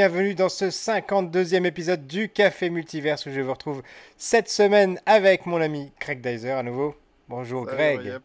Bienvenue 0.00 0.34
dans 0.34 0.48
ce 0.48 0.64
52e 0.64 1.66
épisode 1.66 2.06
du 2.06 2.30
Café 2.30 2.70
Multiverse 2.70 3.26
où 3.26 3.30
je 3.30 3.42
vous 3.42 3.52
retrouve 3.52 3.82
cette 4.16 4.48
semaine 4.48 4.98
avec 5.04 5.44
mon 5.44 5.60
ami 5.60 5.92
Greg 6.00 6.22
Dyser 6.22 6.52
à 6.52 6.62
nouveau. 6.62 6.94
Bonjour 7.28 7.66
Greg. 7.66 8.18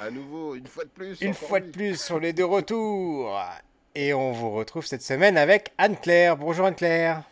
À 0.00 0.10
nouveau, 0.10 0.56
une 0.56 0.66
fois 0.66 0.82
de 0.82 0.88
plus. 0.88 1.20
Une 1.20 1.34
fois 1.34 1.60
de 1.60 1.70
plus, 1.70 2.10
on 2.10 2.20
est 2.22 2.32
de 2.32 2.42
retour. 2.42 3.40
Et 3.94 4.12
on 4.12 4.32
vous 4.32 4.50
retrouve 4.50 4.84
cette 4.84 5.02
semaine 5.02 5.38
avec 5.38 5.72
Anne-Claire. 5.78 6.36
Bonjour 6.36 6.66
Anne-Claire. 6.66 7.22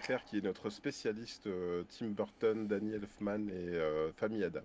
Claire 0.00 0.22
qui 0.24 0.38
est 0.38 0.44
notre 0.44 0.70
spécialiste 0.70 1.48
euh, 1.48 1.82
Tim 1.98 2.10
Burton, 2.10 2.68
Daniel 2.68 3.00
Elfman 3.02 3.48
et 3.48 3.74
euh, 3.74 4.12
Famille 4.16 4.44
Adams. 4.44 4.62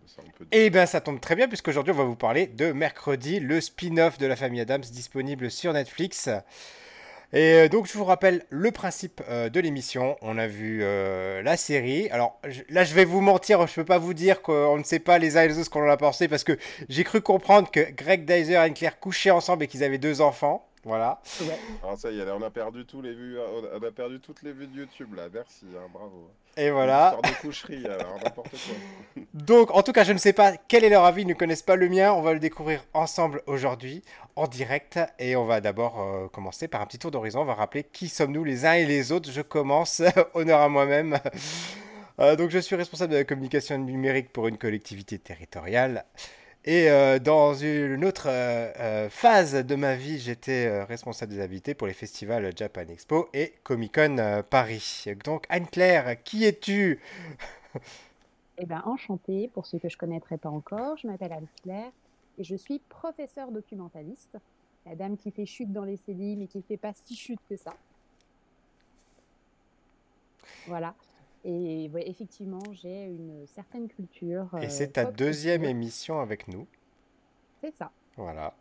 Et 0.51 0.67
eh 0.67 0.69
bien 0.69 0.85
ça 0.85 1.01
tombe 1.01 1.19
très 1.19 1.35
bien 1.35 1.47
puisqu'aujourd'hui 1.47 1.93
on 1.93 1.97
va 1.97 2.03
vous 2.03 2.15
parler 2.15 2.45
de 2.45 2.71
Mercredi, 2.73 3.39
le 3.39 3.59
spin-off 3.59 4.19
de 4.19 4.27
la 4.27 4.35
Famille 4.35 4.61
Adams 4.61 4.81
disponible 4.81 5.49
sur 5.49 5.73
Netflix. 5.73 6.29
Et 7.33 7.53
euh, 7.53 7.67
donc 7.67 7.87
je 7.87 7.97
vous 7.97 8.05
rappelle 8.05 8.43
le 8.49 8.71
principe 8.71 9.21
de 9.29 9.59
l'émission. 9.59 10.15
On 10.21 10.37
a 10.37 10.47
vu 10.47 10.79
la 10.79 11.57
série. 11.57 12.09
Alors 12.09 12.39
là 12.69 12.83
je 12.83 12.93
vais 12.93 13.05
vous 13.05 13.21
mentir, 13.21 13.65
je 13.67 13.71
ne 13.71 13.75
peux 13.75 13.85
pas 13.85 13.97
vous 13.97 14.13
dire 14.13 14.41
qu'on 14.41 14.77
ne 14.77 14.83
sait 14.83 14.99
pas 14.99 15.17
les 15.17 15.37
uns 15.37 15.43
et 15.43 15.47
les 15.47 15.55
autres 15.55 15.65
ce 15.65 15.69
qu'on 15.69 15.85
en 15.85 15.89
a 15.89 15.97
pensé 15.97 16.27
parce 16.27 16.43
que 16.43 16.57
j'ai 16.89 17.03
cru 17.03 17.21
comprendre 17.21 17.71
que 17.71 17.91
Greg 17.91 18.25
Dyser 18.25 18.53
et 18.53 18.57
Anne-Claire 18.57 18.99
couchaient 18.99 19.31
ensemble 19.31 19.63
et 19.63 19.67
qu'ils 19.67 19.83
avaient 19.83 19.97
deux 19.97 20.21
enfants. 20.21 20.67
Voilà. 20.83 21.21
Alors 21.81 21.97
ça 21.97 22.11
y 22.11 22.19
est, 22.19 22.29
on 22.29 22.41
a 22.41 22.49
perdu 22.49 22.85
tous 22.85 23.01
les 23.01 23.13
vues, 23.13 23.37
on 23.39 23.83
a 23.83 23.91
perdu 23.91 24.19
toutes 24.19 24.43
les 24.43 24.51
vues 24.51 24.67
de 24.67 24.79
YouTube 24.79 25.13
là. 25.15 25.23
Merci, 25.33 25.65
hein, 25.75 25.87
bravo. 25.93 26.29
Et 26.55 26.69
voilà. 26.69 27.17
de 27.23 27.41
coucherie, 27.41 27.85
alors 27.85 28.19
n'importe 28.23 28.51
quoi. 28.51 29.23
Donc, 29.33 29.71
en 29.71 29.81
tout 29.81 29.91
cas, 29.91 30.03
je 30.03 30.13
ne 30.13 30.19
sais 30.19 30.33
pas 30.33 30.53
quel 30.67 30.83
est 30.83 30.89
leur 30.89 31.03
avis, 31.03 31.23
ils 31.23 31.27
ne 31.27 31.33
connaissent 31.33 31.63
pas 31.63 31.75
le 31.75 31.89
mien. 31.89 32.13
On 32.13 32.21
va 32.21 32.33
le 32.33 32.39
découvrir 32.39 32.85
ensemble 32.93 33.41
aujourd'hui, 33.47 34.03
en 34.35 34.45
direct. 34.45 34.99
Et 35.17 35.35
on 35.35 35.45
va 35.45 35.61
d'abord 35.61 35.99
euh, 35.99 36.27
commencer 36.27 36.67
par 36.67 36.81
un 36.81 36.85
petit 36.85 36.99
tour 36.99 37.09
d'horizon. 37.09 37.41
On 37.41 37.45
va 37.45 37.55
rappeler 37.55 37.83
qui 37.83 38.07
sommes-nous 38.07 38.43
les 38.43 38.65
uns 38.65 38.73
et 38.73 38.85
les 38.85 39.11
autres. 39.11 39.31
Je 39.31 39.41
commence, 39.41 40.03
honneur 40.35 40.59
à 40.59 40.69
moi-même. 40.69 41.17
Euh, 42.19 42.35
donc, 42.35 42.51
je 42.51 42.59
suis 42.59 42.75
responsable 42.75 43.13
de 43.13 43.17
la 43.17 43.23
communication 43.23 43.77
numérique 43.79 44.31
pour 44.31 44.47
une 44.47 44.59
collectivité 44.59 45.17
territoriale. 45.17 46.05
Et 46.65 46.89
euh, 46.89 47.19
dans 47.19 47.53
une 47.53 48.05
autre 48.05 48.27
euh, 48.29 48.71
euh, 48.79 49.09
phase 49.09 49.53
de 49.53 49.75
ma 49.75 49.95
vie, 49.95 50.17
j'étais 50.17 50.83
responsable 50.83 51.33
des 51.33 51.41
invités 51.41 51.73
pour 51.73 51.87
les 51.87 51.93
festivals 51.93 52.53
Japan 52.55 52.87
Expo 52.87 53.27
et 53.33 53.53
Comic 53.63 53.95
Con 53.95 54.43
Paris. 54.49 55.05
Donc 55.25 55.45
Anne-Claire, 55.49 56.21
qui 56.23 56.45
es-tu? 56.45 57.01
Eh 58.59 58.67
bien, 58.67 58.83
enchantée, 58.85 59.49
pour 59.51 59.65
ceux 59.65 59.79
que 59.79 59.89
je 59.89 59.95
ne 59.95 59.99
connaîtrais 59.99 60.37
pas 60.37 60.49
encore, 60.49 60.95
je 60.95 61.07
m'appelle 61.07 61.33
Anne-Claire 61.33 61.91
et 62.37 62.43
je 62.43 62.55
suis 62.55 62.77
professeure 62.87 63.51
documentaliste. 63.51 64.37
La 64.85 64.95
dame 64.95 65.17
qui 65.17 65.31
fait 65.31 65.47
chute 65.47 65.73
dans 65.73 65.85
les 65.85 65.97
cellules 65.97 66.37
mais 66.37 66.45
qui 66.45 66.59
ne 66.59 66.63
fait 66.63 66.77
pas 66.77 66.93
si 66.93 67.15
chute 67.15 67.39
que 67.49 67.57
ça. 67.57 67.73
Voilà. 70.67 70.93
Et 71.45 71.91
effectivement, 71.95 72.63
j'ai 72.71 73.05
une 73.05 73.45
certaine 73.47 73.87
culture. 73.87 74.49
Et 74.61 74.69
c'est 74.69 74.93
ta 74.93 75.05
deuxième 75.05 75.65
émission 75.65 76.19
avec 76.19 76.47
nous. 76.47 76.67
C'est 77.61 77.75
ça. 77.75 77.91
Voilà. 78.15 78.53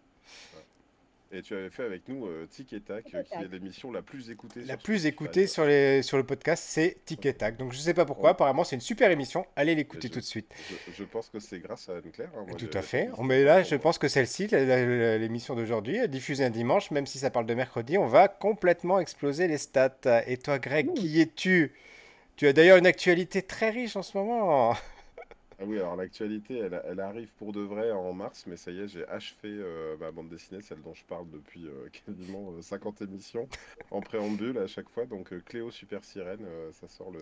Et 1.34 1.40
tu 1.40 1.54
avais 1.54 1.70
fait 1.70 1.84
avec 1.84 2.06
nous 2.08 2.26
euh, 2.26 2.46
Tic 2.50 2.74
et 2.74 2.80
Tac, 2.80 3.04
qui 3.04 3.16
est 3.16 3.48
l'émission 3.50 3.90
la 3.90 4.02
plus 4.02 4.28
écoutée. 4.28 4.60
La 4.64 4.76
plus 4.76 5.06
écoutée 5.06 5.46
sur, 5.46 5.64
les, 5.64 6.02
sur 6.02 6.18
le 6.18 6.24
podcast, 6.24 6.62
c'est 6.66 6.98
Tic 7.06 7.24
et 7.24 7.32
Tac. 7.32 7.56
Donc 7.56 7.72
je 7.72 7.78
ne 7.78 7.82
sais 7.82 7.94
pas 7.94 8.04
pourquoi, 8.04 8.30
apparemment 8.30 8.64
c'est 8.64 8.76
une 8.76 8.82
super 8.82 9.10
émission. 9.10 9.46
Allez 9.56 9.74
l'écouter 9.74 10.10
tout 10.10 10.20
de 10.20 10.24
suite. 10.24 10.52
Je, 10.92 11.04
pense 11.04 11.30
que 11.30 11.40
c'est 11.40 11.58
grâce 11.58 11.88
à 11.88 11.96
Anne-Claire. 11.96 12.30
Hein. 12.36 12.44
Tout 12.58 12.68
à 12.74 12.82
fait. 12.82 13.08
Mais 13.22 13.44
là, 13.44 13.62
je 13.62 13.76
pense 13.76 13.96
que 13.96 14.08
celle-ci, 14.08 14.48
l'émission 14.48 15.54
d'aujourd'hui, 15.54 16.06
diffusée 16.06 16.44
un 16.44 16.50
dimanche, 16.50 16.90
même 16.90 17.06
si 17.06 17.18
ça 17.18 17.30
parle 17.30 17.46
de 17.46 17.54
mercredi, 17.54 17.96
on 17.96 18.06
va 18.06 18.28
complètement 18.28 19.00
exploser 19.00 19.48
les 19.48 19.58
stats. 19.58 20.22
Et 20.26 20.36
toi, 20.36 20.58
Greg, 20.58 20.92
qui 20.92 21.18
es-tu? 21.18 21.72
Tu 22.42 22.48
as 22.48 22.52
d'ailleurs 22.52 22.78
une 22.78 22.88
actualité 22.88 23.40
très 23.40 23.70
riche 23.70 23.94
en 23.94 24.02
ce 24.02 24.18
moment. 24.18 24.74
Ah 25.60 25.64
oui, 25.64 25.78
alors 25.78 25.94
l'actualité, 25.94 26.58
elle, 26.58 26.98
arrive 26.98 27.28
pour 27.38 27.52
de 27.52 27.60
vrai 27.60 27.92
en 27.92 28.12
mars, 28.12 28.46
mais 28.48 28.56
ça 28.56 28.72
y 28.72 28.80
est, 28.80 28.88
j'ai 28.88 29.06
achevé 29.06 29.44
euh, 29.44 29.96
ma 29.98 30.10
bande 30.10 30.28
dessinée, 30.28 30.60
celle 30.60 30.82
dont 30.82 30.92
je 30.92 31.04
parle 31.04 31.30
depuis 31.30 31.68
euh, 31.68 31.88
quasiment 32.04 32.60
50 32.60 33.00
euh, 33.00 33.04
émissions, 33.04 33.48
en 33.92 34.00
préambule 34.00 34.58
à 34.58 34.66
chaque 34.66 34.88
fois. 34.88 35.06
Donc 35.06 35.32
Cléo 35.44 35.70
Super 35.70 36.02
Sirène, 36.02 36.44
ça 36.72 36.88
sort 36.88 37.12
le. 37.12 37.20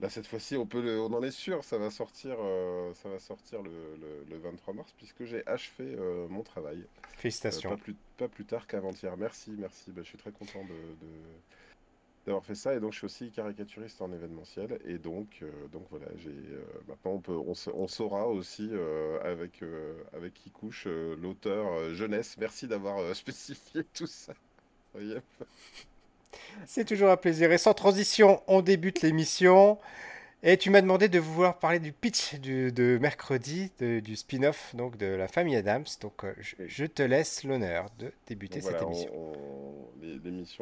Là, 0.00 0.08
cette 0.08 0.26
fois-ci, 0.26 0.56
on, 0.56 0.64
peut 0.64 0.98
on 1.00 1.12
en 1.12 1.22
est 1.22 1.30
sûr, 1.30 1.62
ça 1.62 1.76
va 1.76 1.90
sortir, 1.90 2.38
ça 2.94 3.10
va 3.10 3.18
sortir 3.18 3.60
le, 3.60 4.38
23 4.38 4.72
mars, 4.72 4.94
puisque 4.96 5.24
j'ai 5.26 5.46
achevé 5.46 5.98
mon 6.30 6.42
travail. 6.42 6.82
Félicitations. 7.18 7.68
pas, 7.68 7.76
plus, 7.76 7.96
pas 8.16 8.28
plus 8.28 8.46
tard 8.46 8.66
qu'avant-hier. 8.66 9.18
Merci, 9.18 9.50
merci. 9.58 9.90
Bah, 9.90 10.00
je 10.02 10.08
suis 10.08 10.18
très 10.18 10.32
content 10.32 10.64
de 10.64 11.06
d'avoir 12.24 12.44
fait 12.44 12.54
ça 12.54 12.74
et 12.74 12.80
donc 12.80 12.92
je 12.92 12.98
suis 12.98 13.04
aussi 13.04 13.30
caricaturiste 13.30 14.00
en 14.00 14.12
événementiel 14.12 14.78
et 14.86 14.98
donc 14.98 15.28
euh, 15.42 15.50
donc 15.72 15.84
voilà 15.90 16.06
j'ai 16.16 16.30
euh, 16.30 16.64
maintenant 16.88 17.12
on 17.12 17.20
peut 17.20 17.36
on, 17.74 17.88
saura 17.88 18.28
aussi 18.28 18.70
euh, 18.72 19.18
avec 19.22 19.62
avec 20.12 20.34
qui 20.34 20.50
couche 20.50 20.86
l'auteur 20.86 21.92
jeunesse. 21.94 22.36
Merci 22.38 22.66
d'avoir 22.66 23.14
spécifié 23.14 23.84
tout 23.84 24.06
ça. 24.06 24.32
C'est 26.66 26.84
toujours 26.84 27.10
un 27.10 27.16
plaisir. 27.16 27.52
Et 27.52 27.58
sans 27.58 27.74
transition 27.74 28.42
on 28.46 28.62
débute 28.62 29.02
l'émission. 29.02 29.78
Et 30.46 30.58
tu 30.58 30.68
m'as 30.68 30.82
demandé 30.82 31.08
de 31.08 31.18
vouloir 31.18 31.58
parler 31.58 31.78
du 31.78 31.92
pitch 31.92 32.34
du, 32.34 32.70
de 32.70 32.98
mercredi 33.00 33.72
du 33.80 34.14
spin-off 34.14 34.74
donc 34.74 34.98
de 34.98 35.06
la 35.06 35.26
famille 35.26 35.56
Adams. 35.56 35.86
Donc 36.00 36.24
je, 36.38 36.84
te 36.84 37.02
laisse 37.02 37.44
l'honneur 37.44 37.86
de 37.98 38.12
débuter 38.26 38.60
cette 38.60 38.80
émission. 38.82 39.10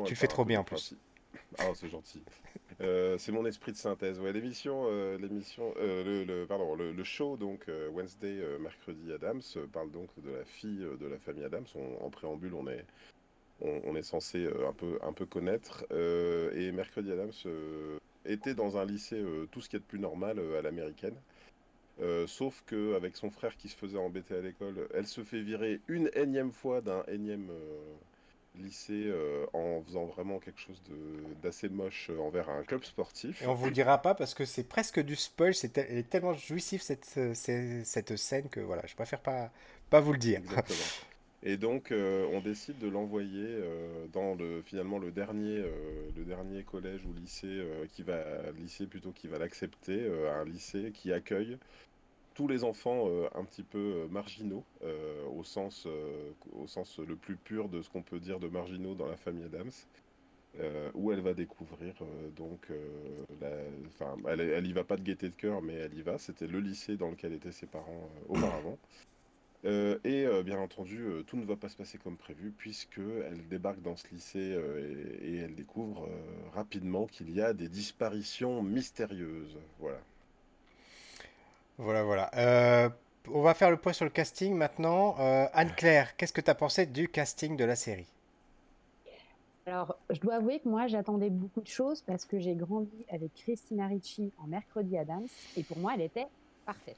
tu 0.04 0.10
le 0.10 0.14
fais 0.14 0.28
trop 0.28 0.44
bien 0.44 0.60
en 0.60 0.64
plus 0.64 0.96
ah, 1.58 1.72
c'est 1.74 1.88
gentil. 1.88 2.22
Euh, 2.80 3.16
c'est 3.18 3.32
mon 3.32 3.46
esprit 3.46 3.72
de 3.72 3.76
synthèse. 3.76 4.20
L'émission, 4.20 4.86
euh, 4.86 5.18
l'émission, 5.18 5.74
euh, 5.78 6.24
le, 6.24 6.46
pardon, 6.46 6.74
le, 6.74 7.04
show 7.04 7.36
donc 7.36 7.66
Wednesday, 7.92 8.42
mercredi 8.60 9.12
Adams 9.12 9.42
parle 9.72 9.91
donc 9.91 10.08
de 10.24 10.30
la 10.30 10.44
fille 10.44 10.84
de 11.00 11.06
la 11.06 11.18
famille 11.18 11.44
Adams. 11.44 11.66
en 12.00 12.10
préambule, 12.10 12.54
on 12.54 12.66
est, 12.68 12.84
on, 13.60 13.94
est 13.94 14.02
censé 14.02 14.46
un 14.46 14.72
peu, 14.72 14.98
un 15.02 15.12
peu 15.12 15.26
connaître. 15.26 15.84
et 15.92 16.72
mercredi 16.72 17.12
Adams 17.12 17.32
était 18.24 18.54
dans 18.54 18.78
un 18.78 18.84
lycée 18.84 19.22
tout 19.50 19.60
ce 19.60 19.68
qui 19.68 19.76
est 19.76 19.80
de 19.80 19.84
plus 19.84 19.98
normal 19.98 20.41
à 20.56 20.62
l'américaine. 20.62 21.16
sauf 22.26 22.64
qu'avec 22.66 23.16
son 23.16 23.30
frère 23.30 23.56
qui 23.56 23.68
se 23.68 23.76
faisait 23.76 23.98
embêter 23.98 24.34
à 24.34 24.41
l'école, 24.41 24.88
elle 24.94 25.06
se 25.06 25.22
fait 25.22 25.42
virer 25.42 25.80
une 25.88 26.10
énième 26.14 26.52
fois 26.52 26.80
d'un 26.80 27.04
énième 27.08 27.50
lycée 28.56 29.04
euh, 29.06 29.46
en 29.52 29.82
faisant 29.82 30.04
vraiment 30.04 30.38
quelque 30.38 30.60
chose 30.60 30.80
d'assez 31.42 31.68
moche 31.68 32.10
euh, 32.10 32.18
envers 32.18 32.50
un 32.50 32.62
club 32.62 32.84
sportif. 32.84 33.42
Et 33.42 33.46
on 33.46 33.54
vous 33.54 33.66
le 33.66 33.72
dira 33.72 34.00
pas 34.00 34.14
parce 34.14 34.34
que 34.34 34.44
c'est 34.44 34.64
presque 34.64 35.00
du 35.00 35.16
spoil, 35.16 35.54
c'est 35.54 35.72
tellement 36.08 36.34
jouissif 36.34 36.82
cette, 36.82 37.14
euh, 37.16 37.34
cette 37.34 38.16
scène 38.16 38.48
que 38.48 38.60
voilà, 38.60 38.82
je 38.86 38.94
préfère 38.94 39.20
pas, 39.20 39.50
pas 39.91 40.00
vous 40.00 40.12
le 40.12 40.18
dire. 40.18 40.41
Exactement. 40.41 40.78
Et 41.44 41.56
donc 41.56 41.92
on 41.92 42.41
décide 42.41 42.78
de 42.78 42.86
l'envoyer 42.86 43.58
dans 44.12 44.36
le 44.36 44.62
finalement 44.62 45.00
le 45.00 45.10
dernier 45.10 45.60
le 46.16 46.24
dernier 46.24 46.62
collège 46.62 47.00
ou 47.04 47.12
lycée 47.12 47.66
qui 47.92 48.04
va 48.04 48.22
lycée 48.60 48.86
plutôt 48.86 49.10
qui 49.10 49.26
va 49.26 49.38
l'accepter 49.38 50.08
un 50.32 50.44
lycée 50.44 50.92
qui 50.94 51.12
accueille 51.12 51.59
tous 52.34 52.48
les 52.48 52.64
enfants 52.64 53.08
euh, 53.08 53.28
un 53.34 53.44
petit 53.44 53.62
peu 53.62 53.78
euh, 53.78 54.08
marginaux, 54.08 54.64
euh, 54.82 55.24
au, 55.26 55.44
sens, 55.44 55.86
au 56.52 56.66
sens 56.66 56.98
le 56.98 57.16
plus 57.16 57.36
pur 57.36 57.68
de 57.68 57.82
ce 57.82 57.90
qu'on 57.90 58.02
peut 58.02 58.20
dire 58.20 58.40
de 58.40 58.48
marginaux 58.48 58.94
dans 58.94 59.06
la 59.06 59.16
famille 59.16 59.44
Adams, 59.44 59.70
où 60.94 61.12
elle 61.12 61.20
va 61.20 61.32
découvrir 61.32 61.94
donc, 62.36 62.70
enfin, 63.86 64.16
elle, 64.28 64.40
elle 64.40 64.66
y 64.66 64.72
va 64.74 64.84
pas 64.84 64.96
de 64.96 65.02
gaieté 65.02 65.30
de 65.30 65.34
cœur, 65.34 65.62
mais 65.62 65.72
elle 65.72 65.94
y 65.94 66.02
va. 66.02 66.18
C'était 66.18 66.46
le 66.46 66.60
lycée 66.60 66.96
dans 66.98 67.08
lequel 67.08 67.32
étaient 67.32 67.52
ses 67.52 67.66
parents 67.66 68.10
auparavant. 68.28 68.78
et 69.64 70.26
bien 70.44 70.58
entendu, 70.58 71.06
tout 71.26 71.38
ne 71.38 71.46
va 71.46 71.56
pas 71.56 71.70
se 71.70 71.76
passer 71.76 71.96
comme 71.96 72.18
prévu, 72.18 72.52
puisque 72.56 72.98
elle 72.98 73.48
débarque 73.48 73.80
dans 73.80 73.96
ce 73.96 74.06
lycée 74.12 74.58
et, 75.22 75.26
et, 75.26 75.36
elle 75.38 75.54
découvre 75.54 76.06
rapidement 76.52 77.06
qu'il 77.06 77.30
y 77.30 77.40
a 77.40 77.54
des 77.54 77.68
disparitions 77.68 78.62
mystérieuses. 78.62 79.56
Voilà. 79.78 80.02
Voilà, 81.82 82.04
voilà. 82.04 82.30
Euh, 82.36 82.88
on 83.28 83.42
va 83.42 83.54
faire 83.54 83.70
le 83.70 83.76
point 83.76 83.92
sur 83.92 84.04
le 84.04 84.10
casting 84.10 84.54
maintenant. 84.54 85.16
Euh, 85.18 85.46
Anne-Claire, 85.52 86.16
qu'est-ce 86.16 86.32
que 86.32 86.40
tu 86.40 86.50
as 86.50 86.54
pensé 86.54 86.86
du 86.86 87.08
casting 87.08 87.56
de 87.56 87.64
la 87.64 87.74
série? 87.74 88.06
Alors, 89.66 89.96
je 90.10 90.20
dois 90.20 90.34
avouer 90.34 90.60
que 90.60 90.68
moi, 90.68 90.86
j'attendais 90.86 91.30
beaucoup 91.30 91.60
de 91.60 91.66
choses 91.68 92.00
parce 92.02 92.24
que 92.24 92.38
j'ai 92.38 92.54
grandi 92.54 93.04
avec 93.10 93.34
Christina 93.34 93.88
Ricci 93.88 94.32
en 94.38 94.46
Mercredi 94.46 94.96
Adams 94.96 95.26
et 95.56 95.64
pour 95.64 95.78
moi, 95.78 95.92
elle 95.94 96.02
était 96.02 96.26
parfaite. 96.64 96.96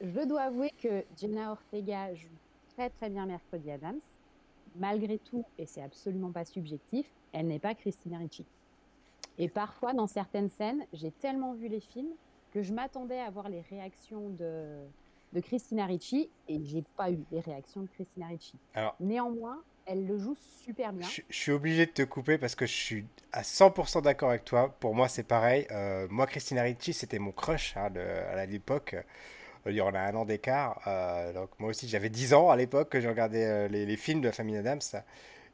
Je 0.00 0.26
dois 0.26 0.42
avouer 0.42 0.72
que 0.82 1.04
Jenna 1.16 1.52
Ortega 1.52 2.12
joue 2.14 2.26
très 2.74 2.90
très 2.90 3.08
bien 3.08 3.26
Mercredi 3.26 3.70
Adams. 3.70 4.00
Malgré 4.76 5.18
tout, 5.18 5.44
et 5.58 5.66
c'est 5.66 5.82
absolument 5.82 6.32
pas 6.32 6.44
subjectif, 6.44 7.06
elle 7.32 7.46
n'est 7.46 7.60
pas 7.60 7.74
Christina 7.74 8.18
Ricci. 8.18 8.44
Et 9.38 9.48
parfois, 9.48 9.92
dans 9.92 10.06
certaines 10.08 10.48
scènes, 10.48 10.84
j'ai 10.92 11.12
tellement 11.12 11.52
vu 11.52 11.68
les 11.68 11.80
films 11.80 12.10
que 12.52 12.62
je 12.62 12.72
m'attendais 12.72 13.18
à 13.18 13.30
voir 13.30 13.48
les 13.48 13.62
réactions 13.62 14.28
de, 14.30 14.78
de 15.32 15.40
Christina 15.40 15.86
Ricci 15.86 16.30
et 16.48 16.60
j'ai 16.64 16.84
pas 16.96 17.10
eu 17.10 17.18
les 17.32 17.40
réactions 17.40 17.82
de 17.82 17.88
Christina 17.88 18.26
Ricci. 18.28 18.54
Alors, 18.74 18.94
Néanmoins, 19.00 19.62
elle 19.86 20.06
le 20.06 20.18
joue 20.18 20.36
super 20.64 20.92
bien. 20.92 21.08
Je, 21.08 21.22
suis 21.34 21.52
obligé 21.52 21.86
de 21.86 21.90
te 21.90 22.02
couper 22.02 22.38
parce 22.38 22.54
que 22.54 22.66
je 22.66 22.72
suis 22.72 23.06
à 23.32 23.42
100% 23.42 24.02
d'accord 24.02 24.30
avec 24.30 24.44
toi. 24.44 24.74
Pour 24.80 24.94
moi, 24.94 25.08
c'est 25.08 25.22
pareil. 25.22 25.66
Euh, 25.70 26.06
moi, 26.10 26.26
Christina 26.26 26.62
Ricci, 26.62 26.92
c'était 26.92 27.18
mon 27.18 27.32
crush 27.32 27.76
hein, 27.76 27.90
à 27.96 28.46
l'époque. 28.46 28.96
Il 29.66 29.74
y 29.74 29.80
en 29.80 29.94
a 29.94 30.00
un 30.00 30.14
an 30.14 30.24
d'écart. 30.24 30.80
Euh, 30.86 31.32
donc 31.32 31.50
moi 31.58 31.70
aussi, 31.70 31.88
j'avais 31.88 32.10
10 32.10 32.34
ans 32.34 32.50
à 32.50 32.56
l'époque 32.56 32.90
que 32.90 33.00
je 33.00 33.08
regardais 33.08 33.44
euh, 33.44 33.68
les, 33.68 33.86
les, 33.86 33.96
films 33.96 34.20
de 34.20 34.26
la 34.26 34.32
famille 34.32 34.56
Adams. 34.56 34.80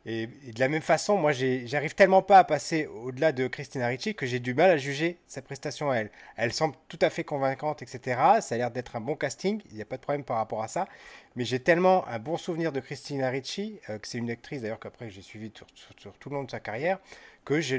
Et, 0.07 0.27
de 0.27 0.61
la 0.61 0.69
même 0.69 0.83
façon, 0.83 1.19
moi, 1.19 1.33
j'arrive 1.33 1.95
tellement 1.95 2.23
pas 2.23 2.39
à 2.39 2.45
passer 2.45 2.87
au-delà 2.87 3.33
de 3.33 3.47
Christina 3.47 3.89
Ricci 3.89 4.15
que 4.15 4.27
j'ai 4.27 4.39
du 4.39 4.55
mal 4.55 4.71
à 4.71 4.77
juger 4.77 5.19
sa 5.27 5.43
prestation 5.43 5.91
à 5.91 5.97
elle. 5.97 6.11
Elle 6.37 6.53
semble 6.53 6.77
tout 6.89 6.99
à 7.03 7.11
fait 7.11 7.25
convaincante, 7.25 7.83
etc. 7.83 8.21
Ça 8.41 8.55
a 8.55 8.59
l'air 8.59 8.71
d'être 8.71 8.97
un 8.97 9.01
bon 9.01 9.17
casting. 9.17 9.61
Il 9.71 9.77
n'y 9.77 9.83
a 9.83 9.85
pas 9.85 9.97
de 9.97 10.03
problème 10.03 10.25
par 10.25 10.39
rapport 10.39 10.63
à 10.63 10.69
ça. 10.69 10.89
Mais 11.37 11.45
j'ai 11.45 11.61
tellement 11.61 12.07
un 12.09 12.19
bon 12.19 12.37
souvenir 12.37 12.73
de 12.73 12.81
Christina 12.81 13.29
Ricci, 13.29 13.79
euh, 13.91 13.99
que 13.99 14.09
c'est 14.09 14.19
une 14.19 14.31
actrice 14.31 14.63
d'ailleurs 14.63 14.81
qu'après 14.81 15.11
j'ai 15.11 15.23
suivi 15.23 15.53
sur, 15.55 16.15
tout 16.19 16.31
le 16.31 16.37
long 16.37 16.45
de 16.45 16.51
sa 16.51 16.61
carrière, 16.61 16.99
que 17.45 17.61
je, 17.61 17.77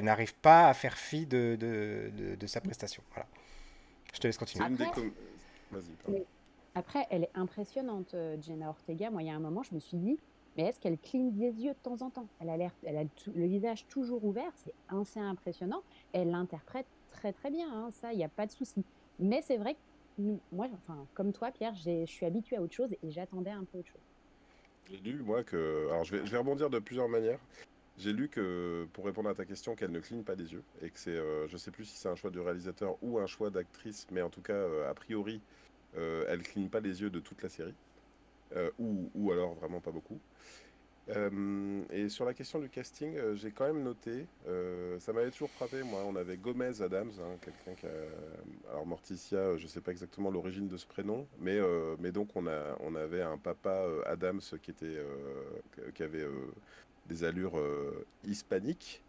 n'arrive 0.00 0.34
pas 0.34 0.68
à 0.68 0.74
faire 0.74 0.96
fi 0.96 1.26
de, 1.26 1.56
de, 1.60 2.46
sa 2.46 2.60
prestation. 2.60 3.02
Voilà. 3.12 3.26
Je 4.14 4.20
te 4.20 4.26
laisse 4.26 4.38
continuer. 4.38 4.64
Après, 4.64 5.02
après 6.74 7.06
elle 7.10 7.24
est 7.24 7.30
impressionnante, 7.34 8.14
euh, 8.14 8.36
Jenna 8.40 8.68
Ortega. 8.68 9.10
Moi, 9.10 9.22
il 9.22 9.28
y 9.28 9.30
a 9.30 9.34
un 9.34 9.40
moment, 9.40 9.62
je 9.62 9.74
me 9.74 9.80
suis 9.80 9.98
dit, 9.98 10.18
mais 10.56 10.64
est-ce 10.64 10.80
qu'elle 10.80 10.98
cligne 10.98 11.32
des 11.32 11.52
yeux 11.60 11.72
de 11.72 11.78
temps 11.82 12.00
en 12.02 12.10
temps? 12.10 12.28
Elle 12.40 12.50
a 12.50 12.56
l'air, 12.56 12.72
le 12.82 13.46
visage 13.46 13.86
toujours 13.88 14.24
ouvert, 14.24 14.52
c'est 14.56 14.74
assez 14.88 15.20
impressionnant. 15.20 15.82
Elle 16.12 16.30
l'interprète 16.30 16.86
très 17.10 17.32
très 17.32 17.50
bien, 17.50 17.70
hein, 17.70 17.90
ça, 17.90 18.12
il 18.12 18.16
n'y 18.16 18.24
a 18.24 18.28
pas 18.28 18.46
de 18.46 18.52
souci. 18.52 18.84
Mais 19.18 19.42
c'est 19.42 19.56
vrai 19.56 19.74
que 19.74 19.78
moi, 20.52 20.66
enfin, 20.72 21.06
comme 21.14 21.32
toi, 21.32 21.50
Pierre, 21.50 21.74
je 21.74 22.06
suis 22.06 22.26
habituée 22.26 22.56
à 22.56 22.62
autre 22.62 22.74
chose 22.74 22.92
et 22.92 23.10
j'attendais 23.10 23.50
un 23.50 23.64
peu 23.64 23.78
autre 23.78 23.88
chose. 23.88 24.00
J'ai 24.90 24.98
lu, 24.98 25.22
moi, 25.22 25.42
que. 25.42 25.88
Alors, 25.90 26.04
je 26.04 26.16
vais, 26.16 26.38
rebondir 26.38 26.70
de 26.70 26.78
plusieurs 26.78 27.08
manières. 27.08 27.40
J'ai 27.98 28.12
lu 28.12 28.28
que, 28.28 28.86
pour 28.92 29.06
répondre 29.06 29.28
à 29.28 29.34
ta 29.34 29.44
question, 29.44 29.74
qu'elle 29.74 29.90
ne 29.90 30.00
cligne 30.00 30.22
pas 30.22 30.36
des 30.36 30.52
yeux. 30.52 30.62
Et 30.82 30.90
que 30.90 30.98
c'est. 30.98 31.10
Euh, 31.10 31.48
je 31.48 31.56
sais 31.56 31.70
plus 31.70 31.84
si 31.84 31.96
c'est 31.96 32.08
un 32.08 32.14
choix 32.14 32.30
du 32.30 32.40
réalisateur 32.40 32.96
ou 33.02 33.18
un 33.18 33.26
choix 33.26 33.50
d'actrice, 33.50 34.06
mais 34.12 34.22
en 34.22 34.30
tout 34.30 34.42
cas, 34.42 34.52
euh, 34.52 34.88
a 34.88 34.94
priori, 34.94 35.40
euh, 35.96 36.24
elle 36.28 36.42
cligne 36.42 36.68
pas 36.68 36.80
les 36.80 37.02
yeux 37.02 37.10
de 37.10 37.20
toute 37.20 37.42
la 37.42 37.48
série. 37.48 37.74
Euh, 38.54 38.70
ou, 38.78 39.10
ou, 39.14 39.32
alors 39.32 39.54
vraiment 39.54 39.80
pas 39.80 39.90
beaucoup. 39.90 40.20
Euh, 41.08 41.82
et 41.90 42.08
sur 42.08 42.24
la 42.24 42.34
question 42.34 42.58
du 42.58 42.68
casting, 42.68 43.16
euh, 43.16 43.36
j'ai 43.36 43.52
quand 43.52 43.66
même 43.66 43.82
noté, 43.82 44.26
ça 44.98 45.12
m'avait 45.12 45.30
toujours 45.30 45.50
frappé, 45.50 45.82
moi, 45.82 46.02
on 46.06 46.16
avait 46.16 46.36
Gomez 46.36 46.80
Adams, 46.80 47.12
hein, 47.20 47.36
quelqu'un 47.40 47.74
qui 47.74 47.86
a... 47.86 48.70
Alors 48.70 48.86
Morticia, 48.86 49.56
je 49.56 49.66
sais 49.66 49.80
pas 49.80 49.92
exactement 49.92 50.30
l'origine 50.30 50.68
de 50.68 50.76
ce 50.76 50.86
prénom, 50.86 51.26
mais, 51.40 51.58
mais 52.00 52.12
donc 52.12 52.30
on, 52.34 52.46
a, 52.46 52.76
on 52.80 52.94
avait 52.94 53.22
un 53.22 53.38
papa 53.38 53.84
Adams 54.04 54.40
qui, 54.62 54.70
était, 54.70 55.00
qui 55.94 56.02
avait 56.02 56.26
des 57.06 57.24
allures 57.24 57.60
hispaniques. 58.24 59.02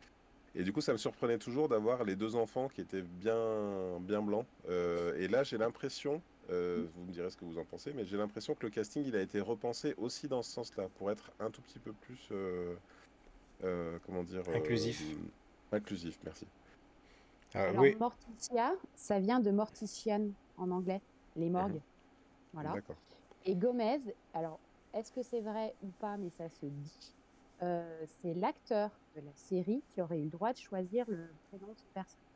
Et 0.55 0.63
du 0.63 0.73
coup, 0.73 0.81
ça 0.81 0.91
me 0.91 0.97
surprenait 0.97 1.37
toujours 1.37 1.69
d'avoir 1.69 2.03
les 2.03 2.15
deux 2.15 2.35
enfants 2.35 2.67
qui 2.67 2.81
étaient 2.81 3.03
bien, 3.03 3.99
bien 4.01 4.21
blancs. 4.21 4.45
et 4.67 5.27
là, 5.27 5.43
j'ai 5.43 5.57
l'impression 5.57 6.21
euh, 6.49 6.85
vous 6.95 7.05
me 7.05 7.11
direz 7.11 7.29
ce 7.29 7.37
que 7.37 7.45
vous 7.45 7.57
en 7.57 7.65
pensez, 7.65 7.93
mais 7.93 8.05
j'ai 8.05 8.17
l'impression 8.17 8.55
que 8.55 8.65
le 8.65 8.69
casting 8.69 9.03
il 9.05 9.15
a 9.15 9.21
été 9.21 9.41
repensé 9.41 9.93
aussi 9.97 10.27
dans 10.27 10.41
ce 10.41 10.51
sens-là, 10.51 10.87
pour 10.97 11.11
être 11.11 11.31
un 11.39 11.49
tout 11.49 11.61
petit 11.61 11.79
peu 11.79 11.91
plus, 11.91 12.29
euh, 12.31 12.75
euh, 13.63 13.99
comment 14.05 14.23
dire, 14.23 14.43
inclusif. 14.55 15.03
inclusif, 15.71 16.19
merci. 16.23 16.47
Alors, 17.53 17.83
Morticia, 17.99 18.73
ça 18.95 19.19
vient 19.19 19.39
de 19.39 19.51
Mortician 19.51 20.29
en 20.57 20.71
anglais, 20.71 21.01
les 21.35 21.49
morgues. 21.49 21.73
Mhm. 21.73 21.81
Voilà. 22.53 22.75
Et 23.45 23.55
Gomez, 23.55 23.99
alors 24.33 24.59
est-ce 24.93 25.11
que 25.11 25.23
c'est 25.23 25.41
vrai 25.41 25.73
ou 25.83 25.87
pas, 25.99 26.17
mais 26.17 26.29
ça 26.29 26.49
se 26.49 26.65
dit, 26.65 27.13
c'est 27.59 28.33
l'acteur 28.35 28.91
de 29.15 29.21
la 29.21 29.33
série 29.33 29.81
qui 29.93 30.01
aurait 30.01 30.19
eu 30.19 30.25
le 30.25 30.29
droit 30.29 30.53
de 30.53 30.57
choisir 30.57 31.05
le 31.09 31.27
prénom 31.49 31.67
de 31.67 31.77
son 31.77 31.85
personnage. 31.93 32.26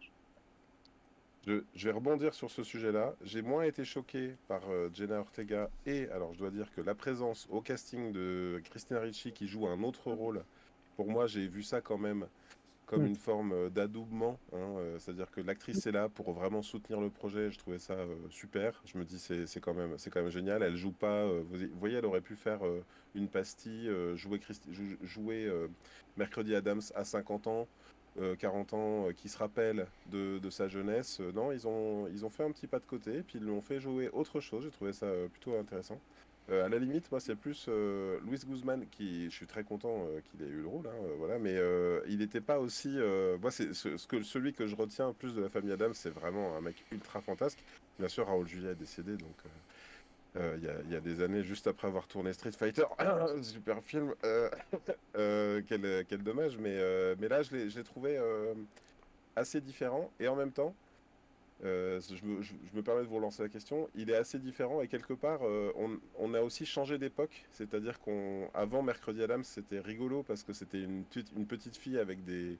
Je, 1.47 1.63
vais 1.75 1.91
rebondir 1.91 2.35
sur 2.35 2.51
ce 2.51 2.63
sujet-là. 2.63 3.15
J'ai 3.23 3.41
moins 3.41 3.63
été 3.63 3.83
choqué 3.83 4.35
par 4.47 4.61
euh, 4.69 4.89
Jenna 4.93 5.19
Ortega 5.19 5.71
et 5.87 6.07
alors 6.09 6.33
je 6.33 6.39
dois 6.39 6.51
dire 6.51 6.71
que 6.75 6.81
la 6.81 6.93
présence 6.93 7.47
au 7.49 7.61
casting 7.61 8.11
de 8.11 8.61
Christina 8.65 8.99
Ricci 8.99 9.31
qui 9.31 9.47
joue 9.47 9.65
un 9.67 9.81
autre 9.81 10.11
rôle, 10.11 10.43
pour 10.95 11.07
moi 11.07 11.25
j'ai 11.25 11.47
vu 11.47 11.63
ça 11.63 11.81
quand 11.81 11.97
même 11.97 12.27
comme 12.85 13.01
mm. 13.01 13.07
une 13.07 13.15
forme 13.15 13.53
euh, 13.53 13.69
d'adoubement. 13.69 14.37
Hein, 14.53 14.57
euh, 14.77 14.99
c'est-à-dire 14.99 15.31
que 15.31 15.41
l'actrice 15.41 15.87
est 15.87 15.91
là 15.91 16.09
pour 16.09 16.31
vraiment 16.31 16.61
soutenir 16.61 17.01
le 17.01 17.09
projet. 17.09 17.49
Je 17.49 17.57
trouvais 17.57 17.79
ça 17.79 17.95
super. 18.29 18.79
Je 18.85 18.99
me 18.99 19.03
dis 19.03 19.17
c'est 19.17 19.61
quand 19.61 19.73
même 19.73 19.97
c'est 19.97 20.11
quand 20.11 20.21
même 20.21 20.29
génial. 20.29 20.61
Elle 20.61 20.75
joue 20.75 20.91
pas. 20.91 21.25
vous, 21.25 21.57
voyez, 21.79 21.97
elle 21.97 22.05
aurait 22.05 22.21
pu 22.21 22.35
faire 22.35 22.59
une 23.15 23.27
pastille, 23.27 23.89
jouer, 24.13 24.39
jouer 25.01 25.51
Mercredi 26.17 26.53
Adams 26.53 26.81
à 26.93 27.03
50 27.03 27.47
ans. 27.47 27.67
40 28.39 28.73
euh, 28.73 28.75
ans, 28.75 29.07
euh, 29.07 29.13
qui 29.13 29.29
se 29.29 29.37
rappelle 29.37 29.87
de, 30.11 30.49
sa 30.49 30.67
jeunesse. 30.67 31.19
Euh, 31.21 31.31
non, 31.31 31.51
ils 31.51 31.67
ont, 31.67 32.07
ils 32.07 32.25
ont 32.25 32.29
fait 32.29 32.43
un 32.43 32.51
petit 32.51 32.67
pas 32.67 32.79
de 32.79 32.85
côté, 32.85 33.23
puis 33.23 33.39
ils 33.39 33.45
lui 33.45 33.51
ont 33.51 33.61
fait 33.61 33.79
jouer 33.79 34.09
autre 34.09 34.39
chose. 34.39 34.63
J'ai 34.63 34.71
trouvé 34.71 34.93
ça 34.93 35.07
plutôt 35.31 35.57
intéressant. 35.57 35.99
à 36.49 36.67
la 36.67 36.79
limite, 36.79 37.09
moi, 37.11 37.19
c'est 37.21 37.35
plus 37.35 37.69
Luis 38.25 38.39
Guzman 38.45 38.85
qui, 38.91 39.25
je 39.25 39.35
suis 39.35 39.47
très 39.47 39.63
content 39.63 40.05
qu'il 40.25 40.41
ait 40.41 40.49
eu 40.49 40.61
le 40.61 40.67
rôle, 40.67 40.87
hein, 40.87 41.07
voilà, 41.17 41.39
mais 41.39 41.57
il 42.09 42.17
n'était 42.17 42.41
pas 42.41 42.59
aussi. 42.59 42.97
moi, 43.41 43.51
c'est 43.51 43.73
ce, 43.73 44.07
que 44.07 44.21
celui 44.23 44.53
que 44.53 44.67
je 44.67 44.75
retiens 44.75 45.13
plus 45.13 45.33
de 45.33 45.41
la 45.41 45.49
famille 45.49 45.71
Adams, 45.71 45.93
c'est 45.93 46.09
vraiment 46.09 46.57
un 46.57 46.61
mec 46.61 46.83
ultra 46.91 47.21
fantasque. 47.21 47.63
Bien 47.99 48.09
sûr, 48.09 48.27
Raoul 48.27 48.47
Julia 48.47 48.71
est 48.71 48.75
décédé, 48.75 49.15
donc 49.15 49.35
euh, 50.37 50.57
il 50.85 50.91
y, 50.91 50.95
a 50.95 51.01
des 51.01 51.21
années, 51.21 51.43
juste 51.43 51.67
après 51.67 51.87
avoir 51.87 52.07
tourné 52.07 52.31
Street 52.31 52.53
Fighter, 52.53 52.85
super 53.41 53.83
film, 53.83 54.13
euh, 54.23 54.49
euh, 55.17 55.61
quel, 55.67 56.23
dommage, 56.23 56.57
mais, 56.57 56.77
là 57.27 57.41
je 57.43 57.53
l'ai 57.53 57.83
trouvé 57.83 58.17
assez 59.35 59.59
différent. 59.59 60.09
Et 60.21 60.29
en 60.29 60.37
même 60.37 60.51
temps, 60.51 60.73
je 61.61 62.23
me, 62.23 62.81
permets 62.81 63.01
de 63.01 63.07
vous 63.07 63.17
relancer 63.17 63.43
la 63.43 63.49
question, 63.49 63.89
il 63.93 64.09
est 64.09 64.15
assez 64.15 64.39
différent 64.39 64.81
et 64.81 64.87
quelque 64.87 65.13
part 65.13 65.41
on, 66.17 66.33
a 66.33 66.41
aussi 66.41 66.65
changé 66.65 66.97
d'époque, 66.97 67.45
c'est-à-dire 67.51 67.99
qu'avant 67.99 68.83
Mercredi 68.83 69.21
Adams 69.23 69.43
c'était 69.43 69.79
rigolo 69.79 70.23
parce 70.23 70.43
que 70.43 70.53
c'était 70.53 70.81
une, 70.81 71.03
petite 71.03 71.75
fille 71.75 71.99
avec 71.99 72.23
des, 72.23 72.57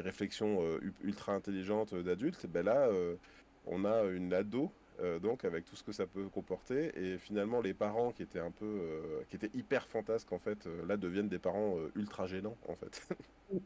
réflexions 0.00 0.60
ultra 1.04 1.32
intelligentes 1.32 1.94
d'adulte, 1.94 2.46
ben 2.46 2.64
là 2.64 2.90
on 3.66 3.84
a 3.84 4.02
une 4.06 4.34
ado 4.34 4.72
euh, 5.00 5.18
donc 5.18 5.44
avec 5.44 5.64
tout 5.64 5.76
ce 5.76 5.82
que 5.82 5.92
ça 5.92 6.06
peut 6.06 6.24
comporter. 6.28 6.92
Et 6.96 7.18
finalement, 7.18 7.60
les 7.60 7.74
parents 7.74 8.12
qui 8.12 8.22
étaient 8.22 8.38
un 8.38 8.50
peu, 8.50 8.66
euh, 8.66 9.22
qui 9.28 9.36
étaient 9.36 9.50
hyper 9.54 9.86
fantasques 9.86 10.32
en 10.32 10.38
fait, 10.38 10.66
euh, 10.66 10.86
là 10.86 10.96
deviennent 10.96 11.28
des 11.28 11.38
parents 11.38 11.76
ultra 11.96 12.26
gênants 12.26 12.56
en 12.68 12.76
fait. 12.76 13.02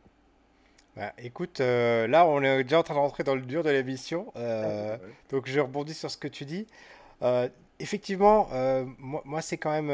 Bah, 0.95 1.13
écoute, 1.19 1.59
là 1.61 2.25
on 2.27 2.41
est 2.41 2.63
déjà 2.63 2.79
en 2.79 2.83
train 2.83 2.95
de 2.95 3.01
rentrer 3.01 3.23
dans 3.23 3.35
le 3.35 3.43
dur 3.43 3.63
de 3.63 3.69
l'émission, 3.69 4.33
donc 5.29 5.47
je 5.47 5.61
rebondis 5.61 5.93
sur 5.93 6.11
ce 6.11 6.17
que 6.17 6.27
tu 6.27 6.47
dis. 6.47 6.67
effectivement, 7.79 8.49
moi, 8.97 9.21
moi 9.27 9.43
c'est 9.43 9.59
quand 9.59 9.73
même 9.73 9.89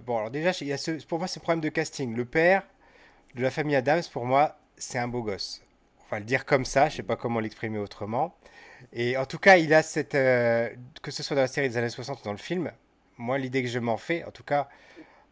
bon. 0.00 0.18
Alors 0.18 0.32
déjà, 0.32 0.50
il 0.60 0.66
y 0.66 0.72
a 0.72 0.76
ce, 0.76 1.06
pour 1.06 1.20
moi, 1.20 1.28
c'est 1.28 1.38
problème 1.38 1.60
de 1.60 1.68
casting. 1.68 2.16
Le 2.16 2.24
père 2.24 2.64
de 3.36 3.42
la 3.42 3.52
famille 3.52 3.76
Adams, 3.76 4.02
pour 4.12 4.26
moi, 4.26 4.58
c'est 4.76 4.98
un 4.98 5.06
beau 5.06 5.22
gosse. 5.22 5.62
On 6.00 6.16
va 6.16 6.18
le 6.18 6.24
dire 6.24 6.44
comme 6.44 6.64
ça. 6.64 6.88
Je 6.88 6.96
sais 6.96 7.04
pas 7.04 7.14
comment 7.14 7.38
l'exprimer 7.38 7.78
autrement. 7.78 8.34
Et 8.92 9.16
en 9.16 9.26
tout 9.26 9.38
cas, 9.38 9.56
il 9.56 9.74
a 9.74 9.82
cette. 9.82 10.14
Euh, 10.14 10.68
que 11.02 11.10
ce 11.10 11.22
soit 11.22 11.36
dans 11.36 11.42
la 11.42 11.48
série 11.48 11.68
des 11.68 11.76
années 11.76 11.88
60 11.88 12.20
ou 12.20 12.24
dans 12.24 12.32
le 12.32 12.38
film, 12.38 12.72
moi, 13.16 13.38
l'idée 13.38 13.62
que 13.62 13.68
je 13.68 13.78
m'en 13.78 13.96
fais, 13.96 14.24
en 14.24 14.30
tout 14.30 14.44
cas, 14.44 14.68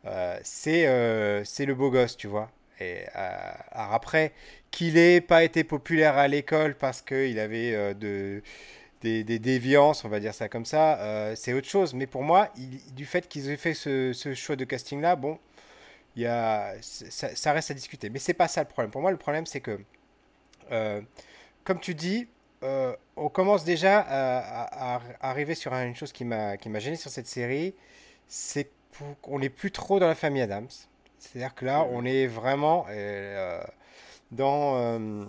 euh, 0.06 0.38
c'est 0.42 0.86
euh, 0.86 1.44
le 1.58 1.74
beau 1.74 1.90
gosse, 1.90 2.16
tu 2.16 2.26
vois. 2.26 2.50
Et 2.80 3.06
alors 3.14 3.94
après, 3.94 4.32
qu'il 4.70 4.94
n'ait 4.94 5.22
pas 5.22 5.44
été 5.44 5.64
populaire 5.64 6.18
à 6.18 6.28
l'école 6.28 6.74
parce 6.76 7.00
qu'il 7.00 7.38
avait 7.38 7.94
de, 7.94 8.42
des, 9.00 9.24
des, 9.24 9.38
déviances, 9.38 10.04
on 10.04 10.10
va 10.10 10.20
dire 10.20 10.34
ça 10.34 10.50
comme 10.50 10.66
ça, 10.66 11.34
c'est 11.36 11.54
autre 11.54 11.68
chose. 11.68 11.94
Mais 11.94 12.06
pour 12.06 12.22
moi, 12.22 12.52
du 12.92 13.06
fait 13.06 13.28
qu'ils 13.28 13.50
aient 13.50 13.56
fait 13.56 13.72
ce, 13.72 14.12
ce 14.12 14.34
choix 14.34 14.56
de 14.56 14.64
casting-là, 14.66 15.16
bon, 15.16 15.38
y 16.16 16.26
a, 16.26 16.74
ça, 16.82 17.34
ça, 17.34 17.52
reste 17.54 17.70
à 17.70 17.74
discuter. 17.74 18.10
Mais 18.10 18.18
c'est 18.18 18.34
pas 18.34 18.48
ça 18.48 18.60
le 18.60 18.68
problème. 18.68 18.90
Pour 18.90 19.00
moi, 19.00 19.10
le 19.10 19.16
problème, 19.16 19.46
c'est 19.46 19.60
que, 19.60 19.80
comme 21.64 21.80
tu 21.80 21.94
dis, 21.94 22.28
euh, 22.62 22.94
on 23.16 23.28
commence 23.28 23.64
déjà 23.64 24.04
à, 24.08 25.00
arriver 25.20 25.54
sur 25.54 25.72
une 25.74 25.94
chose 25.94 26.12
qui 26.12 26.24
m'a 26.24 26.56
gêné 26.78 26.96
sur 26.96 27.10
cette 27.10 27.26
série, 27.26 27.74
c'est 28.28 28.70
qu'on 29.22 29.38
n'est 29.38 29.50
plus 29.50 29.70
trop 29.70 29.98
dans 30.00 30.08
la 30.08 30.14
famille 30.14 30.42
Adams. 30.42 30.68
C'est-à-dire 31.18 31.54
que 31.54 31.64
là, 31.64 31.86
on 31.90 32.04
est 32.04 32.26
vraiment 32.26 32.86
euh, 32.90 33.62
dans, 34.30 34.76
euh, 34.76 35.24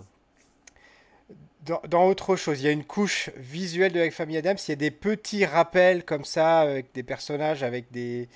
dans, 1.62 1.80
dans, 1.88 2.06
autre 2.06 2.36
chose. 2.36 2.60
Il 2.60 2.64
y 2.64 2.68
a 2.68 2.72
une 2.72 2.84
couche 2.84 3.30
visuelle 3.36 3.92
de 3.92 4.00
la 4.00 4.10
famille 4.10 4.36
Adams, 4.36 4.56
il 4.66 4.70
y 4.70 4.72
a 4.72 4.76
des 4.76 4.90
petits 4.90 5.44
rappels 5.44 6.04
comme 6.04 6.24
ça, 6.24 6.60
avec 6.60 6.92
des 6.94 7.02
personnages, 7.02 7.62
avec 7.62 7.90
des, 7.90 8.28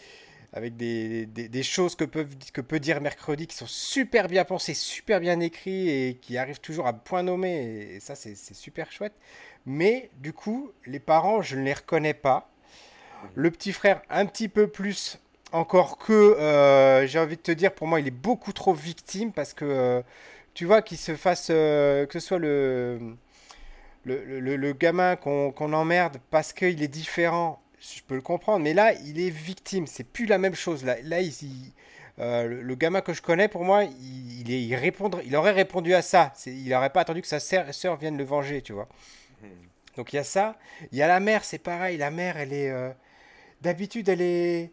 avec 0.52 0.76
des, 0.76 1.26
des, 1.26 1.62
choses 1.62 1.96
que, 1.96 2.04
peuvent, 2.04 2.34
que 2.52 2.60
peut 2.60 2.78
dire 2.78 3.00
Mercredi 3.00 3.46
qui 3.46 3.56
sont 3.56 3.66
super 3.66 4.28
bien 4.28 4.44
pensées, 4.44 4.74
super 4.74 5.18
bien 5.20 5.40
écrits 5.40 5.88
et 5.88 6.18
qui 6.20 6.36
arrivent 6.36 6.60
toujours 6.60 6.86
à 6.86 6.92
point 6.92 7.22
nommé. 7.22 7.94
Et, 7.94 8.00
ça, 8.00 8.14
c'est 8.14 8.36
super 8.36 8.92
chouette. 8.92 9.14
Mais 9.64 10.10
du 10.18 10.32
coup, 10.32 10.72
les 10.86 10.98
parents, 10.98 11.40
je 11.40 11.56
ne 11.56 11.62
les 11.62 11.72
reconnais 11.72 12.14
pas. 12.14 12.50
Le 13.34 13.50
petit 13.50 13.72
frère, 13.72 14.02
un 14.10 14.26
petit 14.26 14.48
peu 14.48 14.66
plus. 14.66 15.18
encore 15.52 15.96
que, 15.96 16.36
j'ai 17.06 17.18
envie 17.18 17.36
de 17.36 17.42
te 17.42 17.52
dire, 17.52 17.72
pour 17.72 17.86
moi, 17.86 18.00
il 18.00 18.08
est 18.08 18.10
beaucoup 18.10 18.52
trop 18.52 18.74
victime 18.74 19.32
parce 19.32 19.54
que, 19.54 20.02
tu 20.54 20.66
vois, 20.66 20.82
qu'il 20.82 20.98
se 20.98 21.16
fasse, 21.16 21.46
que 21.46 22.08
ce 22.12 22.20
soit 22.20 22.38
le, 22.38 23.16
le, 24.04 24.72
gamin 24.72 25.16
qu'on 25.16 25.72
emmerde 25.72 26.18
parce 26.30 26.52
qu'il 26.52 26.82
est 26.82 26.88
différent, 26.88 27.61
je 27.82 28.00
peux 28.06 28.14
le 28.14 28.20
comprendre, 28.20 28.62
mais 28.64 28.74
là, 28.74 28.92
il 28.92 29.20
est 29.20 29.30
victime, 29.30 29.86
c'est 29.86 30.04
plus 30.04 30.26
la 30.26 30.38
même 30.38 30.54
chose. 30.54 30.84
Là, 30.84 30.96
là 31.02 31.20
il, 31.20 31.32
le, 32.18 32.74
gamin 32.74 33.00
que 33.00 33.12
je 33.12 33.22
connais, 33.22 33.48
pour 33.48 33.64
moi, 33.64 33.84
il, 33.84 34.50
est, 34.50 34.62
il, 34.62 34.74
répondre, 34.76 35.20
il 35.24 35.34
aurait 35.34 35.50
répondu 35.52 35.94
à 35.94 36.02
ça. 36.02 36.32
Il 36.46 36.68
n'aurait 36.68 36.90
pas 36.90 37.00
attendu 37.00 37.22
que 37.22 37.28
sa 37.28 37.40
sœur 37.40 37.96
vienne 37.96 38.16
le 38.16 38.24
venger, 38.24 38.62
tu 38.62 38.72
vois. 38.72 38.88
Hmm. 39.42 39.48
Donc 39.96 40.12
il 40.12 40.16
y 40.16 40.18
a 40.18 40.24
ça. 40.24 40.56
Il 40.92 40.98
y 40.98 41.02
a 41.02 41.08
la 41.08 41.20
mère, 41.20 41.44
c'est 41.44 41.58
pareil. 41.58 41.98
La 41.98 42.10
mère, 42.10 42.36
elle 42.36 42.52
est. 42.52 42.72
D'habitude, 43.60 44.08
elle 44.08 44.22
est 44.22 44.72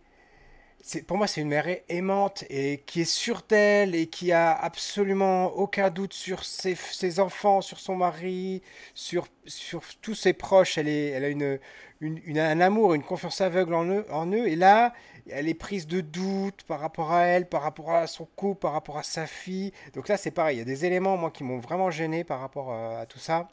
pour 1.08 1.18
moi, 1.18 1.28
c'est 1.28 1.42
une 1.42 1.50
mère 1.50 1.68
aimante 1.89 2.46
et 2.50 2.84
qui 2.86 3.01
est 3.01 3.12
sûre 3.12 3.42
d'elle 3.48 3.96
et 3.96 4.08
qui 4.08 4.32
a 4.32 4.54
absolument 4.54 5.48
aucun 5.48 5.89
doute 5.89 6.13
sur 6.13 6.44
ses, 6.46 7.20
enfants, 7.20 7.62
sur 7.62 7.80
son 7.80 7.96
mari, 7.96 8.62
sur, 8.94 9.28
sur 9.46 9.82
tous 10.01 10.16
ses 10.16 10.34
proches. 10.34 10.78
Elle, 10.78 10.88
est, 10.88 11.08
elle 11.10 11.25
a 11.25 11.30
une, 11.30 11.60
une, 12.01 12.39
un 12.39 12.62
amour, 12.62 12.94
une 12.94 13.03
confiance 13.03 13.41
aveugle 13.41 13.74
en 13.74 13.86
eux, 13.86 14.06
en 14.12 14.27
eux. 14.27 14.48
Et 14.48 14.56
là, 14.56 14.94
elle 15.29 15.48
est 15.50 15.53
prise 15.53 15.88
de 15.88 16.01
doute 16.01 16.63
par 16.63 16.79
rapport 16.79 17.12
à 17.12 17.24
elle, 17.24 17.48
par 17.48 17.62
rapport 17.62 17.91
à 17.91 18.08
son 18.08 18.25
couple, 18.36 18.62
par 18.62 18.74
rapport 18.74 18.98
à 18.98 19.03
sa 19.03 19.27
fille. 19.27 19.72
Donc 19.94 20.08
là, 20.08 20.18
c'est 20.18 20.32
pareil. 20.32 20.58
Il 20.58 20.60
y 20.60 20.62
a 20.62 20.65
des 20.65 20.86
éléments, 20.86 21.18
moi, 21.18 21.32
qui 21.32 21.44
m'ont 21.44 21.60
vraiment 21.60 21.91
gêné 21.91 22.24
par 22.24 22.39
rapport 22.39 22.74
à, 22.74 23.06
tout 23.06 23.20
ça. 23.20 23.50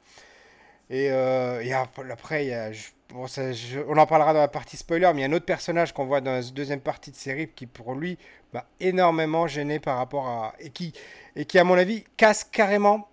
Et, 0.89 1.11
euh, 1.11 1.63
après, 2.11 2.53
a, 2.53 2.71
on 3.15 3.97
en 3.97 4.07
parlera 4.07 4.33
dans 4.33 4.41
la 4.41 4.49
partie 4.49 4.77
spoiler, 4.77 5.11
mais 5.13 5.21
il 5.21 5.23
y 5.23 5.25
a 5.25 5.29
un 5.29 5.33
autre 5.33 5.45
personnage 5.45 5.93
qu'on 5.93 6.07
voit 6.07 6.21
dans 6.21 6.33
la 6.33 6.43
deuxième 6.43 6.81
partie 6.81 7.11
de 7.11 7.17
série 7.17 7.49
qui, 7.49 7.67
pour 7.67 7.95
lui, 7.95 8.19
m'a 8.53 8.65
énormément 8.79 9.47
gêné 9.49 9.81
par 9.81 9.99
rapport 9.99 10.29
à. 10.29 10.55
Et 10.61 10.71
qui, 10.71 10.93
et 11.35 11.45
qui, 11.45 11.59
à 11.59 11.65
mon 11.65 11.75
avis, 11.75 12.05
casse 12.17 12.45
carrément 12.45 13.09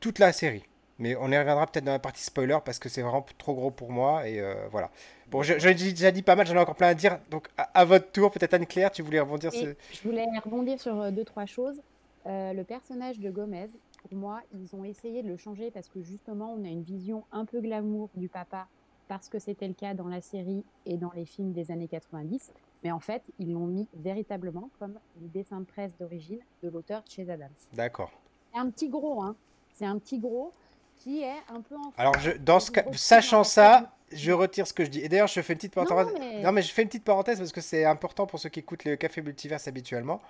toute 0.00 0.18
la 0.18 0.32
série. 0.32 0.64
Mais 0.98 1.16
on 1.16 1.30
y 1.30 1.38
reviendra 1.38 1.66
peut-être 1.66 1.84
dans 1.84 1.92
la 1.92 1.98
partie 1.98 2.22
spoiler 2.22 2.58
parce 2.64 2.78
que 2.78 2.88
c'est 2.88 3.02
vraiment 3.02 3.24
trop 3.38 3.54
gros 3.54 3.70
pour 3.70 3.90
moi. 3.90 4.28
Et 4.28 4.40
euh, 4.40 4.54
voilà. 4.70 4.90
Bon, 5.30 5.42
j'ai 5.42 5.74
déjà 5.74 6.10
dit 6.10 6.22
pas 6.22 6.36
mal, 6.36 6.46
j'en 6.46 6.54
ai 6.54 6.58
encore 6.58 6.76
plein 6.76 6.88
à 6.88 6.94
dire. 6.94 7.18
Donc, 7.30 7.48
à, 7.56 7.84
votre 7.84 8.10
tour, 8.12 8.30
peut-être 8.30 8.54
Anne-Claire, 8.54 8.90
tu 8.90 9.02
voulais 9.02 9.20
rebondir 9.20 9.52
sur... 9.52 9.74
Je 9.92 10.02
voulais 10.02 10.26
rebondir 10.44 10.78
sur 10.78 11.00
euh, 11.00 11.10
deux, 11.10 11.24
trois 11.24 11.46
choses. 11.46 11.80
Euh, 12.26 12.52
le 12.52 12.64
personnage 12.64 13.18
de 13.18 13.30
Gomez, 13.30 13.68
pour 14.02 14.18
moi, 14.18 14.42
ils 14.54 14.76
ont 14.76 14.84
essayé 14.84 15.22
de 15.22 15.28
le 15.28 15.36
changer 15.36 15.70
parce 15.70 15.88
que 15.88 16.02
justement, 16.02 16.54
on 16.56 16.64
a 16.64 16.68
une 16.68 16.82
vision 16.82 17.24
un 17.32 17.46
peu 17.46 17.60
glamour 17.60 18.10
du 18.14 18.28
papa 18.28 18.68
parce 19.08 19.28
que 19.28 19.38
c'était 19.38 19.68
le 19.68 19.74
cas 19.74 19.94
dans 19.94 20.08
la 20.08 20.20
série 20.20 20.64
et 20.86 20.96
dans 20.96 21.12
les 21.12 21.24
films 21.24 21.52
des 21.52 21.70
années 21.70 21.88
90. 21.88 22.52
Mais 22.84 22.92
en 22.92 23.00
fait, 23.00 23.22
ils 23.38 23.52
l'ont 23.52 23.66
mis 23.66 23.88
véritablement 23.94 24.70
comme 24.78 24.98
le 25.20 25.28
dessin 25.28 25.60
de 25.60 25.64
presse 25.64 25.96
d'origine 25.98 26.40
de 26.62 26.68
l'auteur 26.68 27.02
Chase 27.08 27.30
Adams. 27.30 27.50
D'accord. 27.72 28.10
C'est 28.52 28.58
un 28.58 28.70
petit 28.70 28.88
gros, 28.88 29.22
hein. 29.22 29.34
C'est 29.74 29.86
un 29.86 29.98
petit 29.98 30.18
gros 30.18 30.52
qui 31.02 31.22
est 31.22 31.42
un 31.48 31.60
peu 31.60 31.74
en 31.74 31.92
Alors, 31.98 32.18
je, 32.20 32.30
dans 32.32 32.60
ce 32.60 32.70
cas, 32.70 32.84
sachant 32.92 33.44
ça, 33.44 33.92
je 34.12 34.30
retire 34.30 34.66
ce 34.66 34.72
que 34.72 34.84
je 34.84 34.90
dis. 34.90 35.00
Et 35.00 35.08
d'ailleurs, 35.08 35.26
je 35.26 35.40
fais 35.40 35.52
une 35.52 35.58
petite 35.58 35.74
parenthèse. 35.74 36.14
Non 36.42 36.52
mais... 36.52 36.62
je 36.62 36.72
fais 36.72 36.82
une 36.82 36.88
petite 36.88 37.04
parenthèse 37.04 37.38
parce 37.38 37.52
que 37.52 37.60
c'est 37.60 37.84
important 37.84 38.26
pour 38.26 38.38
ceux 38.38 38.48
qui 38.48 38.60
écoutent 38.60 38.84
le 38.84 38.96
Café 38.96 39.22
Multiverse 39.22 39.66
habituellement. 39.66 40.20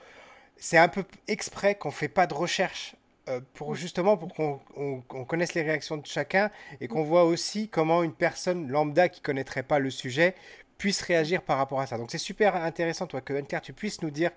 C'est 0.57 0.79
un 0.79 0.89
peu 0.89 1.05
exprès 1.29 1.75
qu'on 1.75 1.91
fait 1.91 2.09
pas 2.09 2.27
de 2.27 2.35
recherche 2.35 2.95
euh, 3.29 3.41
pour 3.55 3.75
justement 3.75 4.17
pour 4.17 4.33
qu'on 4.35 5.25
connaisse 5.25 5.55
les 5.55 5.63
réactions 5.63 5.97
de 5.97 6.07
chacun 6.07 6.51
et 6.81 6.89
qu'on 6.89 7.03
voit 7.03 7.25
aussi 7.25 7.69
comment 7.69 8.03
une 8.03 8.13
personne 8.13 8.69
lambda 8.69 9.09
qui 9.09 9.21
connaîtrait 9.21 9.63
pas 9.63 9.79
le 9.79 9.91
sujet 9.91 10.35
puisse 10.79 11.03
réagir 11.03 11.43
par 11.43 11.59
rapport 11.59 11.81
à 11.81 11.87
ça. 11.87 11.99
Donc 11.99 12.11
c'est 12.11 12.19
super 12.19 12.57
intéressant 12.57 13.07
toi 13.07 13.21
que 13.21 13.33
Anne-Claire 13.35 13.63
tu 13.63 13.73
puisses 13.73 14.03
nous 14.03 14.11
dire 14.11 14.31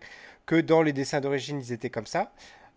que 0.46 0.60
dans 0.62 0.82
les 0.82 0.94
dessins 0.94 1.20
d'origine 1.20 1.60
ils 1.60 1.72
étaient 1.72 1.90
comme 1.90 2.06
ça. 2.06 2.32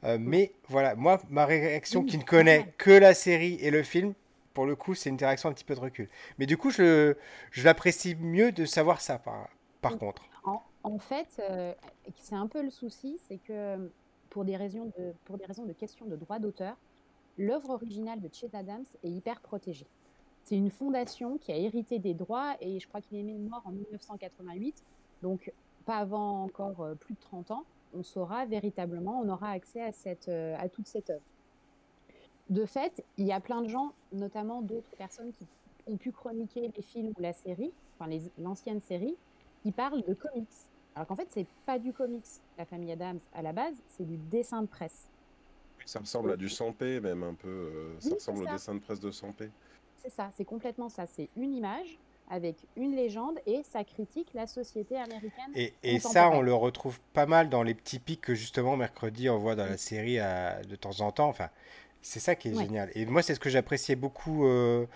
Euh, 0.04 0.16
mais 0.20 0.52
voilà, 0.68 0.94
moi 0.94 1.20
ma 1.28 1.44
réaction 1.44 2.04
qui 2.04 2.18
ne 2.18 2.22
connaît 2.22 2.72
que 2.78 2.90
la 2.90 3.14
série 3.14 3.54
et 3.60 3.70
le 3.70 3.82
film, 3.82 4.14
pour 4.54 4.66
le 4.66 4.76
coup 4.76 4.94
c'est 4.94 5.10
une 5.10 5.16
réaction 5.16 5.48
un 5.48 5.52
petit 5.52 5.64
peu 5.64 5.74
de 5.74 5.80
recul. 5.80 6.08
Mais 6.38 6.46
du 6.46 6.56
coup 6.56 6.70
je, 6.70 7.14
je 7.50 7.64
l'apprécie 7.64 8.14
mieux 8.14 8.52
de 8.52 8.64
savoir 8.64 9.00
ça 9.00 9.18
par, 9.18 9.48
par 9.80 9.98
contre. 9.98 10.22
En, 10.84 10.98
fait, 10.98 11.28
euh, 11.40 11.74
c'est 12.16 12.34
un 12.34 12.46
peu 12.46 12.62
le 12.62 12.70
souci, 12.70 13.18
c'est 13.28 13.38
que 13.38 13.90
pour 14.30 14.44
des 14.44 14.56
raisons 14.56 14.90
de, 14.96 15.12
pour 15.24 15.36
des 15.36 15.44
raisons 15.44 15.66
de 15.66 15.72
questions 15.72 16.06
de 16.06 16.16
droit 16.16 16.38
d'auteur, 16.38 16.76
l'œuvre 17.36 17.70
originale 17.70 18.20
de 18.20 18.28
Chet 18.32 18.54
Adams 18.54 18.84
est 19.02 19.10
hyper 19.10 19.40
protégée. 19.40 19.86
C'est 20.44 20.56
une 20.56 20.70
fondation 20.70 21.36
qui 21.36 21.52
a 21.52 21.56
hérité 21.56 21.98
des 21.98 22.14
droits 22.14 22.56
et 22.60 22.80
je 22.80 22.88
crois 22.88 23.00
qu'il 23.00 23.18
est 23.18 23.22
mort 23.22 23.62
en 23.66 23.72
1988, 23.72 24.82
donc 25.22 25.52
pas 25.84 25.96
avant 25.96 26.44
encore 26.44 26.80
euh, 26.80 26.94
plus 26.94 27.14
de 27.14 27.20
30 27.20 27.50
ans, 27.50 27.64
on 27.94 28.02
saura 28.02 28.46
véritablement, 28.46 29.20
on 29.20 29.28
aura 29.28 29.50
accès 29.50 29.82
à, 29.82 29.92
cette, 29.92 30.28
euh, 30.28 30.56
à 30.58 30.68
toute 30.68 30.86
cette 30.86 31.10
œuvre. 31.10 31.22
De 32.50 32.64
fait, 32.64 33.04
il 33.16 33.26
y 33.26 33.32
a 33.32 33.40
plein 33.40 33.62
de 33.62 33.68
gens, 33.68 33.92
notamment 34.12 34.62
d'autres 34.62 34.90
personnes 34.96 35.32
qui 35.32 35.46
ont 35.86 35.96
pu 35.96 36.12
chroniquer 36.12 36.70
les 36.74 36.82
films 36.82 37.12
ou 37.16 37.20
la 37.20 37.32
série, 37.32 37.72
enfin 37.98 38.10
l'ancienne 38.38 38.80
série, 38.80 39.16
qui 39.62 39.72
parlent 39.72 40.02
de 40.02 40.14
comics. 40.14 40.48
Alors 40.94 41.06
qu'en 41.06 41.16
fait, 41.16 41.28
c'est 41.30 41.46
pas 41.66 41.78
du 41.78 41.92
comics, 41.92 42.24
la 42.56 42.64
famille 42.64 42.92
Adams, 42.92 43.20
à 43.34 43.42
la 43.42 43.52
base, 43.52 43.74
c'est 43.88 44.04
du 44.04 44.16
dessin 44.16 44.62
de 44.62 44.66
presse. 44.66 45.08
Ça 45.84 46.00
ressemble 46.00 46.32
à 46.32 46.36
du 46.36 46.48
100p, 46.48 47.00
même 47.00 47.22
un 47.22 47.34
peu. 47.34 47.48
Euh, 47.48 48.00
ça 48.00 48.14
ressemble 48.14 48.42
au 48.42 48.46
dessin 48.46 48.74
de 48.74 48.80
presse 48.80 49.00
de 49.00 49.10
100p. 49.10 49.50
C'est 49.96 50.10
ça, 50.10 50.30
c'est 50.34 50.44
complètement 50.44 50.88
ça. 50.88 51.06
C'est 51.06 51.28
une 51.36 51.54
image 51.54 51.98
avec 52.30 52.56
une 52.76 52.94
légende 52.94 53.38
et 53.46 53.62
ça 53.62 53.84
critique 53.84 54.28
la 54.34 54.46
société 54.46 54.96
américaine. 54.96 55.50
Et, 55.54 55.72
et 55.82 55.98
ça, 55.98 56.30
on 56.30 56.40
le 56.40 56.54
retrouve 56.54 57.00
pas 57.12 57.26
mal 57.26 57.48
dans 57.48 57.62
les 57.62 57.74
petits 57.74 57.98
pics 57.98 58.20
que 58.20 58.34
justement 58.34 58.76
mercredi 58.76 59.30
on 59.30 59.38
voit 59.38 59.56
dans 59.56 59.66
la 59.66 59.78
série 59.78 60.16
de 60.16 60.76
temps 60.76 61.00
en 61.00 61.10
temps. 61.10 61.28
Enfin, 61.28 61.48
c'est 62.02 62.20
ça 62.20 62.34
qui 62.34 62.48
est 62.48 62.54
génial. 62.54 62.90
Et 62.94 63.06
moi, 63.06 63.22
c'est 63.22 63.34
ce 63.34 63.40
que 63.40 63.50
j'appréciais 63.50 63.96
beaucoup. 63.96 64.46
Euh, 64.46 64.86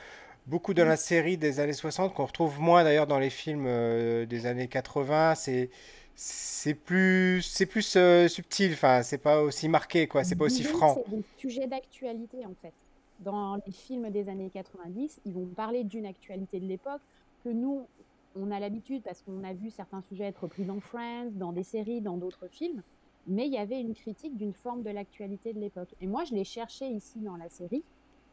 beaucoup 0.47 0.75
dans 0.75 0.85
la 0.85 0.97
série 0.97 1.37
des 1.37 1.61
années 1.61 1.73
60, 1.73 2.15
qu'on 2.15 2.25
retrouve 2.25 2.61
moins 2.61 2.85
d'ailleurs 2.85 3.07
dans 3.07 3.19
les 3.19 3.31
films 3.31 3.67
euh, 3.67 4.27
des 4.27 4.47
années 4.47 4.69
80. 4.69 5.35
C'est 5.35 5.71
c'est 6.15 6.75
plus 6.75 7.43
c'est 7.43 7.67
plus 7.67 7.97
euh, 7.97 8.29
subtil 8.29 8.75
enfin 8.75 9.03
c'est 9.03 9.17
pas 9.17 9.41
aussi 9.41 9.67
marqué 9.67 10.07
quoi 10.07 10.25
c'est 10.25 10.37
pas 10.37 10.45
aussi 10.45 10.63
franc 10.63 10.95
c'est 10.95 11.17
des 11.17 11.25
sujets 11.39 11.67
d'actualité 11.67 12.45
en 12.45 12.55
fait 12.61 12.75
dans 13.21 13.57
les 13.67 13.73
films 13.73 14.11
des 14.11 14.29
années 14.29 14.51
90 14.53 15.21
ils 15.25 15.33
vont 15.33 15.47
parler 15.47 15.85
d'une 15.85 16.05
actualité 16.05 16.61
de 16.61 16.67
l'époque 16.67 17.01
que 17.45 17.49
nous 17.49 17.87
on 18.35 18.51
a 18.51 18.59
l'habitude 18.61 19.03
parce 19.03 19.23
qu'on 19.23 19.45
a 19.45 19.53
vu 19.53 19.71
certains 19.71 20.01
sujets 20.03 20.25
être 20.25 20.47
pris 20.47 20.65
dans 20.65 20.81
Friends 20.81 21.33
dans 21.33 21.53
des 21.53 21.63
séries 21.63 22.01
dans 22.01 22.17
d'autres 22.17 22.49
films 22.49 22.83
mais 23.27 23.47
il 23.47 23.53
y 23.53 23.59
avait 23.59 23.81
une 23.81 23.95
critique 23.95 24.37
d'une 24.37 24.55
forme 24.55 24.83
de 24.83 24.91
l'actualité 24.91 25.53
de 25.53 25.61
l'époque 25.61 25.95
et 26.01 26.07
moi 26.07 26.25
je 26.25 26.35
l'ai 26.35 26.45
cherché 26.45 26.89
ici 26.89 27.21
dans 27.21 27.37
la 27.37 27.49
série 27.49 27.85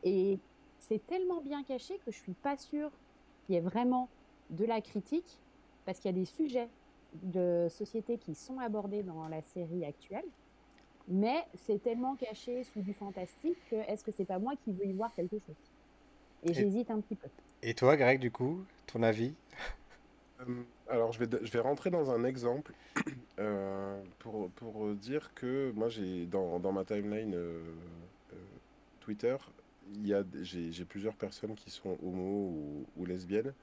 et 0.04 0.39
c'est 0.80 1.06
tellement 1.06 1.42
bien 1.42 1.63
caché 1.63 2.00
que 2.06 2.12
je 2.12 2.18
suis 2.18 2.34
pas 2.34 2.58
sûre 2.58 2.92
qu'il 3.46 3.56
y 3.56 3.58
ait 3.58 3.62
vraiment 3.62 4.10
de 4.50 4.66
la 4.66 4.82
critique, 4.82 5.39
parce 5.86 6.00
qu'il 6.00 6.10
y 6.10 6.13
a 6.13 6.18
des 6.18 6.25
sujets 6.25 6.70
de 7.24 7.68
société 7.70 8.18
qui 8.18 8.36
sont 8.36 8.60
abordés 8.60 9.04
dans 9.04 9.28
la 9.28 9.42
série 9.42 9.86
actuelle, 9.86 10.25
mais 11.08 11.46
c'est 11.56 11.82
tellement 11.82 12.16
caché 12.16 12.63
sous 12.63 12.82
du 12.82 12.94
fantastique 12.94 13.58
que 13.70 13.75
est-ce 13.75 14.04
que 14.04 14.12
c'est 14.12 14.25
pas 14.25 14.39
moi 14.39 14.54
qui 14.63 14.72
veux 14.72 14.86
y 14.86 14.94
voir 14.94 15.13
quelque 15.13 15.39
chose? 15.39 15.56
Et, 16.44 16.54
j'hésite 16.54 16.89
un 16.92 17.01
petit 17.01 17.16
peu. 17.16 17.28
Et 17.62 17.74
toi, 17.74 17.98
Greg, 17.98 18.20
du 18.20 18.32
coup, 18.32 18.63
ton 18.88 19.04
avis? 19.04 19.34
Euh, 20.42 20.63
alors, 20.88 21.12
je 21.12 21.20
vais, 21.20 21.46
je 21.46 21.51
vais 21.51 21.60
rentrer 21.60 21.89
dans 21.89 22.12
un 22.12 22.24
exemple 22.24 22.74
euh, 23.39 24.01
pour, 24.20 24.50
pour 24.51 24.94
dire 24.96 25.34
que 25.34 25.72
moi, 25.75 25.89
j'ai 25.89 26.25
dans, 26.25 26.60
dans 26.60 26.72
ma 26.72 26.86
timeline 26.86 27.34
euh, 27.36 27.62
Twitter, 29.01 29.36
j'ai 30.42 30.86
plusieurs 30.86 31.16
personnes 31.16 31.56
qui 31.56 31.70
sont 31.70 31.98
homo 32.04 32.86
ou, 32.96 33.06
lesbiennes 33.06 33.54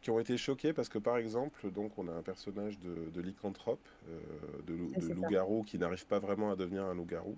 qui 0.00 0.10
ont 0.10 0.18
été 0.18 0.36
choquées 0.36 0.72
parce 0.72 0.88
que 0.88 0.98
par 0.98 1.16
exemple, 1.16 1.70
donc 1.70 1.96
on 1.96 2.08
a 2.08 2.12
un 2.12 2.22
personnage 2.22 2.78
de, 2.80 3.08
de 3.14 3.20
lycanthrope, 3.20 3.88
euh, 4.08 4.18
de, 4.66 4.74
loup-garou 5.14 5.62
qui 5.62 5.78
n'arrive 5.78 6.06
pas 6.06 6.18
vraiment 6.18 6.50
à 6.50 6.56
devenir 6.56 6.84
un 6.84 6.94
loup-garou, 6.94 7.36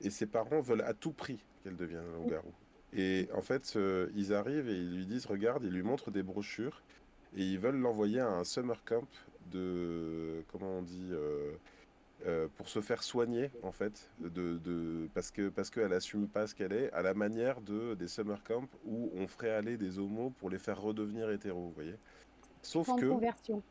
et 0.00 0.08
ses 0.08 0.26
parents 0.26 0.60
veulent 0.60 0.82
à 0.82 0.94
tout 0.94 1.12
prix 1.12 1.44
qu'elle 1.62 1.76
devienne 1.76 2.00
un 2.00 2.16
loup-garou. 2.16 2.52
Et 2.94 3.28
en 3.34 3.40
fait, 3.40 3.74
euh, 3.76 4.10
ils 4.14 4.34
arrivent 4.34 4.68
et 4.68 4.76
ils 4.76 4.94
lui 4.94 5.06
disent, 5.06 5.26
regarde, 5.26 5.64
ils 5.64 5.72
lui 5.72 5.82
montrent 5.82 6.10
des 6.10 6.22
brochures 6.22 6.82
et 7.36 7.42
ils 7.42 7.58
veulent 7.58 7.78
l'envoyer 7.78 8.20
à 8.20 8.28
un 8.28 8.44
summer 8.44 8.84
camp 8.84 9.08
de, 9.50 10.44
comment 10.52 10.78
on 10.78 10.82
dit, 10.82 11.08
euh, 11.10 11.52
euh, 12.26 12.46
pour 12.56 12.68
se 12.68 12.80
faire 12.80 13.02
soigner 13.02 13.50
en 13.62 13.72
fait 13.72 14.10
de, 14.20 14.58
de 14.58 15.08
parce 15.12 15.32
que 15.32 15.48
parce 15.48 15.70
qu'elle 15.70 15.92
assume 15.92 16.28
pas 16.28 16.46
ce 16.46 16.54
qu'elle 16.54 16.72
est 16.72 16.92
à 16.92 17.02
la 17.02 17.14
manière 17.14 17.60
de 17.60 17.94
des 17.94 18.06
summer 18.06 18.40
camps 18.44 18.68
où 18.84 19.10
on 19.16 19.26
ferait 19.26 19.50
aller 19.50 19.76
des 19.76 19.98
homos 19.98 20.30
pour 20.38 20.48
les 20.48 20.60
faire 20.60 20.80
redevenir 20.80 21.28
hétéros 21.30 21.60
vous 21.60 21.72
voyez 21.72 21.96
sauf 22.62 22.86
camps 22.86 22.96
que 22.96 23.06
de 23.06 23.10
conversion. 23.10 23.62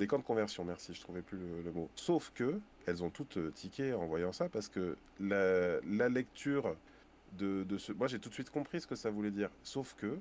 des 0.00 0.08
camps 0.08 0.18
de 0.18 0.24
conversion 0.24 0.64
merci 0.64 0.94
je 0.94 1.00
trouvais 1.00 1.22
plus 1.22 1.38
le, 1.38 1.70
mot 1.70 1.88
sauf 1.94 2.32
que 2.34 2.58
elles 2.86 3.04
ont 3.04 3.10
toutes 3.10 3.54
tiqué 3.54 3.92
en 3.92 4.06
voyant 4.06 4.32
ça 4.32 4.48
parce 4.48 4.68
que 4.68 4.96
la, 5.20 5.78
la 5.82 6.08
lecture 6.08 6.74
moi 7.96 8.08
j'ai 8.08 8.18
tout 8.18 8.28
de 8.28 8.34
suite 8.34 8.50
compris 8.50 8.80
ce 8.80 8.86
que 8.86 8.96
ça 8.96 9.10
voulait 9.10 9.30
dire 9.30 9.50
sauf 9.62 9.94
que 9.94 10.18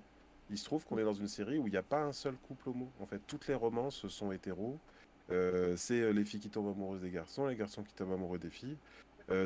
il 0.50 0.58
se 0.58 0.66
trouve 0.66 0.86
qu'on 0.86 0.98
est 0.98 1.04
dans 1.04 1.14
une 1.14 1.28
série 1.28 1.58
où 1.58 1.68
il 1.68 1.72
n'y 1.72 1.78
a 1.78 1.84
pas 1.84 2.02
un 2.02 2.14
seul 2.14 2.36
couple 2.36 2.70
homo 2.70 2.90
en 3.00 3.06
fait 3.06 3.22
toutes 3.28 3.48
les 3.48 3.56
romances 3.56 4.08
sont 4.08 4.32
hétéros 4.32 4.78
c'est 5.76 6.12
les 6.14 6.26
filles 6.26 6.40
qui 6.40 6.50
tombent 6.50 6.70
amoureuses 6.70 7.02
des 7.02 7.12
garçons, 7.12 7.48
les 7.48 7.56
garçons 7.56 7.84
qui 7.84 7.94
tombent 7.94 8.14
amoureux 8.14 8.40
des 8.40 8.50
filles. 8.50 8.78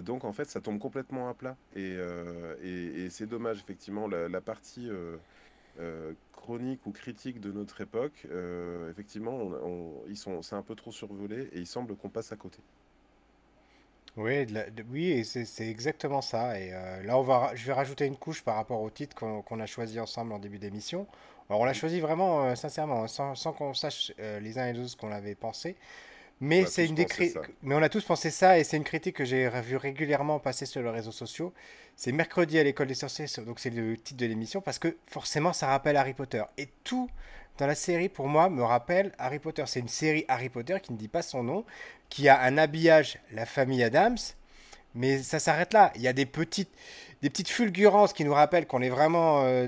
donc 0.03 0.23
en 0.23 0.33
fait, 0.33 0.45
ça 0.45 0.61
tombe 0.61 0.79
complètement 0.79 1.29
à 1.29 1.33
plat. 1.33 1.55
Et, 1.75 1.97
et, 2.63 3.09
c'est 3.09 3.27
dommage, 3.27 3.59
effectivement, 3.59 4.07
la, 4.07 4.41
partie 4.41 4.89
chronique 6.33 6.85
ou 6.85 6.91
critique 6.91 7.39
de 7.39 7.51
notre 7.51 7.81
époque, 7.81 8.27
effectivement, 8.89 9.51
ils 10.07 10.17
sont, 10.17 10.41
c'est 10.41 10.55
un 10.55 10.63
peu 10.63 10.75
trop 10.75 10.91
survolé 10.91 11.49
et 11.51 11.59
il 11.59 11.67
semble 11.67 11.95
qu'on 11.95 12.09
passe 12.09 12.31
à 12.31 12.35
côté. 12.35 12.59
Oui, 14.17 14.47
oui, 14.91 15.25
c'est 15.25 15.67
exactement 15.67 16.21
ça. 16.21 16.59
Et 16.59 16.71
là, 17.03 17.17
on 17.17 17.21
va, 17.21 17.51
je 17.55 17.65
vais 17.65 17.73
rajouter 17.73 18.05
une 18.05 18.15
couche 18.15 18.43
par 18.43 18.55
rapport 18.55 18.81
au 18.81 18.89
titre 18.89 19.15
qu'on 19.15 19.59
a 19.59 19.65
choisi 19.65 19.99
ensemble 19.99 20.31
en 20.33 20.39
début 20.39 20.57
d'émission. 20.57 21.05
Alors, 21.49 21.61
on 21.61 21.65
l'a 21.65 21.73
choisi 21.73 21.99
vraiment 21.99 22.55
sincèrement, 22.55 23.07
sans, 23.07 23.35
sans 23.35 23.51
qu'on 23.51 23.73
sache 23.73 24.13
les 24.17 24.57
uns 24.57 24.67
et 24.67 24.73
les 24.73 24.79
autres 24.79 24.89
ce 24.89 24.95
qu'on 24.95 25.11
avait 25.11 25.35
pensé. 25.35 25.75
Mais 26.41 26.65
c'est 26.65 26.85
une 26.85 26.97
mais 27.63 27.75
on 27.75 27.81
a 27.81 27.87
tous 27.89 28.03
pensé 28.03 28.29
ça 28.29 28.59
et 28.59 28.65
c'est 28.65 28.75
une 28.75 28.83
critique 28.83 29.15
que 29.15 29.23
j'ai 29.23 29.49
vu 29.61 29.77
régulièrement 29.77 30.39
passer 30.39 30.65
sur 30.65 30.81
les 30.81 30.89
réseaux 30.89 31.13
sociaux. 31.13 31.53
C'est 31.95 32.11
mercredi 32.11 32.59
à 32.59 32.63
l'école 32.63 32.87
des 32.87 32.93
sorciers, 32.93 33.27
donc 33.45 33.59
c'est 33.59 33.69
le 33.69 33.95
titre 33.95 34.19
de 34.19 34.25
l'émission 34.25 34.59
parce 34.59 34.77
que 34.77 34.97
forcément 35.07 35.53
ça 35.53 35.67
rappelle 35.67 35.95
Harry 35.95 36.13
Potter 36.13 36.43
et 36.57 36.67
tout 36.83 37.09
dans 37.57 37.67
la 37.67 37.75
série 37.75 38.09
pour 38.09 38.27
moi 38.27 38.49
me 38.49 38.63
rappelle 38.63 39.11
Harry 39.17 39.39
Potter. 39.39 39.63
C'est 39.67 39.79
une 39.79 39.87
série 39.87 40.25
Harry 40.27 40.49
Potter 40.49 40.77
qui 40.81 40.93
ne 40.93 40.97
dit 40.97 41.07
pas 41.07 41.21
son 41.21 41.43
nom, 41.43 41.65
qui 42.09 42.27
a 42.29 42.41
un 42.41 42.57
habillage 42.57 43.19
la 43.31 43.45
famille 43.45 43.83
Adams, 43.83 44.17
mais 44.93 45.21
ça 45.21 45.39
s'arrête 45.39 45.73
là. 45.73 45.91
Il 45.95 46.01
y 46.01 46.07
a 46.07 46.13
des 46.13 46.25
petites 46.25 46.71
des 47.21 47.29
petites 47.31 47.49
fulgurances 47.49 48.13
qui 48.13 48.23
nous 48.23 48.33
rappellent 48.33 48.67
qu'on 48.67 48.83
est 48.83 48.89
vraiment 48.89 49.41
euh, 49.43 49.67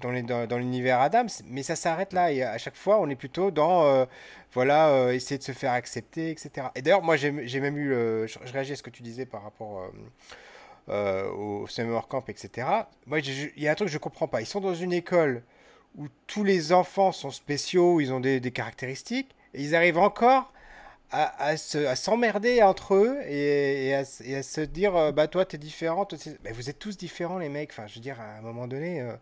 dans, 0.00 0.56
l'univers 0.56 1.00
Adams, 1.00 1.28
mais 1.44 1.62
ça 1.62 1.76
s'arrête 1.76 2.14
là. 2.14 2.32
Et 2.32 2.42
à 2.42 2.56
chaque 2.56 2.76
fois, 2.76 2.98
on 2.98 3.10
est 3.10 3.14
plutôt 3.14 3.50
dans, 3.50 3.84
euh, 3.84 4.06
voilà, 4.52 4.88
euh, 4.88 5.12
essayer 5.12 5.36
de 5.36 5.42
se 5.42 5.52
faire 5.52 5.72
accepter, 5.72 6.30
etc. 6.30 6.68
Et 6.74 6.80
d'ailleurs, 6.80 7.02
moi, 7.02 7.16
j'ai 7.16 7.30
même 7.60 7.76
eu, 7.76 7.90
je, 8.26 8.52
réagis 8.52 8.72
à 8.72 8.76
ce 8.76 8.82
que 8.82 8.88
tu 8.88 9.02
disais 9.02 9.26
par 9.26 9.42
rapport 9.42 9.90
au 10.88 11.66
summer 11.68 12.08
camp, 12.08 12.26
etc. 12.28 12.66
Moi, 13.06 13.18
il 13.18 13.62
y 13.62 13.68
a 13.68 13.72
un 13.72 13.74
truc 13.74 13.88
que 13.88 13.92
je 13.92 13.98
comprends 13.98 14.28
pas. 14.28 14.40
Ils 14.40 14.46
sont 14.46 14.60
dans 14.60 14.74
une 14.74 14.92
école 14.92 15.42
où 15.96 16.06
tous 16.26 16.44
les 16.44 16.72
enfants 16.72 17.12
sont 17.12 17.30
spéciaux, 17.30 18.00
ils 18.00 18.12
ont 18.12 18.20
des, 18.20 18.40
des 18.40 18.50
caractéristiques, 18.50 19.34
et 19.54 19.62
ils 19.62 19.74
arrivent 19.74 19.98
encore 19.98 20.52
à, 21.14 21.46
à 21.46 21.56
s'emmerder 21.96 22.62
entre 22.62 22.94
eux 22.94 23.20
et, 23.26 23.94
à, 23.94 24.04
se 24.04 24.60
dire 24.60 24.96
euh, 24.96 25.12
bah 25.12 25.28
toi 25.28 25.44
t'es 25.44 25.58
différent 25.58 26.08
mais 26.42 26.52
vous 26.52 26.70
êtes 26.70 26.78
tous 26.78 26.96
différents 26.96 27.38
les 27.38 27.48
mecs. 27.48 27.70
Enfin 27.70 27.86
je 27.86 27.94
veux 27.94 28.00
dire 28.00 28.20
à 28.20 28.38
un 28.38 28.40
moment 28.40 28.66
donné 28.66 29.00
euh, 29.00 29.12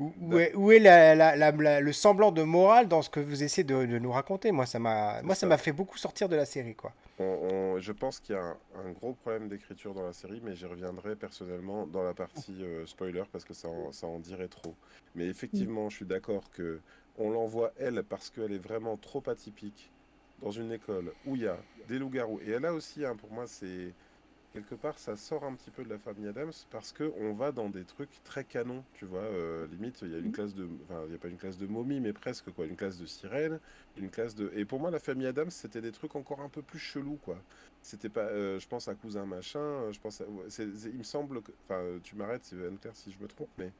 où, 0.00 0.12
bah. 0.18 0.42
est, 0.42 0.54
où 0.54 0.72
est 0.72 0.78
la, 0.78 1.14
la, 1.14 1.80
le 1.80 1.92
semblant 1.92 2.32
de 2.32 2.42
morale 2.42 2.88
dans 2.88 3.02
ce 3.02 3.10
que 3.10 3.20
vous 3.20 3.42
essayez 3.42 3.64
de, 3.64 3.84
nous 3.98 4.12
raconter? 4.12 4.50
Moi 4.50 4.66
ça 4.66 4.78
m'a 4.78 5.22
moi 5.22 5.34
ça 5.34 5.46
m'a 5.46 5.58
fait 5.58 5.72
beaucoup 5.72 5.98
sortir 5.98 6.28
de 6.28 6.36
la 6.36 6.44
série 6.44 6.74
quoi 6.74 6.92
je 7.18 7.92
pense 7.92 8.18
qu'il 8.18 8.34
y 8.34 8.38
a 8.38 8.56
un, 8.82 8.90
gros 8.92 9.12
problème 9.12 9.48
d'écriture 9.48 9.92
dans 9.92 10.06
la 10.06 10.14
série 10.14 10.40
mais 10.42 10.54
j'y 10.56 10.64
reviendrai 10.64 11.16
personnellement 11.16 11.86
dans 11.86 12.02
la 12.02 12.14
partie 12.14 12.56
euh, 12.62 12.86
spoiler 12.86 13.24
parce 13.30 13.44
que 13.44 13.52
ça 13.52 13.68
en, 13.68 13.92
ça 13.92 14.06
en 14.06 14.18
dirait 14.18 14.48
trop 14.48 14.74
mais 15.14 15.26
effectivement 15.26 15.90
je 15.90 15.96
suis 15.96 16.06
d'accord 16.06 16.50
que 16.50 16.80
on 17.18 17.30
l'envoie 17.30 17.72
elle 17.78 18.02
parce 18.02 18.30
qu'elle 18.30 18.52
est 18.52 18.58
vraiment 18.58 18.96
trop 18.96 19.22
atypique 19.26 19.90
dans 20.42 20.50
une 20.50 20.72
école 20.72 21.12
où 21.26 21.36
il 21.36 21.42
y 21.42 21.46
a 21.46 21.58
des 21.88 21.98
loups-garous. 21.98 22.40
Et 22.40 22.58
là 22.58 22.72
aussi, 22.72 23.04
hein, 23.04 23.16
pour 23.16 23.30
moi, 23.30 23.46
c'est 23.46 23.92
quelque 24.52 24.74
part, 24.74 24.98
ça 24.98 25.16
sort 25.16 25.44
un 25.44 25.54
petit 25.54 25.70
peu 25.70 25.84
de 25.84 25.88
la 25.88 25.98
famille 25.98 26.26
Adams 26.28 26.52
parce 26.70 26.92
que 26.92 27.12
on 27.18 27.32
va 27.32 27.52
dans 27.52 27.68
des 27.68 27.84
trucs 27.84 28.22
très 28.24 28.44
canons, 28.44 28.84
tu 28.94 29.04
vois. 29.04 29.20
Euh, 29.20 29.66
limite, 29.68 30.02
il 30.02 30.10
y 30.10 30.14
a 30.14 30.18
une 30.18 30.28
mmh. 30.28 30.32
classe 30.32 30.54
de, 30.54 30.68
enfin, 30.84 31.02
il 31.06 31.12
y 31.12 31.14
a 31.14 31.18
pas 31.18 31.28
une 31.28 31.36
classe 31.36 31.58
de 31.58 31.66
momies, 31.66 32.00
mais 32.00 32.12
presque 32.12 32.50
quoi, 32.52 32.66
une 32.66 32.76
classe 32.76 32.98
de 32.98 33.06
sirènes, 33.06 33.60
une 33.96 34.10
classe 34.10 34.34
de. 34.34 34.50
Et 34.54 34.64
pour 34.64 34.80
moi, 34.80 34.90
la 34.90 34.98
famille 34.98 35.26
Adams, 35.26 35.50
c'était 35.50 35.80
des 35.80 35.92
trucs 35.92 36.16
encore 36.16 36.40
un 36.40 36.48
peu 36.48 36.62
plus 36.62 36.78
chelous, 36.78 37.18
quoi. 37.22 37.36
C'était 37.82 38.08
pas, 38.08 38.26
euh, 38.26 38.58
je 38.58 38.68
pense 38.68 38.88
à 38.88 38.94
cousin 38.94 39.24
machin, 39.24 39.60
euh, 39.60 39.92
je 39.92 40.00
pense, 40.00 40.20
à... 40.20 40.24
il 40.58 40.98
me 40.98 41.02
semble, 41.02 41.42
que... 41.42 41.52
enfin, 41.64 41.82
tu 42.02 42.16
m'arrêtes, 42.16 42.44
si 42.44 43.12
je 43.12 43.22
me 43.22 43.28
trompe, 43.28 43.48
mais 43.58 43.72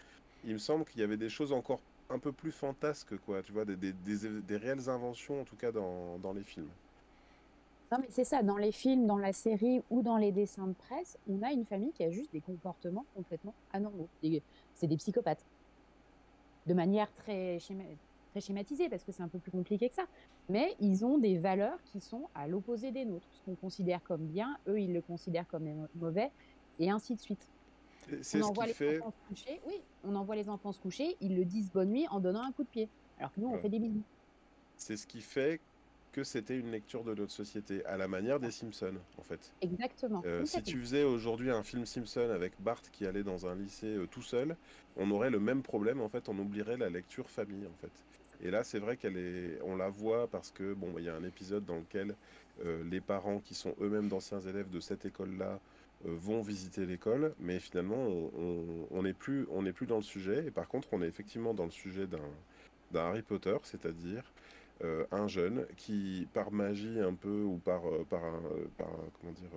il 0.44 0.54
me 0.54 0.58
semble 0.58 0.84
qu'il 0.84 1.00
y 1.00 1.04
avait 1.04 1.16
des 1.16 1.28
choses 1.28 1.52
encore 1.52 1.80
un 2.08 2.18
peu 2.18 2.32
plus 2.32 2.52
fantasque, 2.52 3.16
quoi, 3.18 3.42
tu 3.42 3.52
vois, 3.52 3.64
des, 3.64 3.76
des, 3.76 3.92
des, 3.92 4.56
réelles 4.56 4.88
inventions, 4.88 5.40
en 5.40 5.44
tout 5.44 5.56
cas 5.56 5.70
dans, 5.72 6.18
dans 6.18 6.32
les 6.32 6.42
films. 6.42 6.68
Non, 7.92 7.98
mais 8.00 8.06
c'est 8.08 8.24
ça, 8.24 8.42
dans 8.42 8.56
les 8.56 8.70
films, 8.70 9.06
dans 9.06 9.18
la 9.18 9.32
série 9.32 9.82
ou 9.90 10.02
dans 10.02 10.16
les 10.16 10.30
dessins 10.30 10.68
de 10.68 10.74
presse, 10.74 11.18
on 11.28 11.42
a 11.42 11.52
une 11.52 11.64
famille 11.64 11.92
qui 11.92 12.04
a 12.04 12.10
juste 12.10 12.32
des 12.32 12.40
comportements 12.40 13.04
complètement 13.16 13.54
anormaux. 13.72 14.08
C'est 14.74 14.86
des 14.86 14.96
psychopathes. 14.96 15.44
De 16.66 16.74
manière 16.74 17.12
très, 17.14 17.58
très 18.30 18.40
schématisée, 18.40 18.88
parce 18.88 19.02
que 19.02 19.10
c'est 19.10 19.22
un 19.22 19.28
peu 19.28 19.40
plus 19.40 19.50
compliqué 19.50 19.88
que 19.88 19.94
ça. 19.94 20.06
Mais 20.48 20.76
ils 20.78 21.04
ont 21.04 21.18
des 21.18 21.38
valeurs 21.38 21.82
qui 21.84 22.00
sont 22.00 22.28
à 22.34 22.46
l'opposé 22.46 22.92
des 22.92 23.04
nôtres. 23.04 23.26
Ce 23.32 23.40
qu'on 23.42 23.56
considère 23.56 24.04
comme 24.04 24.24
bien, 24.26 24.56
eux, 24.68 24.80
ils 24.80 24.92
le 24.92 25.00
considèrent 25.00 25.48
comme 25.48 25.88
mauvais, 25.96 26.30
et 26.78 26.90
ainsi 26.90 27.16
de 27.16 27.20
suite 27.20 27.48
on 28.34 28.42
envoie 28.42 28.66
les 28.66 28.72
enfants 28.72 29.12
se 29.12 29.28
coucher. 29.28 29.60
Oui, 29.66 29.82
on 30.04 30.16
envoie 30.16 30.34
les 30.34 30.48
enfants 30.48 30.72
se 30.72 30.80
coucher. 30.80 31.16
Ils 31.20 31.36
le 31.36 31.44
disent 31.44 31.70
bonne 31.70 31.90
nuit 31.90 32.08
en 32.08 32.18
donnant 32.18 32.42
un 32.42 32.50
coup 32.50 32.64
de 32.64 32.68
pied. 32.68 32.88
Alors 33.18 33.32
que 33.32 33.40
nous, 33.40 33.48
on 33.48 33.58
fait 33.58 33.68
des 33.68 33.78
bisous. 33.78 34.02
C'est 34.76 34.96
ce 34.96 35.06
qui 35.06 35.20
fait 35.20 35.60
que 36.12 36.24
c'était 36.24 36.58
une 36.58 36.70
lecture 36.70 37.04
de 37.04 37.14
notre 37.14 37.32
société, 37.32 37.84
à 37.86 37.96
la 37.96 38.08
manière 38.08 38.40
des 38.40 38.50
Simpsons, 38.50 38.98
en 39.18 39.22
fait. 39.22 39.52
Exactement. 39.60 40.22
Euh, 40.26 40.44
si 40.44 40.62
tu 40.62 40.78
faisais 40.80 41.04
aujourd'hui 41.04 41.50
un 41.50 41.62
film 41.62 41.86
Simpson 41.86 42.30
avec 42.30 42.52
Bart 42.60 42.82
qui 42.92 43.06
allait 43.06 43.22
dans 43.22 43.46
un 43.46 43.54
lycée 43.54 43.96
euh, 43.96 44.06
tout 44.06 44.22
seul, 44.22 44.56
on 44.96 45.10
aurait 45.10 45.30
le 45.30 45.40
même 45.40 45.62
problème, 45.62 46.00
en 46.00 46.08
fait, 46.08 46.28
on 46.28 46.38
oublierait 46.38 46.76
la 46.76 46.90
lecture 46.90 47.30
famille, 47.30 47.66
en 47.66 47.76
fait. 47.80 47.92
Et 48.42 48.50
là, 48.50 48.64
c'est 48.64 48.78
vrai 48.78 48.96
qu'elle 48.96 49.16
est, 49.16 49.60
on 49.62 49.76
la 49.76 49.90
voit 49.90 50.26
parce 50.26 50.50
que 50.50 50.72
bon, 50.72 50.94
il 50.98 51.04
y 51.04 51.08
a 51.08 51.14
un 51.14 51.24
épisode 51.24 51.64
dans 51.66 51.76
lequel 51.76 52.14
euh, 52.64 52.82
les 52.90 53.00
parents 53.00 53.38
qui 53.38 53.54
sont 53.54 53.74
eux-mêmes 53.80 54.08
d'anciens 54.08 54.40
élèves 54.40 54.70
de 54.70 54.80
cette 54.80 55.04
école-là 55.04 55.60
vont 56.04 56.40
visiter 56.40 56.86
l'école, 56.86 57.34
mais 57.38 57.60
finalement, 57.60 58.06
on 58.90 59.02
n'est 59.02 59.12
plus, 59.12 59.46
on 59.50 59.62
plus 59.70 59.86
dans 59.86 59.98
le 59.98 60.02
sujet. 60.02 60.46
Et 60.46 60.50
par 60.50 60.66
contre, 60.66 60.88
on 60.92 61.02
est 61.02 61.06
effectivement 61.06 61.52
dans 61.52 61.66
le 61.66 61.70
sujet 61.70 62.06
d'un 62.06 63.00
Harry 63.00 63.20
Potter, 63.20 63.56
c'est-à-dire 63.64 64.24
euh, 64.82 65.04
un 65.10 65.28
jeune 65.28 65.66
qui, 65.76 66.28
par 66.32 66.50
magie 66.50 67.00
un 67.00 67.14
peu 67.14 67.42
ou 67.42 67.58
par, 67.58 67.86
euh, 67.86 68.04
par, 68.08 68.22
par 68.76 68.88
comment 69.20 69.32
dire, 69.32 69.50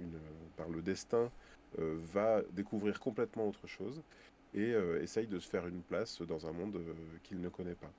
une, 0.00 0.18
par 0.56 0.68
le 0.68 0.82
destin, 0.82 1.30
va 1.76 2.40
découvrir 2.52 2.98
complètement 2.98 3.46
autre 3.46 3.66
chose 3.66 4.02
et 4.54 4.72
essaye 5.02 5.26
de 5.26 5.38
se 5.38 5.46
faire 5.46 5.66
une 5.66 5.82
place 5.82 6.22
dans 6.22 6.46
un 6.46 6.52
monde 6.52 6.80
qu'il 7.22 7.42
ne 7.42 7.50
connaît 7.50 7.74
pas, 7.74 7.90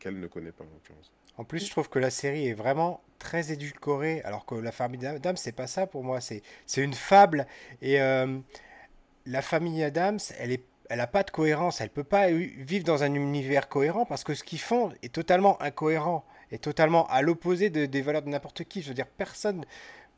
qu'elle 0.00 0.18
ne 0.18 0.26
connaît 0.26 0.50
pas 0.50 0.64
en 0.64 0.68
l'occurrence. 0.74 1.12
En 1.36 1.44
plus, 1.44 1.64
je 1.64 1.70
trouve 1.70 1.88
que 1.88 1.98
la 1.98 2.10
série 2.10 2.48
est 2.48 2.54
vraiment 2.54 3.00
très 3.18 3.52
édulcorée, 3.52 4.20
alors 4.22 4.44
que 4.44 4.54
la 4.54 4.72
famille 4.72 5.06
Adams, 5.06 5.36
c'est 5.36 5.52
pas 5.52 5.66
ça 5.66 5.86
pour 5.86 6.04
moi. 6.04 6.20
C'est 6.20 6.42
une 6.76 6.94
fable. 6.94 7.46
Et 7.80 8.00
euh, 8.00 8.38
la 9.26 9.40
famille 9.40 9.82
Adams, 9.82 10.18
elle 10.38 10.52
est 10.52 10.64
elle 10.90 10.98
n'a 10.98 11.06
pas 11.06 11.22
de 11.22 11.30
cohérence, 11.30 11.80
elle 11.80 11.88
peut 11.88 12.04
pas 12.04 12.28
vivre 12.30 12.84
dans 12.84 13.04
un 13.04 13.14
univers 13.14 13.68
cohérent 13.68 14.04
parce 14.04 14.24
que 14.24 14.34
ce 14.34 14.42
qu'ils 14.42 14.58
font 14.58 14.92
est 15.04 15.14
totalement 15.14 15.60
incohérent, 15.62 16.24
est 16.50 16.58
totalement 16.58 17.06
à 17.06 17.22
l'opposé 17.22 17.70
de, 17.70 17.86
des 17.86 18.02
valeurs 18.02 18.22
de 18.22 18.28
n'importe 18.28 18.64
qui. 18.64 18.82
Je 18.82 18.88
veux 18.88 18.94
dire, 18.94 19.06
personne 19.06 19.64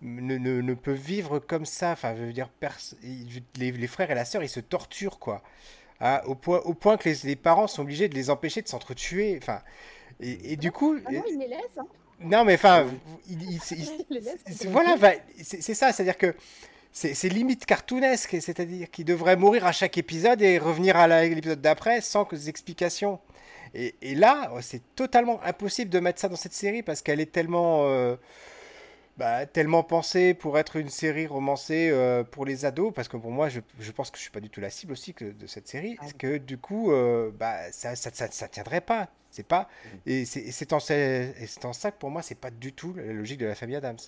ne, 0.01 0.39
ne, 0.39 0.75
peut 0.75 0.93
vivre 0.93 1.39
comme 1.41 1.67
ça. 1.67 1.93
Enfin, 1.93 2.17
je 2.17 2.23
veux 2.23 2.33
dire, 2.33 2.49
les, 3.03 3.71
les, 3.71 3.87
frères 3.87 4.11
et 4.11 4.15
la 4.15 4.25
sœur, 4.25 4.43
ils 4.43 4.49
se 4.49 4.61
torturent, 4.61 5.19
quoi. 5.19 5.43
Ah, 6.01 6.23
au, 6.27 6.35
point, 6.35 6.61
au 6.61 6.73
point 6.73 6.97
que 6.97 7.07
les, 7.07 7.17
les, 7.25 7.37
parents 7.37 7.67
sont 7.67 7.83
obligés 7.83 8.09
de 8.09 8.15
les 8.15 8.31
empêcher 8.31 8.63
de 8.63 8.69
s'entretuer. 8.69 9.39
Enfin, 9.43 9.61
et, 10.21 10.57
du 10.57 10.73
coup. 10.73 10.97
Ah 11.05 11.13
non, 11.13 11.23
il 11.29 11.39
les 11.39 11.49
laisse. 11.49 11.79
Hein. 11.79 11.87
Non, 12.19 12.45
mais 12.45 12.55
enfin, 12.55 12.87
voilà, 14.69 14.97
c'est 15.43 15.75
ça, 15.75 15.93
c'est-à-dire 15.93 16.17
que 16.17 16.35
c'est 16.93 17.29
limite 17.29 17.65
cartoonesque, 17.65 18.37
c'est-à-dire 18.41 18.91
qu'il 18.91 19.07
devrait 19.07 19.37
mourir 19.37 19.67
à 19.67 19.73
chaque 19.73 19.97
épisode 19.97 20.43
et 20.43 20.59
revenir 20.59 20.97
à 20.97 21.25
l'épisode 21.25 21.61
d'après 21.61 22.01
sans 22.01 22.25
que 22.25 22.37
des 22.37 22.49
explications. 22.49 23.19
Et, 23.75 24.15
là, 24.15 24.53
c'est 24.61 24.83
totalement 24.95 25.43
impossible 25.43 25.91
de 25.91 25.99
mettre 25.99 26.21
ça 26.21 26.29
dans 26.29 26.37
cette 26.37 26.53
série 26.53 26.83
parce 26.83 27.03
qu'elle 27.03 27.21
est 27.21 27.33
tellement. 27.33 27.85
Euh, 27.87 28.17
bah, 29.19 29.45
tellement 29.45 29.83
pensée 29.83 30.33
pour 30.33 30.59
être 30.59 30.77
une 30.77 30.89
série 30.89 31.27
romancée 31.27 31.91
euh, 31.91 32.25
pour 32.25 32.47
les 32.47 32.65
ados, 32.65 32.95
parce 32.95 33.09
que 33.09 33.19
pour 33.19 33.31
moi, 33.31 33.51
je, 33.51 33.61
je, 33.79 33.93
pense 33.93 34.11
que 34.11 34.17
je 34.17 34.23
suis 34.23 34.31
pas 34.31 34.41
du 34.41 34.49
tout 34.49 34.63
la 34.63 34.71
cible 34.71 34.93
aussi 34.93 35.13
que, 35.13 35.27
de 35.27 35.47
cette 35.47 35.69
série, 35.69 35.99
ah 36.01 36.07
que 36.19 36.39
du 36.39 36.57
coup, 36.57 36.91
euh, 36.91 37.31
bah, 37.31 37.71
ça, 37.73 37.95
ça, 37.95 38.11
ça, 38.11 38.49
tiendrait 38.49 38.81
pas. 38.81 39.09
C'est 39.31 39.47
pas, 39.47 39.69
mm. 39.85 39.99
et 40.07 40.25
c'est 40.25 40.73
en, 40.73 40.77
en, 40.77 41.73
ça 41.73 41.91
que 41.91 41.99
pour 41.99 42.11
moi, 42.11 42.23
c'est 42.23 42.35
pas 42.35 42.51
du 42.51 42.73
tout 42.73 42.95
la 42.95 43.13
logique 43.13 43.39
de 43.39 43.47
la 43.47 43.55
famille 43.55 43.77
Adams. 43.77 43.99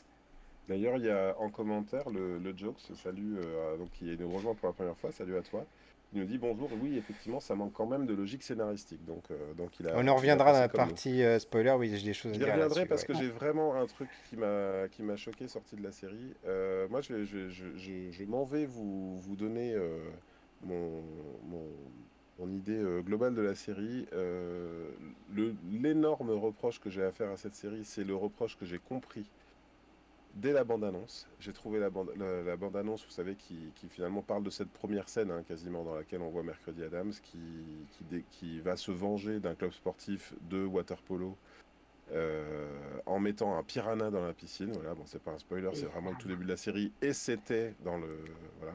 D'ailleurs, 0.69 0.97
il 0.97 1.05
y 1.05 1.11
a 1.11 1.35
en 1.39 1.51
commentaire 1.51 2.09
le, 2.11 2.39
le 2.39 2.57
Jokes, 2.57 2.81
salut, 2.95 3.37
euh, 3.39 3.77
donc 3.77 3.91
qui 3.91 4.17
nous 4.19 4.31
rejoint 4.31 4.55
pour 4.55 4.69
la 4.69 4.73
première 4.73 4.97
fois, 4.97 5.13
salut 5.13 5.37
à 5.37 5.43
toi. 5.43 5.67
Il 6.15 6.21
nous 6.21 6.27
dit 6.27 6.39
bonjour, 6.39 6.71
oui, 6.81 6.97
effectivement, 6.97 7.41
ça 7.41 7.57
manque 7.57 7.73
quand 7.73 7.87
même 7.87 8.07
de 8.07 8.15
logique 8.15 8.45
scénaristique. 8.45 9.05
Donc, 9.05 9.25
euh, 9.33 9.53
donc 9.55 9.71
il 9.81 9.89
a, 9.89 9.97
On 9.97 10.07
en 10.07 10.15
reviendra 10.15 10.53
dans 10.53 10.61
la 10.61 10.69
partie 10.69 11.25
euh, 11.25 11.41
spoiler, 11.41 11.75
oui, 11.77 11.91
j'ai 11.93 12.07
des 12.07 12.13
choses 12.13 12.31
à 12.31 12.37
dire. 12.37 12.47
J'y 12.47 12.53
reviendrai 12.53 12.87
parce 12.87 13.05
que 13.05 13.15
j'ai 13.15 13.29
vraiment 13.29 13.75
un 13.75 13.87
truc 13.87 14.09
qui 14.31 14.37
m'a, 14.37 15.17
choqué 15.17 15.49
sorti 15.49 15.75
de 15.75 15.83
la 15.83 15.91
série. 15.91 16.35
Euh, 16.47 16.87
moi, 16.89 17.01
je, 17.01 17.25
je, 17.25 17.49
je, 17.49 17.73
je 17.77 18.25
m'en 18.25 18.45
vais 18.45 18.65
vous, 18.65 19.19
vous 19.19 19.35
donner 19.35 19.77
mon, 20.63 21.03
mon, 21.49 21.67
ton 22.39 22.49
idée 22.49 22.81
globale 23.05 23.35
de 23.35 23.43
la 23.43 23.57
série, 23.57 24.07
l'énorme 25.35 26.31
reproche 26.31 26.79
que 26.79 26.91
j'ai 26.91 27.03
à 27.03 27.11
faire 27.11 27.31
à 27.31 27.37
cette 27.37 27.57
série, 27.57 27.85
c'est 27.85 28.05
le 28.05 28.15
reproche 28.15 28.57
que 28.57 28.67
j'ai 28.67 28.79
compris 28.79 29.29
dès 30.35 30.53
la 30.53 30.65
bande-annonce. 30.65 31.29
J'ai 31.41 31.53
trouvé 31.53 31.79
la 31.79 31.91
bande-annonce, 31.91 33.05
vous 33.05 33.11
savez, 33.11 33.37
qui, 33.37 33.71
finalement 33.91 34.23
parle 34.23 34.43
de 34.43 34.51
cette 34.51 34.71
première 34.71 35.09
scène, 35.09 35.31
hein, 35.31 35.43
quasiment, 35.47 35.85
dans 35.85 35.95
laquelle 35.95 36.23
on 36.23 36.31
voit 36.31 36.43
Mercredi 36.43 36.83
Adams, 36.83 37.13
qui, 37.23 37.39
qui, 38.31 38.61
va 38.61 38.77
se 38.77 38.91
venger 38.91 39.41
d'un 39.41 39.55
club 39.55 39.73
sportif 39.73 40.35
de 40.49 40.65
waterpolo 40.65 41.37
euh, 42.13 42.69
en 43.07 43.19
mettant 43.19 43.57
un 43.57 43.63
piranha 43.63 44.11
dans 44.11 44.25
la 44.25 44.35
piscine. 44.35 44.73
Voilà, 44.73 44.95
bon, 44.95 45.05
c'est 45.07 45.23
pas 45.23 45.33
un 45.33 45.39
spoiler, 45.39 45.71
c'est 45.75 45.87
vraiment 45.87 46.11
le 46.11 46.17
tout 46.17 46.29
début 46.29 46.45
de 46.45 46.51
la 46.51 46.57
série, 46.57 46.93
et 47.01 47.13
c'était 47.13 47.75
dans 47.85 47.99
le. 47.99 48.19
Voilà. 48.61 48.75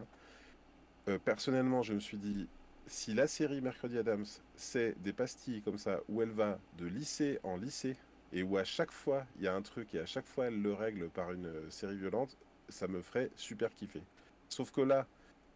Euh, 1.10 1.18
personnellement, 1.24 1.84
je 1.84 1.94
me 1.94 2.00
suis 2.00 2.18
dit, 2.18 2.48
si 2.88 3.14
la 3.14 3.28
série 3.28 3.62
Mercredi 3.62 3.98
Adams, 3.98 4.26
c'est 4.56 5.00
des 5.02 5.14
pastilles 5.14 5.62
comme 5.62 5.78
ça, 5.78 6.00
où 6.10 6.22
elle 6.22 6.32
va 6.32 6.60
de 6.78 6.86
lycée 6.86 7.40
en 7.44 7.58
lycée, 7.58 7.96
et 8.34 8.44
où 8.44 8.58
à 8.58 8.64
chaque 8.64 8.92
fois 8.92 9.26
il 9.38 9.44
y 9.44 9.48
a 9.48 9.54
un 9.54 9.62
truc 9.62 9.94
et 9.96 10.00
à 10.00 10.06
chaque 10.06 10.26
fois 10.26 10.48
elle 10.48 10.62
le 10.62 10.74
règle 10.74 11.10
par 11.10 11.32
une 11.32 11.48
euh, 11.48 11.70
série 11.70 11.98
violente, 11.98 12.38
ça 12.70 12.88
me 12.88 13.02
ferait 13.02 13.30
super 13.36 13.74
kiffer. 13.74 14.02
Sauf 14.50 14.72
que 14.72 14.82
là, 14.82 15.08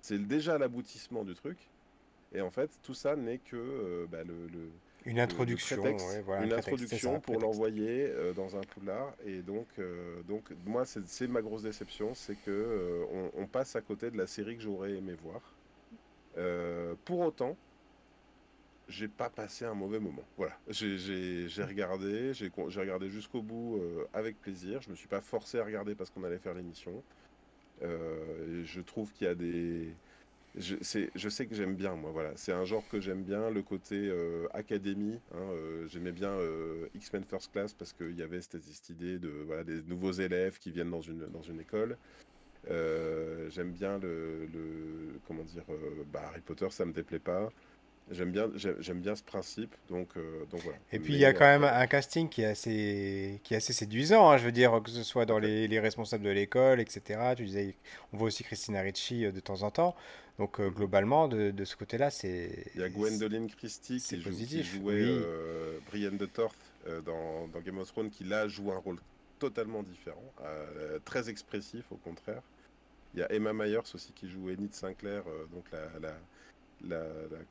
c'est 0.01 0.19
déjà 0.19 0.57
l'aboutissement 0.57 1.23
du 1.23 1.33
truc, 1.33 1.57
et 2.33 2.41
en 2.41 2.51
fait 2.51 2.69
tout 2.83 2.93
ça 2.93 3.15
n'est 3.15 3.39
que 3.39 3.55
euh, 3.55 4.05
bah, 4.11 4.23
le, 4.23 4.69
une 5.05 5.19
introduction, 5.19 5.83
une 6.41 6.53
introduction 6.53 7.19
pour 7.19 7.39
l'envoyer 7.39 8.05
euh, 8.07 8.33
dans 8.33 8.55
un 8.55 8.61
poulard. 8.61 9.13
Et 9.25 9.41
donc, 9.41 9.67
donc 10.27 10.43
moi, 10.65 10.85
c'est 10.85 11.27
ma 11.27 11.41
grosse 11.41 11.63
déception, 11.63 12.13
c'est 12.13 12.35
que 12.35 13.05
on, 13.35 13.45
passe 13.45 13.75
à 13.75 13.81
côté 13.81 14.11
de 14.11 14.17
la 14.17 14.27
série 14.27 14.55
que 14.55 14.63
j'aurais 14.63 14.93
aimé 14.93 15.13
voir. 15.21 15.41
pour 17.03 17.19
autant, 17.19 17.57
j'ai 18.89 19.07
pas 19.07 19.29
passé 19.29 19.65
un 19.65 19.73
mauvais 19.73 19.99
moment. 19.99 20.23
Voilà, 20.37 20.57
j'ai 20.67 21.47
regardé, 21.63 22.33
j'ai 22.33 22.49
regardé 22.55 23.09
jusqu'au 23.09 23.41
bout 23.41 23.77
euh, 23.77 24.05
avec 24.13 24.39
plaisir. 24.41 24.81
Je 24.81 24.89
me 24.89 24.95
suis 24.95 25.07
pas 25.07 25.21
forcé 25.21 25.59
à 25.59 25.65
regarder 25.65 25.95
parce 25.95 26.09
qu'on 26.09 26.23
allait 26.23 26.37
faire 26.37 26.53
l'émission. 26.53 27.03
Euh, 27.81 28.63
je 28.65 28.81
trouve 28.81 29.11
qu'il 29.13 29.27
y 29.27 29.29
a 29.29 29.35
des, 29.35 29.93
je, 30.55 30.75
sais 31.29 31.45
que 31.45 31.55
j'aime 31.55 31.75
bien 31.75 31.95
moi. 31.95 32.11
Voilà, 32.11 32.31
c'est 32.35 32.51
un 32.51 32.65
genre 32.65 32.83
que 32.89 32.99
j'aime 32.99 33.23
bien, 33.23 33.49
le 33.49 33.61
côté 33.61 33.95
euh, 33.95 34.47
académie. 34.53 35.19
Hein, 35.33 35.87
j'aimais 35.87 36.11
bien 36.11 36.37
X-Men 36.93 37.23
First 37.23 37.51
Class 37.51 37.73
parce 37.73 37.93
qu'il 37.93 38.17
y 38.17 38.21
avait 38.21 38.41
cette, 38.41 38.89
idée 38.89 39.17
de 39.17 39.29
voilà 39.45 39.63
des 39.63 39.81
nouveaux 39.83 40.11
élèves 40.11 40.59
qui 40.59 40.71
viennent 40.71 40.91
dans 40.91 41.01
une 41.01 41.25
dans 41.27 41.41
une 41.41 41.59
école. 41.59 41.97
j'aime 42.67 43.71
bien 43.71 43.97
le, 43.97 44.47
comment 45.27 45.43
dire 45.43 45.63
bah, 46.11 46.23
Harry 46.27 46.41
Potter, 46.41 46.67
ça 46.69 46.85
me 46.85 46.93
déplaît 46.93 47.19
pas. 47.19 47.49
J'aime 48.11 48.31
bien, 48.31 48.51
j'aime 48.55 48.99
bien 48.99 49.15
ce 49.15 49.23
principe, 49.23 49.73
donc, 49.89 50.17
euh, 50.17 50.45
donc 50.51 50.61
voilà. 50.61 50.77
Et 50.91 50.99
puis 50.99 51.13
il 51.13 51.19
y 51.19 51.25
a 51.25 51.31
quand 51.31 51.45
même 51.45 51.63
un 51.63 51.87
casting 51.87 52.27
qui 52.27 52.41
est 52.41 52.47
assez, 52.47 53.39
qui 53.43 53.53
est 53.53 53.57
assez 53.57 53.71
séduisant, 53.71 54.29
hein, 54.29 54.37
je 54.37 54.43
veux 54.43 54.51
dire, 54.51 54.81
que 54.83 54.91
ce 54.91 55.03
soit 55.03 55.25
dans 55.25 55.39
les, 55.39 55.69
les 55.69 55.79
responsables 55.79 56.23
de 56.23 56.29
l'école, 56.29 56.81
etc. 56.81 57.33
Tu 57.37 57.45
disais, 57.45 57.75
on 58.11 58.17
voit 58.17 58.27
aussi 58.27 58.43
Christina 58.43 58.81
Ricci 58.81 59.25
euh, 59.25 59.31
de 59.31 59.39
temps 59.39 59.63
en 59.63 59.71
temps. 59.71 59.95
Donc 60.37 60.59
euh, 60.59 60.69
globalement, 60.69 61.29
de, 61.29 61.51
de 61.51 61.65
ce 61.65 61.77
côté-là, 61.77 62.09
c'est. 62.09 62.65
Il 62.75 62.81
y 62.81 62.83
a 62.83 62.89
Gwendoline 62.89 63.49
Christie 63.49 64.01
qui, 64.01 64.21
joue, 64.21 64.31
qui, 64.31 64.63
jouait 64.63 65.05
Brienne 65.87 66.17
de 66.17 66.25
Torth 66.25 66.59
dans, 67.05 67.47
dans, 67.47 67.61
Game 67.61 67.77
of 67.77 67.87
Thrones, 67.87 68.09
qui 68.09 68.25
là 68.25 68.49
joue 68.49 68.71
un 68.73 68.77
rôle 68.77 68.97
totalement 69.39 69.81
différent, 69.81 70.33
très 71.05 71.29
expressif 71.29 71.85
au 71.91 71.97
contraire. 71.97 72.41
Il 73.13 73.19
y 73.19 73.23
a 73.23 73.31
Emma 73.31 73.53
Myers 73.53 73.93
aussi 73.93 74.11
qui 74.13 74.27
joue 74.27 74.49
Enid 74.49 74.73
Sinclair, 74.73 75.23
donc 75.53 75.65
la, 75.71 75.99
la 76.01 76.15
la, 76.87 77.03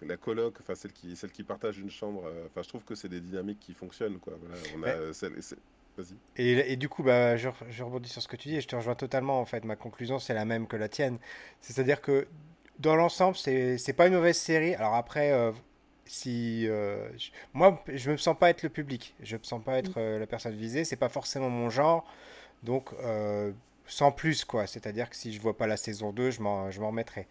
la, 0.03 0.17
coloc, 0.17 0.57
enfin 0.61 0.75
celle 0.75 0.93
qui, 0.93 1.17
celle 1.17 1.31
qui 1.31 1.43
partage 1.43 1.79
une 1.79 1.91
chambre, 1.91 2.25
euh, 2.27 2.47
enfin 2.47 2.63
je 2.63 2.69
trouve 2.69 2.85
que 2.85 2.95
c'est 2.95 3.09
des 3.09 3.21
dynamiques 3.21 3.61
qui 3.61 3.75
fonctionnent 3.75 4.19
quoi. 4.19 4.35
Voilà, 4.41 4.57
on 4.77 4.83
a 4.83 5.13
Vas-y. 5.95 6.17
Et, 6.37 6.73
et, 6.73 6.77
du 6.77 6.89
coup, 6.89 7.03
bah, 7.03 7.37
je, 7.37 7.51
je, 7.69 7.83
rebondis 7.83 8.09
sur 8.09 8.23
ce 8.23 8.29
que 8.29 8.37
tu 8.37 8.49
dis 8.49 8.57
et 8.57 8.61
je 8.63 8.67
te 8.67 8.75
rejoins 8.75 8.95
totalement. 8.95 9.39
En 9.39 9.45
fait, 9.45 9.63
ma 9.63 9.77
conclusion, 9.77 10.19
c'est 10.19 10.33
la 10.33 10.47
même 10.47 10.67
que 10.67 10.77
la 10.77 10.89
tienne. 10.89 11.19
C'est-à-dire 11.61 12.01
que 12.01 12.27
dans 12.79 12.97
l'ensemble, 12.97 13.37
c'est, 13.37 13.77
c'est 13.77 13.93
pas 13.93 14.07
une 14.07 14.15
mauvaise 14.15 14.39
série. 14.39 14.75
Alors 14.75 14.95
après, 14.95 15.33
euh, 15.33 15.53
si 16.07 16.67
euh, 16.67 17.11
je, 17.19 17.29
moi, 17.53 17.85
je 17.93 18.11
me 18.11 18.17
sens 18.17 18.35
pas 18.39 18.49
être 18.49 18.63
le 18.63 18.71
public, 18.71 19.15
je 19.23 19.37
me 19.37 19.43
sens 19.43 19.63
pas 19.63 19.77
être 19.77 20.01
la 20.01 20.27
personne 20.27 20.55
visée. 20.55 20.85
C'est 20.85 20.97
pas 20.97 21.11
forcément 21.11 21.51
mon 21.51 21.69
genre, 21.69 22.07
donc 22.63 22.95
sans 23.87 24.13
plus 24.13 24.45
quoi. 24.45 24.67
C'est-à-dire 24.67 25.11
que 25.11 25.17
si 25.17 25.33
je 25.33 25.41
vois 25.41 25.57
pas 25.57 25.67
la 25.67 25.77
saison 25.77 26.13
2, 26.13 26.31
je 26.31 26.41
m'en, 26.41 26.71
je 26.71 26.81
m'en 26.81 26.89
remettrai. 26.89 27.27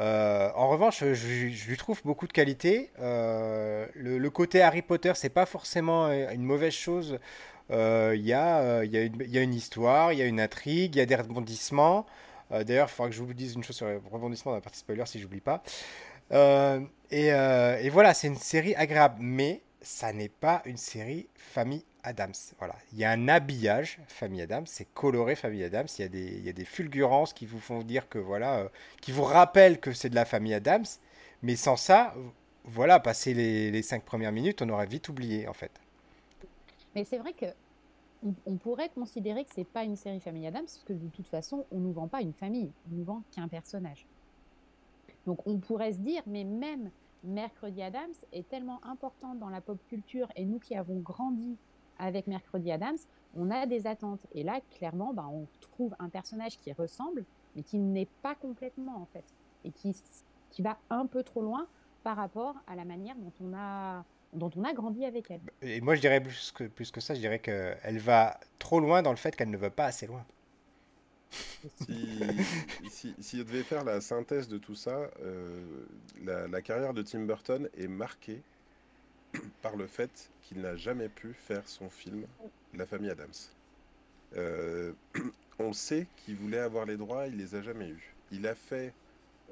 Euh, 0.00 0.50
en 0.54 0.68
revanche, 0.68 1.04
je, 1.04 1.68
lui 1.68 1.76
trouve 1.76 2.00
beaucoup 2.04 2.26
de 2.26 2.32
qualité. 2.32 2.90
Euh, 2.98 3.86
le, 3.94 4.30
côté 4.30 4.62
Harry 4.62 4.82
Potter, 4.82 5.12
c'est 5.14 5.28
pas 5.28 5.46
forcément 5.46 6.10
une 6.10 6.42
mauvaise 6.42 6.72
chose. 6.72 7.18
Euh, 7.70 8.12
il 8.16 8.26
y, 8.26 8.32
a, 8.32 8.82
une 8.82 9.54
histoire, 9.54 10.12
il 10.12 10.18
y 10.18 10.22
a 10.22 10.26
une 10.26 10.40
intrigue, 10.40 10.96
il 10.96 10.98
y 10.98 11.02
a 11.02 11.06
des 11.06 11.16
rebondissements. 11.16 12.06
D'ailleurs, 12.50 12.88
il 12.88 12.92
faudra 12.92 13.08
que 13.08 13.16
je 13.16 13.22
vous 13.22 13.34
dise 13.34 13.54
une 13.54 13.64
chose 13.64 13.76
sur 13.76 13.88
les 13.88 13.98
rebondissements 14.10 14.52
dans 14.52 14.56
la 14.56 14.62
partie 14.62 14.78
spoiler 14.78 15.06
si 15.06 15.18
j'oublie 15.18 15.40
pas. 15.40 15.62
Et, 17.10 17.28
et, 17.28 17.88
voilà, 17.90 18.14
c'est 18.14 18.28
une 18.28 18.36
série 18.36 18.74
agréable, 18.74 19.16
mais 19.20 19.62
ça 19.84 20.12
n'est 20.12 20.28
pas 20.28 20.62
une 20.64 20.76
série 20.76 21.28
famille 21.34 21.84
Adams. 22.02 22.34
Voilà. 22.58 22.74
Il 22.92 22.98
y 22.98 23.04
a 23.04 23.10
un 23.10 23.28
habillage 23.28 23.98
famille 24.08 24.42
Adams, 24.42 24.66
c'est 24.66 24.92
coloré 24.92 25.36
famille 25.36 25.62
Adams. 25.62 25.86
Il 25.98 26.02
y, 26.02 26.04
a 26.04 26.08
des, 26.08 26.26
il 26.38 26.44
y 26.44 26.48
a 26.48 26.52
des 26.52 26.64
fulgurances 26.64 27.32
qui 27.32 27.46
vous 27.46 27.60
font 27.60 27.82
dire 27.82 28.08
que 28.08 28.18
voilà, 28.18 28.60
euh, 28.60 28.68
qui 29.00 29.12
vous 29.12 29.24
rappellent 29.24 29.80
que 29.80 29.92
c'est 29.92 30.08
de 30.08 30.14
la 30.14 30.24
famille 30.24 30.54
Adams. 30.54 30.84
Mais 31.42 31.56
sans 31.56 31.76
ça, 31.76 32.14
voilà, 32.64 32.98
passer 32.98 33.34
les, 33.34 33.70
les, 33.70 33.82
cinq 33.82 34.04
premières 34.04 34.32
minutes, 34.32 34.62
on 34.62 34.68
aurait 34.70 34.86
vite 34.86 35.08
oublié 35.08 35.46
en 35.46 35.52
fait. 35.52 35.72
Mais 36.94 37.04
c'est 37.04 37.18
vrai 37.18 37.32
que 37.32 37.46
on, 38.46 38.56
pourrait 38.56 38.88
considérer 38.88 39.44
que 39.44 39.50
c'est 39.54 39.66
pas 39.66 39.84
une 39.84 39.96
série 39.96 40.20
famille 40.20 40.46
Adams 40.46 40.64
parce 40.64 40.84
que 40.86 40.94
de 40.94 41.08
toute 41.08 41.26
façon, 41.26 41.66
on 41.70 41.78
nous 41.78 41.92
vend 41.92 42.08
pas 42.08 42.22
une 42.22 42.32
famille, 42.32 42.70
on 42.90 42.96
nous 42.96 43.04
vend 43.04 43.22
qu'un 43.32 43.48
personnage. 43.48 44.06
Donc 45.26 45.46
on 45.46 45.58
pourrait 45.58 45.92
se 45.92 45.98
dire, 45.98 46.22
mais 46.26 46.44
même 46.44 46.90
Mercredi 47.24 47.82
Adams 47.82 48.12
est 48.32 48.48
tellement 48.48 48.80
important 48.84 49.34
dans 49.34 49.48
la 49.48 49.60
pop 49.60 49.78
culture 49.88 50.28
et 50.36 50.44
nous 50.44 50.58
qui 50.58 50.76
avons 50.76 51.00
grandi 51.00 51.56
avec 51.98 52.26
Mercredi 52.26 52.70
Adams, 52.70 52.98
on 53.36 53.50
a 53.50 53.66
des 53.66 53.86
attentes. 53.86 54.20
Et 54.32 54.42
là, 54.42 54.60
clairement, 54.76 55.12
bah, 55.14 55.26
on 55.30 55.46
trouve 55.60 55.94
un 55.98 56.08
personnage 56.08 56.58
qui 56.58 56.72
ressemble, 56.72 57.24
mais 57.56 57.62
qui 57.62 57.78
n'est 57.78 58.08
pas 58.22 58.34
complètement, 58.34 58.96
en 58.96 59.06
fait. 59.06 59.24
Et 59.64 59.70
qui, 59.70 59.94
qui 60.50 60.62
va 60.62 60.76
un 60.90 61.06
peu 61.06 61.22
trop 61.22 61.42
loin 61.42 61.66
par 62.02 62.16
rapport 62.16 62.56
à 62.66 62.76
la 62.76 62.84
manière 62.84 63.16
dont 63.16 63.32
on 63.40 63.54
a, 63.54 64.04
dont 64.34 64.50
on 64.56 64.64
a 64.64 64.72
grandi 64.72 65.04
avec 65.04 65.30
elle. 65.30 65.40
Et 65.62 65.80
moi, 65.80 65.94
je 65.94 66.00
dirais 66.00 66.20
plus 66.20 66.52
que, 66.52 66.64
plus 66.64 66.90
que 66.90 67.00
ça, 67.00 67.14
je 67.14 67.20
dirais 67.20 67.38
qu'elle 67.38 67.98
va 67.98 68.38
trop 68.58 68.80
loin 68.80 69.02
dans 69.02 69.10
le 69.10 69.16
fait 69.16 69.34
qu'elle 69.34 69.50
ne 69.50 69.56
va 69.56 69.70
pas 69.70 69.86
assez 69.86 70.06
loin. 70.06 70.24
Si, 72.90 73.14
si, 73.18 73.38
devait 73.38 73.62
faire 73.62 73.84
la 73.84 74.00
synthèse 74.00 74.48
de 74.48 74.58
tout 74.58 74.74
ça, 74.74 75.10
euh, 75.22 75.64
la, 76.22 76.46
la, 76.46 76.62
carrière 76.62 76.94
de 76.94 77.02
Tim 77.02 77.24
Burton 77.24 77.68
est 77.76 77.88
marquée 77.88 78.42
par 79.62 79.76
le 79.76 79.86
fait 79.86 80.30
qu'il 80.42 80.60
n'a 80.60 80.76
jamais 80.76 81.08
pu 81.08 81.32
faire 81.32 81.66
son 81.68 81.88
film 81.88 82.26
La 82.74 82.86
famille 82.86 83.10
Adams. 83.10 83.32
Euh, 84.36 84.92
on 85.58 85.72
sait 85.72 86.06
qu'il 86.16 86.36
voulait 86.36 86.58
avoir 86.58 86.84
les 86.84 86.96
droits, 86.96 87.26
il 87.26 87.36
les 87.36 87.54
a 87.54 87.62
jamais 87.62 87.88
eus. 87.88 88.14
Il 88.30 88.46
a 88.46 88.54
fait, 88.54 88.92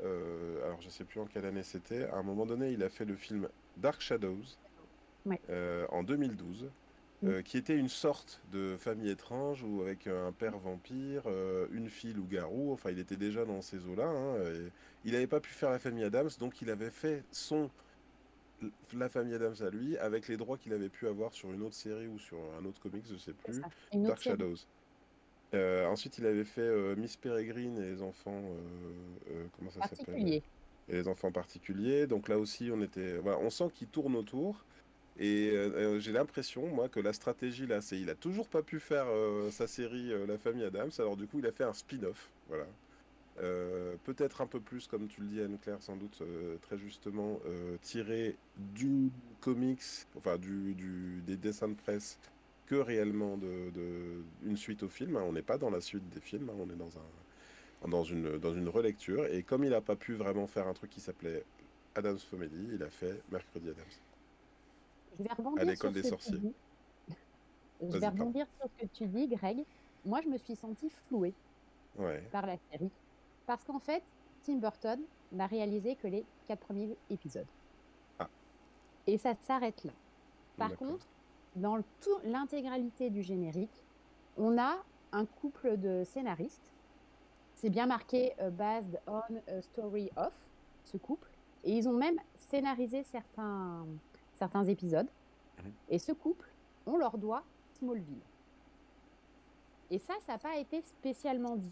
euh, 0.05 0.64
alors 0.64 0.81
je 0.81 0.90
sais 0.90 1.05
plus 1.05 1.21
en 1.21 1.27
quelle 1.27 1.47
année 1.47 1.62
c'était, 1.62 2.05
à 2.05 2.16
un 2.16 2.23
moment 2.23 2.47
donné, 2.47 2.73
il 2.73 2.83
a 2.83 2.88
fait 2.88 3.05
le 3.05 3.16
film 3.16 3.49
Dark 3.79 4.01
Shadows 4.01 4.45
en 5.90 6.03
2012. 6.03 6.68
Mm. 7.22 7.42
qui 7.42 7.56
était 7.56 7.76
une 7.76 7.88
sorte 7.88 8.40
de 8.50 8.76
famille 8.76 9.08
étrange 9.08 9.62
ou 9.62 9.80
avec 9.80 10.08
un 10.08 10.32
père 10.32 10.58
vampire, 10.58 11.22
une 11.70 11.88
fille 11.88 12.14
loup-garou, 12.14 12.72
enfin 12.72 12.90
il 12.90 12.98
était 12.98 13.16
déjà 13.16 13.44
dans 13.44 13.62
ces 13.62 13.87
eaux-là. 13.87 14.08
Hein, 14.08 14.35
il 15.04 15.12
n'avait 15.12 15.28
pas 15.28 15.38
pu 15.38 15.50
faire 15.50 15.70
la 15.70 15.78
famille 15.78 16.02
Adams, 16.02 16.30
donc 16.40 16.61
il 16.62 16.70
avait 16.70 16.90
fait 16.90 17.22
son 17.30 17.70
la 18.94 19.08
famille 19.08 19.35
Adams 19.35 19.54
à 19.61 19.70
lui, 19.70 19.96
avec 19.98 20.28
les 20.28 20.37
droits 20.37 20.56
qu'il 20.56 20.72
avait 20.72 20.88
pu 20.88 21.06
avoir 21.06 21.32
sur 21.32 21.52
une 21.52 21.62
autre 21.62 21.74
série 21.74 22.08
ou 22.08 22.18
sur 22.18 22.38
un 22.61 22.64
autre 22.64 22.80
comics, 22.80 23.04
je 23.11 23.16
sais 23.16 23.32
plus, 23.32 23.61
Dark 23.92 24.20
Shadows. 24.20 24.56
Euh, 25.54 25.87
ensuite, 25.87 26.18
il 26.18 26.26
avait 26.26 26.44
fait 26.44 26.62
euh, 26.62 26.96
Miss 26.96 27.16
Peregrine 27.16 27.76
et 27.78 27.90
les 27.90 28.02
enfants. 28.02 28.42
Euh, 29.30 29.44
comment 29.56 29.70
ça 29.70 29.87
s'appelle? 29.87 30.26
Et 30.26 30.42
les 30.88 31.08
enfants 31.08 31.30
particuliers. 31.30 32.06
Donc 32.06 32.28
là 32.28 32.38
aussi, 32.38 32.70
on 32.72 32.80
était. 32.80 33.18
Voilà, 33.18 33.38
on 33.38 33.50
sent 33.50 33.70
qu'il 33.74 33.88
tourne 33.88 34.16
autour. 34.16 34.64
Et 35.18 35.53
j'ai 35.98 36.12
l'impression, 36.12 36.66
moi, 36.68 36.88
que 36.88 37.01
la 37.01 37.12
stratégie 37.12 37.66
là, 37.66 37.81
c'est 37.81 38.01
il 38.01 38.11
a 38.11 38.14
toujours 38.14 38.48
pas 38.48 38.62
pu 38.62 38.81
faire 38.81 39.07
sa 39.51 39.66
série 39.66 40.11
La 40.27 40.38
famille 40.38 40.64
Adams. 40.64 40.90
Alors 40.98 41.16
du 41.16 41.27
coup, 41.27 41.38
il 41.38 41.46
a 41.46 41.53
fait 41.53 41.64
un 41.64 41.75
spin-off. 41.75 42.31
Voilà. 42.48 42.66
Euh, 43.40 43.96
peut-être 44.05 44.40
un 44.42 44.46
peu 44.46 44.61
plus, 44.61 44.87
comme 44.87 45.09
tu 45.09 45.20
le 45.22 45.27
dis 45.29 45.40
Anne-Claire, 45.40 45.81
sans 45.81 45.96
doute 45.96 46.18
euh, 46.20 46.57
très 46.62 46.77
justement, 46.77 47.40
euh, 47.46 47.77
tiré 47.81 48.37
du 48.57 49.11
comics, 49.40 49.83
enfin 50.16 50.37
du, 50.37 51.22
des 51.27 51.37
dessins 51.37 51.68
de 51.68 51.75
presse, 51.75 52.18
que 52.66 52.75
réellement 52.75 53.38
de, 53.38 53.72
une 54.44 54.57
suite 54.57 54.83
au 54.83 54.88
film. 54.88 55.16
Hein. 55.16 55.22
On 55.25 55.33
n'est 55.33 55.42
pas 55.42 55.59
dans 55.59 55.70
la 55.70 55.81
suite 55.81 56.09
des 56.11 56.20
films, 56.20 56.51
hein. 56.51 56.57
on 56.59 56.68
est 56.70 56.77
dans, 56.77 56.90
un, 56.98 57.88
dans, 57.88 58.05
une, 58.05 58.38
dans 58.38 58.55
une 58.55 58.68
relecture. 58.68 59.25
Et 59.27 59.42
comme 59.42 59.64
il 59.64 59.70
n'a 59.70 59.81
pas 59.81 59.96
pu 59.96 60.14
vraiment 60.14 60.46
faire 60.46 60.68
un 60.68 60.75
truc 60.75 60.90
qui 60.90 61.01
s'appelait 61.01 61.44
Adams 61.94 62.18
Family, 62.18 62.68
il 62.75 62.83
a 62.83 62.90
fait 62.90 63.22
Mercredi 63.31 63.70
Adams. 63.70 64.12
Je 65.18 65.22
vais 65.22 65.33
rebondir 65.33 65.62
À 65.62 65.64
l'école 65.64 65.92
sur 65.92 66.03
des 66.03 66.09
ce 66.09 66.14
que 66.14 66.16
tu 66.16 66.22
sorciers. 66.22 66.38
dis. 66.38 66.55
Je 67.81 67.87
Vas-y, 67.87 68.01
vais 68.01 68.09
rebondir 68.09 68.46
sur 68.59 68.68
ce 68.70 68.83
que 68.85 68.87
tu 68.92 69.07
dis, 69.07 69.29
Greg. 69.29 69.64
Moi, 70.05 70.20
je 70.22 70.29
me 70.29 70.38
suis 70.38 70.57
sentie 70.57 70.90
flouée 71.09 71.35
Ouais. 71.98 72.22
par 72.33 72.46
la 72.46 72.57
série. 72.70 72.90
Parce 73.46 73.62
qu'en 73.64 73.79
fait, 73.79 74.03
Tim 74.44 74.57
Burton 74.57 75.01
n'a 75.33 75.46
réalisé 75.46 75.96
que 75.96 76.07
les 76.07 76.25
quatre 76.46 76.61
premiers 76.61 76.96
épisodes. 77.11 77.46
Ah. 78.18 78.29
Et 79.07 79.18
ça 79.18 79.35
s'arrête 79.42 79.85
là. 79.85 79.92
Par 80.57 80.75
contre, 80.77 81.07
dans 81.57 81.79
l'intégralité 82.25 83.11
du 83.11 83.22
générique, 83.22 83.83
on 84.37 84.59
a 84.59 84.77
un 85.12 85.27
couple 85.27 85.77
de 85.77 86.03
scénaristes. 86.05 86.72
C'est 87.57 87.68
bien 87.70 87.87
marqué 87.87 88.33
euh, 88.40 88.51
based 88.51 89.01
on 89.07 89.20
a 89.48 89.61
story 89.61 90.11
of 90.16 90.33
ce 90.85 90.96
couple. 90.96 91.29
Et 91.64 91.77
ils 91.77 91.88
ont 91.88 91.92
même 91.96 92.18
scénarisé 92.37 93.03
certains, 93.05 93.87
certains 94.42 94.64
épisodes. 94.64 95.07
Mhm. 95.59 95.72
Et 95.90 95.98
ce 96.00 96.11
couple, 96.11 96.48
on 96.85 96.96
leur 96.96 97.16
doit 97.16 97.44
Smallville. 97.78 98.26
Et 99.88 100.00
ça, 100.00 100.14
ça 100.26 100.33
n'a 100.33 100.38
pas 100.38 100.57
été 100.57 100.83
spécialement 100.83 101.55
dit. 101.55 101.70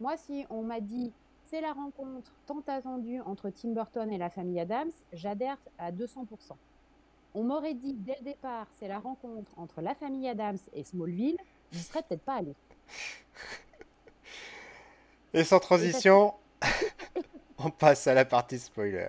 Moi, 0.00 0.18
si 0.18 0.44
on 0.50 0.62
m'a 0.62 0.80
dit 0.80 1.12
c'est 1.46 1.62
la 1.62 1.72
rencontre 1.72 2.30
tant 2.46 2.62
attendue 2.66 3.20
entre 3.22 3.48
Tim 3.48 3.70
Burton 3.70 4.12
et 4.12 4.18
la 4.18 4.28
famille 4.28 4.60
Adams, 4.60 4.92
j'adhère 5.14 5.56
à 5.78 5.90
200%. 5.90 6.26
On 7.34 7.42
m'aurait 7.42 7.74
dit 7.74 7.94
dès 7.94 8.16
le 8.18 8.24
départ 8.24 8.66
c'est 8.78 8.88
la 8.88 8.98
rencontre 8.98 9.50
entre 9.56 9.80
la 9.80 9.94
famille 9.94 10.28
Adams 10.28 10.58
et 10.74 10.84
Smallville, 10.84 11.38
j'y 11.72 11.82
serais 11.82 12.02
peut-être 12.02 12.22
pas 12.22 12.34
allée. 12.34 12.54
Et 15.32 15.44
sans 15.44 15.60
transition, 15.60 16.34
on 17.58 17.70
passe 17.70 18.06
à 18.06 18.14
la 18.14 18.24
partie 18.24 18.58
spoiler. 18.58 19.08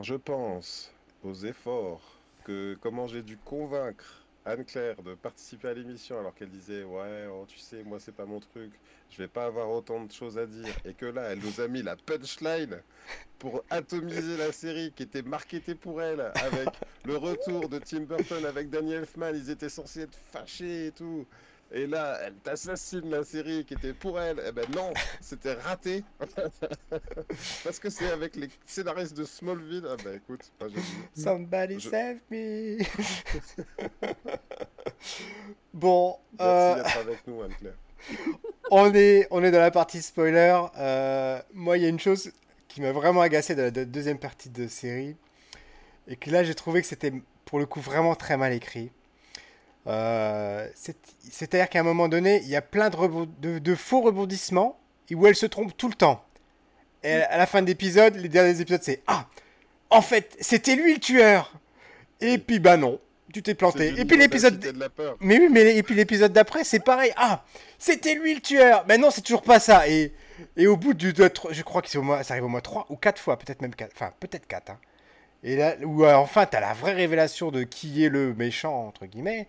Je 0.00 0.14
pense 0.14 0.92
aux 1.24 1.34
efforts 1.34 2.20
que 2.44 2.78
comment 2.80 3.08
j'ai 3.08 3.22
dû 3.22 3.36
convaincre 3.36 4.24
Anne-Claire 4.44 5.02
de 5.02 5.14
participer 5.14 5.68
à 5.68 5.74
l'émission 5.74 6.20
alors 6.20 6.34
qu'elle 6.34 6.50
disait 6.50 6.84
ouais 6.84 7.26
oh, 7.30 7.44
tu 7.48 7.58
sais 7.58 7.82
moi 7.82 7.98
c'est 7.98 8.14
pas 8.14 8.24
mon 8.24 8.38
truc 8.38 8.70
je 9.10 9.18
vais 9.18 9.28
pas 9.28 9.46
avoir 9.46 9.70
autant 9.70 10.04
de 10.04 10.12
choses 10.12 10.38
à 10.38 10.46
dire. 10.46 10.72
Et 10.84 10.94
que 10.94 11.06
là 11.06 11.32
elle 11.32 11.40
nous 11.40 11.60
a 11.60 11.66
mis 11.66 11.82
la 11.82 11.96
punchline 11.96 12.80
pour 13.40 13.64
atomiser 13.70 14.36
la 14.36 14.52
série 14.52 14.92
qui 14.92 15.02
était 15.02 15.22
marketée 15.22 15.74
pour 15.74 16.00
elle 16.00 16.20
avec 16.20 16.68
le 17.04 17.16
retour 17.16 17.68
de 17.68 17.78
Tim 17.80 18.02
Burton 18.02 18.44
avec 18.44 18.70
Danny 18.70 18.92
Elfman. 18.92 19.32
Ils 19.34 19.50
étaient 19.50 19.68
censés 19.68 20.02
être 20.02 20.18
fâchés 20.30 20.86
et 20.86 20.92
tout 20.92 21.26
et 21.72 21.86
là 21.86 22.18
elle 22.24 22.34
t'assassine 22.36 23.10
la 23.10 23.24
série 23.24 23.64
qui 23.64 23.74
était 23.74 23.92
pour 23.92 24.18
elle 24.20 24.40
et 24.46 24.52
ben 24.52 24.64
non 24.74 24.92
c'était 25.20 25.52
raté 25.54 26.02
parce 27.64 27.78
que 27.78 27.90
c'est 27.90 28.10
avec 28.10 28.36
les 28.36 28.48
scénaristes 28.64 29.16
de 29.16 29.24
Smallville 29.24 29.86
ah 29.90 29.96
ben 30.02 30.14
écoute 30.16 30.50
j'ai 30.62 30.68
dit, 30.80 31.22
Somebody 31.22 31.78
Je- 31.80 31.90
save 31.90 32.16
me. 32.30 32.78
bon, 35.74 36.16
Merci 36.38 36.40
euh, 36.40 36.74
d'être 36.82 36.96
avec 36.98 37.26
nous, 37.26 37.42
Anne-Claire. 37.42 37.74
on, 38.70 38.92
est, 38.94 39.26
on 39.30 39.42
est 39.44 39.50
dans 39.50 39.58
la 39.60 39.70
partie 39.70 40.02
spoiler. 40.02 40.58
Euh, 40.78 41.40
moi, 41.52 41.76
il 41.78 41.82
y 41.82 41.86
a 41.86 41.88
une 41.88 42.00
chose 42.00 42.30
qui 42.68 42.80
m'a 42.80 42.92
vraiment 42.92 43.20
agacé 43.20 43.54
de 43.54 43.62
la 43.62 43.70
de- 43.70 43.84
deuxième 43.84 44.18
partie 44.18 44.50
de 44.50 44.66
série. 44.68 45.16
Et 46.06 46.16
que 46.16 46.30
là, 46.30 46.42
j'ai 46.44 46.54
trouvé 46.54 46.80
que 46.80 46.86
c'était 46.86 47.12
pour 47.44 47.58
le 47.58 47.66
coup 47.66 47.80
vraiment 47.80 48.14
très 48.14 48.36
mal 48.36 48.52
écrit. 48.52 48.90
Euh, 49.88 50.68
c'est- 50.74 50.96
C'est-à-dire 51.30 51.68
qu'à 51.68 51.80
un 51.80 51.84
moment 51.84 52.08
donné, 52.08 52.40
il 52.42 52.48
y 52.48 52.56
a 52.56 52.62
plein 52.62 52.90
de, 52.90 52.96
rebond- 52.96 53.28
de, 53.40 53.58
de 53.58 53.74
faux 53.74 54.00
rebondissements 54.00 54.78
où 55.14 55.26
elle 55.26 55.36
se 55.36 55.46
trompe 55.46 55.76
tout 55.76 55.88
le 55.88 55.94
temps. 55.94 56.24
Et 57.04 57.12
à 57.12 57.36
la 57.38 57.46
fin 57.46 57.62
de 57.62 57.66
l'épisode, 57.66 58.16
les 58.16 58.28
derniers 58.28 58.60
épisodes, 58.60 58.82
c'est 58.82 59.02
Ah, 59.06 59.26
en 59.90 60.02
fait, 60.02 60.36
c'était 60.40 60.74
lui 60.76 60.94
le 60.94 61.00
tueur. 61.00 61.52
Et 62.20 62.38
puis, 62.38 62.58
bah 62.58 62.76
non, 62.76 62.98
tu 63.32 63.42
t'es 63.42 63.54
planté. 63.54 63.88
Et 63.98 64.04
puis 64.04 64.16
l'épisode. 64.16 64.60
Mais 65.20 65.38
oui, 65.38 65.48
mais 65.50 65.76
et 65.76 65.82
puis 65.82 65.94
l'épisode 65.94 66.32
d'après, 66.32 66.64
c'est 66.64 66.80
pareil. 66.80 67.12
Ah, 67.16 67.44
c'était 67.78 68.14
lui 68.14 68.34
le 68.34 68.40
tueur. 68.40 68.84
Mais 68.88 68.98
non, 68.98 69.10
c'est 69.10 69.20
toujours 69.22 69.42
pas 69.42 69.60
ça. 69.60 69.88
Et, 69.88 70.12
et 70.56 70.66
au 70.66 70.76
bout 70.76 70.94
du, 70.94 71.12
de, 71.12 71.30
je 71.50 71.62
crois 71.62 71.82
que 71.82 71.88
c'est 71.88 71.98
au 71.98 72.02
moins, 72.02 72.22
ça 72.22 72.34
arrive 72.34 72.44
au 72.44 72.48
moins 72.48 72.60
3 72.60 72.86
ou 72.90 72.96
4 72.96 73.18
fois, 73.20 73.38
peut-être 73.38 73.62
même 73.62 73.74
4. 73.74 73.92
Enfin, 73.94 74.12
peut-être 74.18 74.46
4. 74.48 74.70
Hein. 74.70 74.78
Et 75.44 75.56
là, 75.56 75.76
où 75.84 76.04
euh, 76.04 76.14
enfin, 76.14 76.46
t'as 76.46 76.60
la 76.60 76.72
vraie 76.74 76.94
révélation 76.94 77.50
de 77.52 77.62
qui 77.62 78.04
est 78.04 78.08
le 78.08 78.34
méchant, 78.34 78.86
entre 78.88 79.06
guillemets. 79.06 79.46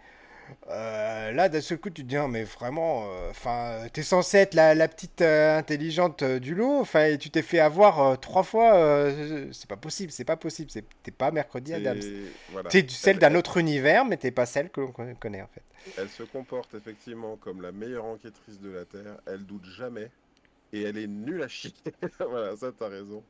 Euh, 0.70 1.32
là, 1.32 1.50
d'un 1.50 1.62
seul 1.62 1.78
coup, 1.80 1.90
tu 1.90 2.04
te 2.04 2.08
dis, 2.08 2.18
mais 2.30 2.44
vraiment, 2.44 3.04
euh, 3.06 3.30
enfin, 3.32 3.88
t'es 3.94 4.04
censé 4.04 4.38
être 4.38 4.54
la, 4.54 4.76
la 4.76 4.88
petite 4.88 5.22
euh, 5.22 5.58
intelligente 5.58 6.22
euh, 6.24 6.40
du 6.40 6.56
lot, 6.56 6.80
enfin, 6.80 7.06
et 7.06 7.18
tu 7.18 7.30
t'es 7.30 7.42
fait 7.42 7.60
avoir 7.60 8.00
euh, 8.02 8.16
trois 8.16 8.44
fois, 8.44 8.76
euh, 8.76 9.48
c'est 9.52 9.68
pas 9.70 9.78
possible, 9.78 10.12
c'est 10.12 10.26
pas 10.26 10.38
possible, 10.38 10.70
c'est- 10.72 10.86
t'es 11.04 11.12
pas 11.12 11.32
mercredi 11.32 11.74
Adams. 11.74 12.00
Voilà. 12.52 12.70
T'es 12.70 12.86
celle 12.90 13.16
Elle- 13.16 13.20
d'un 13.20 13.36
autre 13.36 13.58
univers, 13.58 14.06
mais 14.06 14.18
t'es 14.18 14.32
pas 14.32 14.46
celle 14.46 14.70
que 14.70 14.82
l'on 14.82 14.92
con- 14.92 15.16
connaît 15.20 15.42
en 15.42 15.48
fait. 15.48 15.64
Elle, 15.98 16.04
elle 16.04 16.10
se 16.10 16.24
comporte 16.24 16.74
effectivement 16.76 17.38
comme 17.38 17.62
la 17.62 17.72
meilleure 17.72 18.06
enquêtrice 18.06 18.60
de 18.60 18.70
la 18.70 18.86
Terre. 18.86 19.18
Elle 19.26 19.46
doute 19.46 19.66
jamais. 19.66 20.10
Et 20.72 20.84
elle 20.84 20.98
est 21.00 21.08
nulle 21.08 21.42
à 21.42 21.48
chier. 21.48 21.74
voilà, 22.20 22.56
ça, 22.56 22.72
t'as 22.78 22.90
raison. 22.90 23.24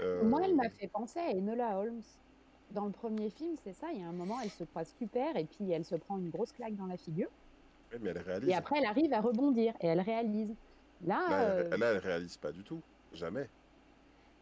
Euh, 0.00 0.22
Moi, 0.22 0.42
elle 0.44 0.54
m'a 0.54 0.68
fait 0.68 0.86
penser 0.86 1.18
à 1.18 1.30
Enola 1.32 1.78
Holmes. 1.78 2.02
Dans 2.74 2.86
le 2.86 2.90
premier 2.92 3.30
film, 3.30 3.54
c'est 3.62 3.72
ça, 3.72 3.86
il 3.94 4.00
y 4.00 4.02
a 4.02 4.06
un 4.08 4.12
moment, 4.12 4.40
elle 4.42 4.50
se 4.50 4.64
croit 4.64 4.84
super 4.84 5.36
et 5.36 5.44
puis 5.44 5.70
elle 5.70 5.84
se 5.84 5.94
prend 5.94 6.18
une 6.18 6.30
grosse 6.30 6.52
claque 6.52 6.74
dans 6.74 6.86
la 6.86 6.96
figure. 6.96 7.28
ouais, 7.92 7.98
mais 8.00 8.10
elle 8.10 8.18
réalise. 8.18 8.48
Et 8.48 8.54
après, 8.54 8.78
elle 8.78 8.86
arrive 8.86 9.12
à 9.12 9.20
rebondir 9.20 9.74
et 9.80 9.86
elle 9.86 10.00
réalise. 10.00 10.54
Là, 11.06 11.20
Là, 11.30 11.40
euh, 11.42 11.68
elle, 11.72 11.78
là, 11.80 11.92
elle 11.92 11.98
réalise 11.98 12.36
pas 12.36 12.50
du 12.50 12.62
tout. 12.64 12.80
Jamais. 13.12 13.48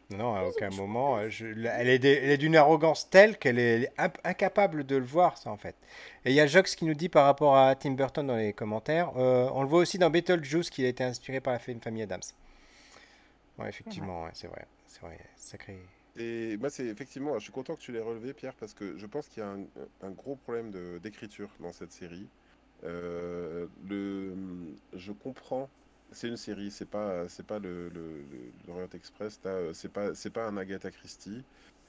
Non, 0.09 0.35
à 0.35 0.43
aucun 0.45 0.69
moment. 0.69 1.29
je- 1.29 1.45
elle 1.45 1.87
est 1.89 2.03
elle 2.03 2.37
d'une 2.37 2.55
arrogance 2.55 3.09
telle 3.09 3.37
qu'elle 3.37 3.57
est, 3.57 3.91
elle 3.97 4.11
incapable 4.23 4.83
de 4.83 4.95
le 4.97 5.05
voir, 5.05 5.37
ça 5.37 5.49
en 5.51 5.57
fait. 5.57 5.75
Et 6.25 6.31
il 6.31 6.35
y 6.35 6.39
a 6.41 6.45
Jox 6.47 6.75
qui 6.75 6.85
nous 6.85 6.93
dit 6.93 7.09
par 7.09 7.25
rapport 7.25 7.55
à 7.55 7.75
Tim 7.75 7.91
Burton 7.91 8.25
dans 8.27 8.35
les 8.35 8.53
commentaires, 8.53 9.11
euh, 9.17 9.49
on 9.53 9.61
le 9.63 9.67
voit 9.67 9.79
aussi 9.79 9.97
dans 9.97 10.09
Beetlejuice 10.09 10.69
qu'il 10.69 10.85
a 10.85 10.89
été 10.89 11.03
inspiré 11.03 11.39
par 11.39 11.53
la 11.53 11.59
fa- 11.59 11.71
famille 11.81 12.03
Adams. 12.03 12.21
Ouais, 13.57 13.69
effectivement, 13.69 14.23
ouais, 14.23 14.31
c'est 14.33 14.47
vrai. 14.47 14.65
C'est 14.87 15.01
vrai, 15.01 15.19
sacré. 15.35 15.79
Et 16.15 16.57
moi, 16.57 16.69
c'est 16.69 16.85
effectivement, 16.85 17.33
je 17.39 17.43
suis 17.43 17.51
content 17.51 17.75
que 17.75 17.81
tu 17.81 17.91
l'aies 17.91 17.99
relevé, 17.99 18.33
Pierre, 18.33 18.53
parce 18.53 18.73
que 18.73 18.97
je 18.97 19.05
pense 19.07 19.27
qu'il 19.27 19.41
y 19.41 19.45
a 19.45 19.49
un, 19.49 19.63
un 20.01 20.11
gros 20.11 20.35
problème 20.35 20.71
d'écriture 20.99 21.49
dans 21.59 21.71
cette 21.71 21.91
série. 21.91 22.27
Euh, 22.83 23.65
je 24.93 25.11
comprends, 25.11 25.69
c'est 26.11 26.27
une 26.27 26.37
série, 26.37 26.69
c'est 26.69 26.89
pas, 26.89 27.27
c'est 27.29 27.45
pas 27.45 27.57
le, 27.59 27.89
le, 27.89 28.23
l'Orient 28.67 28.89
Express, 28.93 29.39
euh, 29.45 29.73
c'est 29.73 29.91
pas, 29.91 30.13
c'est 30.13 30.29
pas 30.29 30.45
un 30.45 30.57
Agatha 30.57 30.91
Christie. 30.91 31.43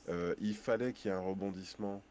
Euh, 0.09 0.35
il 0.41 0.55
fallait 0.55 0.93
qu'il 0.93 1.11
y 1.11 1.15
ait 1.15 1.17
un 1.17 1.21
rebondissement 1.21 2.03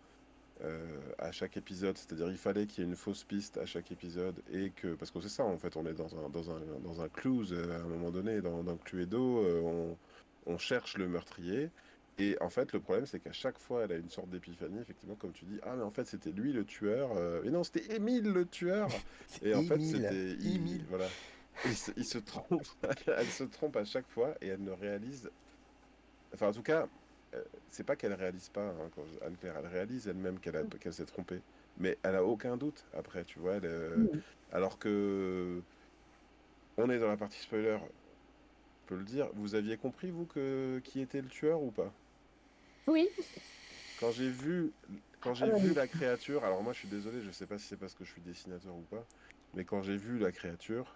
à 1.17 1.34
chaque 1.34 1.58
épisode, 1.58 1.97
c'est-à-dire 1.97 2.30
il 2.30 2.38
fallait 2.38 2.67
qu'il 2.67 2.84
y 2.84 2.88
ait 2.88 2.89
une 2.89 2.95
fausse 2.95 3.26
piste 3.26 3.58
à 3.58 3.65
chaque 3.65 3.91
épisode 3.91 4.36
et 4.49 4.69
que, 4.69 4.93
parce 4.93 5.12
que 5.12 5.19
c'est 5.19 5.28
ça 5.28 5.43
en 5.43 5.58
fait, 5.58 5.76
on 5.76 5.86
est 5.86 5.93
dans 5.93 6.15
un, 6.15 6.30
dans 6.30 6.52
un, 6.52 6.62
dans 6.86 7.02
un 7.02 7.10
clues 7.10 7.52
à 7.54 7.82
un 7.82 7.88
moment 7.88 8.12
donné, 8.12 8.39
dans, 8.39 8.63
dans 8.63 8.78
Cluedo, 8.78 9.43
euh, 9.43 9.60
on, 9.62 9.97
on 10.45 10.58
cherche 10.58 10.97
le 10.97 11.10
meurtrier. 11.10 11.69
Et 12.19 12.38
en 12.41 12.49
fait, 12.49 12.71
le 12.73 12.80
problème, 12.80 13.06
c'est 13.08 13.19
qu'à 13.19 13.32
chaque 13.32 13.58
fois, 13.58 13.84
elle 13.84 13.91
a 13.91 13.95
une 13.95 14.10
sorte 14.10 14.30
d'épiphanie, 14.30 14.80
effectivement, 14.80 15.15
comme 15.15 15.32
tu 15.32 15.45
dis. 15.45 15.60
Ah, 15.63 15.76
mais 15.76 15.82
en 15.84 15.89
fait, 15.91 16.06
c'était 16.06 16.32
lui 16.32 16.54
le 16.54 16.63
tueur. 16.63 17.10
euh, 17.17 17.41
Mais 17.43 17.49
non, 17.49 17.63
c'était 17.63 17.95
Émile 17.95 18.32
le 18.32 18.45
tueur. 18.45 18.88
Et 19.41 19.56
en 19.56 19.63
fait, 19.63 19.80
c'était. 19.82 20.32
il- 20.39 20.56
Émile. 20.58 20.86
Voilà. 20.89 21.08
Il 21.65 21.76
se, 21.76 21.91
il 21.97 22.06
se 22.06 22.19
trompe. 22.19 22.63
elle 23.08 23.26
se 23.28 23.43
trompe 23.43 23.76
à 23.78 23.86
chaque 23.86 24.08
fois 24.10 24.36
et 24.41 24.47
elle 24.47 24.63
ne 24.63 24.71
réalise. 24.71 25.30
Enfin, 26.34 26.47
en 26.49 26.52
tout 26.52 26.62
cas, 26.63 26.88
euh, 27.34 27.43
c'est 27.71 27.84
pas 27.84 27.95
qu'elle 27.95 28.13
réalise 28.13 28.49
pas, 28.49 28.69
hein, 28.69 28.89
quand 28.95 29.04
je- 29.06 29.26
Anne-Claire, 29.26 29.56
elle 29.60 29.67
réalise 29.67 30.08
elle-même 30.08 30.39
qu'elle 30.39 30.56
a- 30.56 30.63
qu'elle 30.63 30.93
s'est 30.93 31.06
trompée. 31.06 31.41
Mais 31.78 31.97
elle 32.04 32.15
a 32.15 32.23
aucun 32.23 32.58
doute 32.58 32.86
après, 32.95 33.23
tu 33.23 33.39
vois. 33.39 33.56
elle, 33.56 33.65
euh, 33.65 33.97
Mm. 33.97 34.21
alors 34.52 34.78
que. 34.78 35.62
On 36.78 36.89
est 36.89 36.99
dans 36.99 37.08
la 37.08 37.17
partie 37.17 37.39
spoiler. 37.39 37.78
On 37.82 38.86
peut 38.88 38.95
le 38.97 39.04
dire. 39.04 39.30
Vous 39.34 39.56
aviez 39.56 39.78
compris, 39.78 40.12
vous, 40.12 40.26
que 40.26 40.80
qui 40.84 41.02
était 41.02 41.21
le 41.21 41.30
tueur 41.30 41.62
ou 41.62 41.71
pas? 41.71 41.91
Oui, 42.88 43.10
quand 44.00 44.12
j'ai 44.12 44.30
vu, 44.30 44.74
quand 45.22 45.34
j'ai 45.34 45.46
Ah, 45.46 45.56
vu 45.58 45.69
oui. 45.69 45.74
la 45.74 45.88
créature, 45.88 46.43
alors 46.43 46.63
moi 46.63 46.74
je 46.74 46.80
suis 46.80 46.88
désolé, 46.88 47.22
je 47.22 47.32
sais 47.32 47.48
pas 47.48 47.58
si 47.58 47.67
c'est 47.67 47.78
parce 47.78 47.93
que 47.93 48.04
je 48.04 48.12
suis 48.12 48.22
dessinateur 48.22 48.76
ou 48.76 48.82
pas, 48.84 49.06
mais 49.56 49.63
quand 49.65 49.82
j'ai 49.82 49.98
vu 49.98 50.17
la 50.19 50.32
créature, 50.32 50.93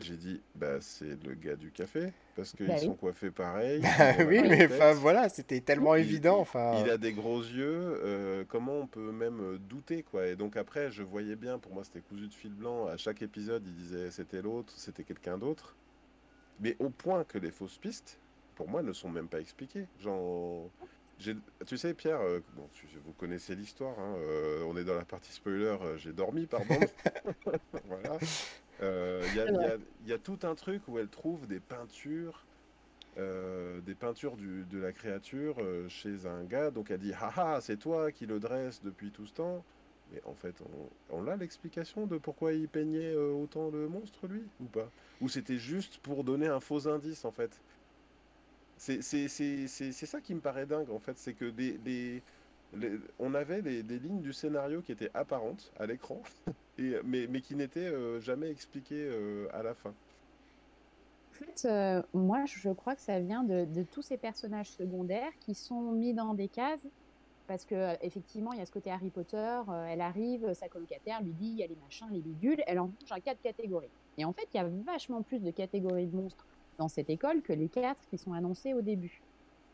j'ai 0.00 0.16
dit 0.16 0.42
bah 0.54 0.80
c'est 0.80 1.22
le 1.24 1.34
gars 1.34 1.56
du 1.56 1.70
café 1.72 2.12
parce 2.36 2.52
qu'ils 2.52 2.66
Bah 2.68 2.74
oui. 2.80 2.86
sont 2.86 2.94
coiffés 2.96 3.30
pareil. 3.30 3.80
Bah 3.98 4.14
oui, 4.26 4.40
mais 4.42 4.66
enfin 4.66 4.92
voilà, 4.94 5.28
c'était 5.28 5.60
tellement 5.60 5.94
Il- 5.94 6.02
évident. 6.04 6.38
il- 6.38 6.40
Enfin, 6.40 6.82
Il 6.82 6.90
a 6.90 6.98
des 6.98 7.12
gros 7.12 7.40
yeux, 7.40 8.00
euh, 8.04 8.44
comment 8.48 8.74
on 8.78 8.86
peut 8.86 9.12
même 9.12 9.40
euh, 9.40 9.58
douter 9.58 10.02
quoi 10.02 10.26
Et 10.26 10.36
donc 10.36 10.56
après, 10.56 10.90
je 10.90 11.02
voyais 11.02 11.36
bien, 11.36 11.58
pour 11.58 11.72
moi 11.74 11.84
c'était 11.84 12.00
cousu 12.00 12.28
de 12.28 12.34
fil 12.34 12.54
blanc, 12.54 12.86
à 12.86 12.96
chaque 12.96 13.22
épisode 13.22 13.64
il 13.66 13.74
disait 13.74 14.10
c'était 14.10 14.42
l'autre, 14.42 14.72
c'était 14.76 15.04
quelqu'un 15.04 15.38
d'autre. 15.38 15.76
Mais 16.60 16.76
au 16.78 16.90
point 16.90 17.24
que 17.24 17.38
les 17.38 17.50
fausses 17.50 17.78
pistes, 17.78 18.20
pour 18.58 18.68
moi, 18.68 18.82
ne 18.82 18.92
sont 18.92 19.08
même 19.08 19.28
pas 19.28 19.40
expliquées. 19.40 19.86
Genre, 20.00 20.68
Tu 21.64 21.78
sais, 21.78 21.94
Pierre, 21.94 22.20
euh, 22.20 22.40
bon, 22.56 22.68
vous 23.04 23.12
connaissez 23.12 23.54
l'histoire, 23.54 23.96
hein, 24.00 24.16
euh, 24.18 24.64
on 24.66 24.76
est 24.76 24.82
dans 24.82 24.96
la 24.96 25.04
partie 25.04 25.32
spoiler, 25.32 25.76
euh, 25.80 25.96
j'ai 25.96 26.12
dormi, 26.12 26.46
pardon. 26.46 26.74
voilà. 27.86 28.18
Il 28.82 30.08
y, 30.08 30.12
a 30.12 30.18
tout 30.18 30.40
un 30.42 30.56
truc 30.56 30.82
où 30.88 30.98
elle 30.98 31.08
trouve 31.08 31.46
des 31.46 31.60
peintures, 31.60 32.44
des 33.16 33.94
peintures 33.94 34.36
de 34.36 34.78
la 34.78 34.92
créature 34.92 35.56
chez 35.88 36.26
un 36.26 36.42
gars, 36.42 36.70
donc 36.70 36.90
elle 36.90 37.00
dit 37.00 37.12
Haha, 37.12 37.60
c'est 37.60 37.76
toi 37.76 38.10
qui 38.10 38.26
le 38.26 38.40
dresse 38.40 38.82
depuis 38.82 39.10
tout 39.10 39.26
ce 39.26 39.34
temps. 39.34 39.64
Mais 40.12 40.22
en 40.24 40.34
fait, 40.34 40.54
on, 41.10 41.18
on 41.18 41.28
a 41.28 41.36
l'explication 41.36 42.06
de 42.06 42.16
pourquoi 42.16 42.54
il 42.54 42.68
peignait 42.68 43.14
autant 43.14 43.70
le 43.70 43.88
monstre, 43.88 44.26
lui, 44.26 44.42
ou 44.60 44.64
pas? 44.64 44.90
Ou 45.20 45.28
c'était 45.28 45.58
juste 45.58 45.98
pour 45.98 46.24
donner 46.24 46.46
un 46.46 46.60
faux 46.60 46.88
indice, 46.88 47.24
en 47.24 47.32
fait? 47.32 47.60
C'est 48.78 50.06
ça 50.06 50.20
qui 50.20 50.34
me 50.34 50.40
paraît 50.40 50.66
dingue, 50.66 50.90
en 50.90 50.98
fait, 50.98 51.18
c'est 51.18 51.34
que 51.34 51.50
des, 51.50 52.22
on 53.18 53.34
avait 53.34 53.62
des, 53.62 53.82
lignes 53.82 54.20
du 54.20 54.32
scénario 54.32 54.82
qui 54.82 54.92
étaient 54.92 55.10
apparentes 55.14 55.72
à 55.78 55.86
l'écran, 55.86 56.20
mais, 56.78 57.26
mais 57.28 57.40
qui 57.40 57.54
n'étaient 57.54 57.80
euh, 57.80 58.20
jamais 58.20 58.50
expliquées 58.50 59.08
euh, 59.10 59.48
à 59.52 59.62
la 59.62 59.74
fin. 59.74 59.90
En 59.90 61.44
fait, 61.44 61.68
euh, 61.68 62.02
moi, 62.14 62.44
je 62.46 62.70
crois 62.70 62.94
que 62.94 63.00
ça 63.00 63.20
vient 63.20 63.44
de, 63.44 63.66
tous 63.92 64.02
ces 64.02 64.16
personnages 64.16 64.70
secondaires 64.70 65.32
qui 65.40 65.54
sont 65.54 65.92
mis 65.92 66.12
dans 66.12 66.34
des 66.34 66.48
cases 66.48 66.86
parce 67.46 67.64
que 67.64 67.94
effectivement, 68.04 68.52
il 68.52 68.58
y 68.58 68.62
a 68.62 68.66
ce 68.66 68.72
côté 68.72 68.90
Harry 68.90 69.08
Potter. 69.08 69.60
elle 69.88 70.02
arrive, 70.02 70.52
sa 70.52 70.68
colocataire 70.68 71.22
lui 71.22 71.32
dit 71.32 71.46
il 71.46 71.56
y 71.56 71.62
a 71.62 71.66
les 71.66 71.78
machins, 71.82 72.06
les 72.10 72.20
bidules. 72.20 72.62
Elle 72.66 72.78
en 72.78 72.88
mange 72.88 73.10
en 73.10 73.20
quatre 73.20 73.40
catégories. 73.40 73.88
Et 74.18 74.26
en 74.26 74.34
fait, 74.34 74.46
il 74.52 74.58
y 74.58 74.60
a 74.60 74.68
vachement 74.84 75.22
plus 75.22 75.38
de 75.38 75.50
catégories 75.50 76.08
de 76.08 76.14
monstres 76.14 76.46
dans 76.78 76.88
cette 76.88 77.10
école 77.10 77.42
que 77.42 77.52
les 77.52 77.68
quatre 77.68 78.06
qui 78.08 78.16
sont 78.16 78.32
annoncés 78.32 78.72
au 78.72 78.80
début. 78.80 79.20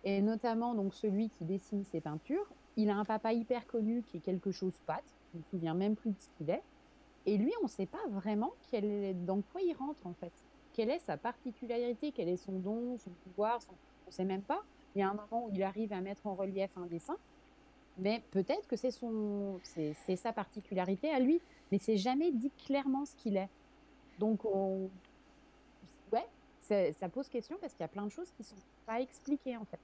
Et 0.05 0.21
notamment 0.21 0.75
donc 0.75 0.95
celui 0.95 1.29
qui 1.31 1.45
dessine 1.45 1.85
ses 1.85 2.01
peintures, 2.01 2.47
il 2.77 2.91
a 2.91 2.97
un 2.97 3.05
papa 3.05 3.33
hyper 3.33 3.67
connu 3.67 4.03
qui 4.03 4.17
est 4.17 4.21
quelque 4.21 4.51
chose 4.51 4.75
pat, 4.87 5.05
je 5.33 5.39
me 5.39 5.43
souviens 5.45 5.75
même 5.75 5.95
plus 5.95 6.11
de 6.11 6.17
ce 6.19 6.29
qu'il 6.37 6.51
est. 6.51 6.63
Et 7.27 7.39
lui, 7.39 7.53
on 7.61 7.65
ne 7.65 7.69
sait 7.71 7.87
pas 7.87 8.07
vraiment 8.11 8.53
est, 8.73 9.15
dans 9.25 9.41
quoi 9.41 9.63
il 9.63 9.75
rentre 9.75 10.07
en 10.07 10.15
fait. 10.15 10.33
Quelle 10.73 10.91
est 10.91 10.99
sa 10.99 11.17
particularité, 11.17 12.13
quel 12.13 12.29
est 12.29 12.37
son 12.37 12.59
don, 12.59 12.99
son 12.99 13.11
pouvoir, 13.11 13.61
on 13.71 14.11
ne 14.11 14.13
sait 14.13 14.25
même 14.25 14.43
pas. 14.43 14.63
Il 14.95 14.99
y 14.99 15.03
a 15.03 15.09
un 15.09 15.15
moment 15.15 15.47
où 15.47 15.51
il 15.55 15.63
arrive 15.63 15.93
à 15.93 16.01
mettre 16.01 16.27
en 16.27 16.35
relief 16.35 16.77
un 16.77 16.87
dessin, 16.87 17.17
mais 17.99 18.23
peut-être 18.31 18.67
que 18.67 18.77
c'est 18.77 18.91
son, 18.91 19.61
c'est 19.63 20.17
sa 20.17 20.33
particularité 20.33 21.11
à 21.11 21.21
lui, 21.21 21.41
mais 21.71 21.79
c'est 21.79 21.97
jamais 21.97 22.33
dit 22.33 22.51
clairement 22.67 23.05
ce 23.07 23.15
qu'il 23.17 23.37
est. 23.37 23.49
Donc 24.19 24.45
on, 24.45 24.91
ça 26.69 27.09
pose 27.09 27.29
question 27.29 27.57
parce 27.61 27.73
qu'il 27.73 27.83
y 27.83 27.85
a 27.85 27.89
plein 27.89 28.05
de 28.05 28.11
choses 28.11 28.29
qui 28.37 28.43
ne 28.43 28.47
sont 28.47 28.63
pas 28.87 29.01
expliquées 29.01 29.57
en 29.57 29.65
fait. 29.65 29.79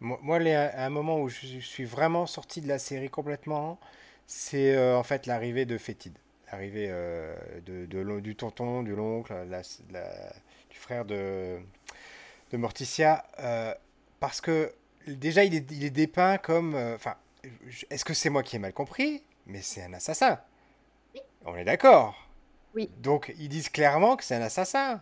Moi, 0.00 0.38
un 0.38 0.90
moment 0.90 1.20
où 1.20 1.28
je 1.28 1.58
suis 1.60 1.84
vraiment 1.84 2.26
sorti 2.26 2.60
de 2.60 2.68
la 2.68 2.78
série 2.78 3.08
complètement, 3.08 3.78
c'est 4.26 4.74
euh, 4.74 4.98
en 4.98 5.02
fait 5.02 5.26
l'arrivée 5.26 5.64
de 5.64 5.78
Fétide. 5.78 6.18
L'arrivée 6.52 6.88
euh, 6.90 7.34
de, 7.64 8.20
du 8.20 8.36
tonton, 8.36 8.82
du 8.82 8.94
l'oncle, 8.94 9.34
du 10.70 10.76
frère 10.76 11.04
de, 11.04 11.58
de 12.52 12.56
Morticia. 12.56 13.24
Euh, 13.40 13.74
parce 14.20 14.40
que 14.40 14.74
déjà, 15.06 15.44
il 15.44 15.54
est, 15.54 15.70
il 15.70 15.84
est 15.84 15.90
dépeint 15.90 16.38
comme. 16.38 16.74
Enfin, 16.94 17.16
est-ce 17.90 18.04
que 18.04 18.14
c'est 18.14 18.30
moi 18.30 18.42
qui 18.42 18.56
ai 18.56 18.58
mal 18.58 18.72
compris? 18.72 19.22
Mais 19.46 19.62
c'est 19.62 19.82
un 19.82 19.92
assassin. 19.94 20.38
On 21.46 21.56
est 21.56 21.64
d'accord. 21.64 22.23
Donc 22.98 23.34
ils 23.38 23.48
disent 23.48 23.68
clairement 23.68 24.16
que 24.16 24.24
c'est 24.24 24.34
un 24.34 24.42
assassin. 24.42 25.00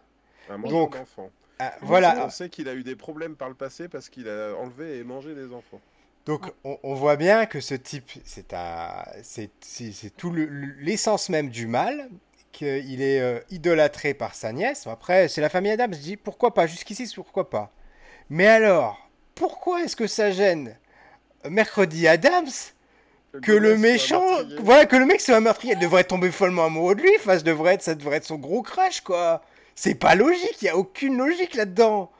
Un 0.50 0.58
Donc, 0.58 0.96
d'enfants. 0.96 1.30
Ah, 1.58 1.74
voilà. 1.82 2.26
On 2.26 2.30
sait 2.30 2.48
qu'il 2.48 2.68
a 2.68 2.74
eu 2.74 2.82
des 2.82 2.96
problèmes 2.96 3.36
par 3.36 3.48
le 3.48 3.54
passé 3.54 3.88
parce 3.88 4.08
qu'il 4.08 4.28
a 4.28 4.54
enlevé 4.56 4.98
et 4.98 5.04
mangé 5.04 5.34
des 5.34 5.52
enfants. 5.52 5.80
Donc 6.26 6.52
on, 6.62 6.94
voit 6.94 7.16
bien 7.16 7.46
que 7.46 7.60
ce 7.60 7.74
type, 7.74 8.10
c'est 8.24 8.54
un, 8.54 9.04
c'est, 9.22 9.50
tout 10.16 10.32
l'essence 10.32 11.28
même 11.28 11.50
du 11.50 11.66
mal, 11.66 12.08
qu'il 12.52 13.02
est 13.02 13.20
euh, 13.20 13.40
idolâtré 13.50 14.14
par 14.14 14.34
sa 14.36 14.52
nièce. 14.52 14.86
Après, 14.86 15.26
c'est 15.26 15.40
la 15.40 15.48
famille 15.48 15.72
Adams. 15.72 15.92
Je 15.94 15.98
dis 15.98 16.16
pourquoi 16.16 16.54
pas? 16.54 16.68
Jusqu'ici, 16.68 17.10
pourquoi 17.14 17.50
pas 17.50 17.72
Mais 18.30 18.46
alors, 18.46 19.08
pourquoi 19.34 19.82
est-ce 19.82 19.96
que 19.96 20.06
ça 20.06 20.30
gêne 20.30 20.76
Mercredi 21.48 22.06
Adams 22.06 22.50
que 23.40 23.52
le 23.52 23.78
méchant, 23.78 24.24
voilà, 24.60 24.86
que 24.86 24.96
le 24.96 25.06
mec 25.06 25.20
soit 25.20 25.36
un 25.36 25.40
meurtrier, 25.40 25.72
elle 25.74 25.78
devrait 25.78 26.04
tomber 26.04 26.30
follement 26.30 26.66
amoureux 26.66 26.94
de 26.94 27.02
lui, 27.02 27.10
enfin, 27.16 27.38
ça 27.38 27.42
devrait 27.42 27.74
être, 27.74 27.82
ça 27.82 27.94
devrait 27.94 28.16
être 28.16 28.24
son 28.24 28.36
gros 28.38 28.62
crash, 28.62 29.00
quoi. 29.00 29.42
C'est 29.74 29.94
pas 29.94 30.14
logique, 30.14 30.60
il 30.60 30.66
y 30.66 30.68
a 30.68 30.76
aucune 30.76 31.16
logique 31.16 31.54
là-dedans. 31.54 32.10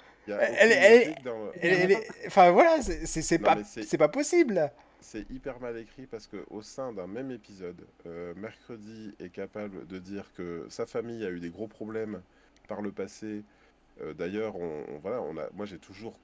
enfin 2.27 2.51
voilà, 2.53 2.81
c'est 2.83 3.38
pas, 3.38 3.59
c'est 3.64 3.98
pas 3.98 4.09
possible. 4.09 4.70
C'est 5.01 5.29
hyper 5.31 5.61
mal 5.61 5.77
écrit 5.77 6.07
parce 6.07 6.29
que 6.29 6.44
au 6.51 6.62
sein 6.62 6.92
d'un 6.92 7.09
même 7.09 7.33
épisode, 7.33 7.85
euh, 8.07 8.33
mercredi 8.37 9.14
est 9.18 9.31
capable 9.31 9.87
de 9.88 9.98
dire 9.98 10.31
que 10.37 10.64
sa 10.70 10.87
famille 10.87 11.27
a 11.27 11.31
eu 11.31 11.40
des 11.40 11.51
gros 11.51 11.66
problèmes 11.66 12.22
par 12.68 12.83
le 12.83 12.92
passé. 12.92 13.42
Euh, 14.01 14.14
d'ailleurs, 14.14 14.55
on, 14.57 14.85
voilà, 15.03 15.20
on 15.20 15.37
a, 15.37 15.48
moi 15.55 15.66
j'ai 15.66 15.79
toujours 15.79 16.18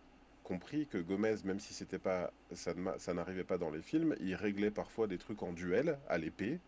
compris 0.49 0.87
que 0.87 0.97
Gomez, 0.97 1.37
même 1.45 1.61
si 1.61 1.75
c'était 1.75 1.99
pas, 1.99 2.33
ça, 2.55 2.73
ça 2.97 3.13
n'arrivait 3.13 3.45
pas 3.45 3.59
dans 3.59 3.71
les 3.71 3.83
films, 3.83 4.17
il 4.21 4.35
réglait 4.35 4.71
parfois 4.71 5.07
des 5.07 5.19
trucs 5.19 5.43
en 5.43 5.53
duel 5.53 5.99
à 6.09 6.17
l'épée. 6.17 6.59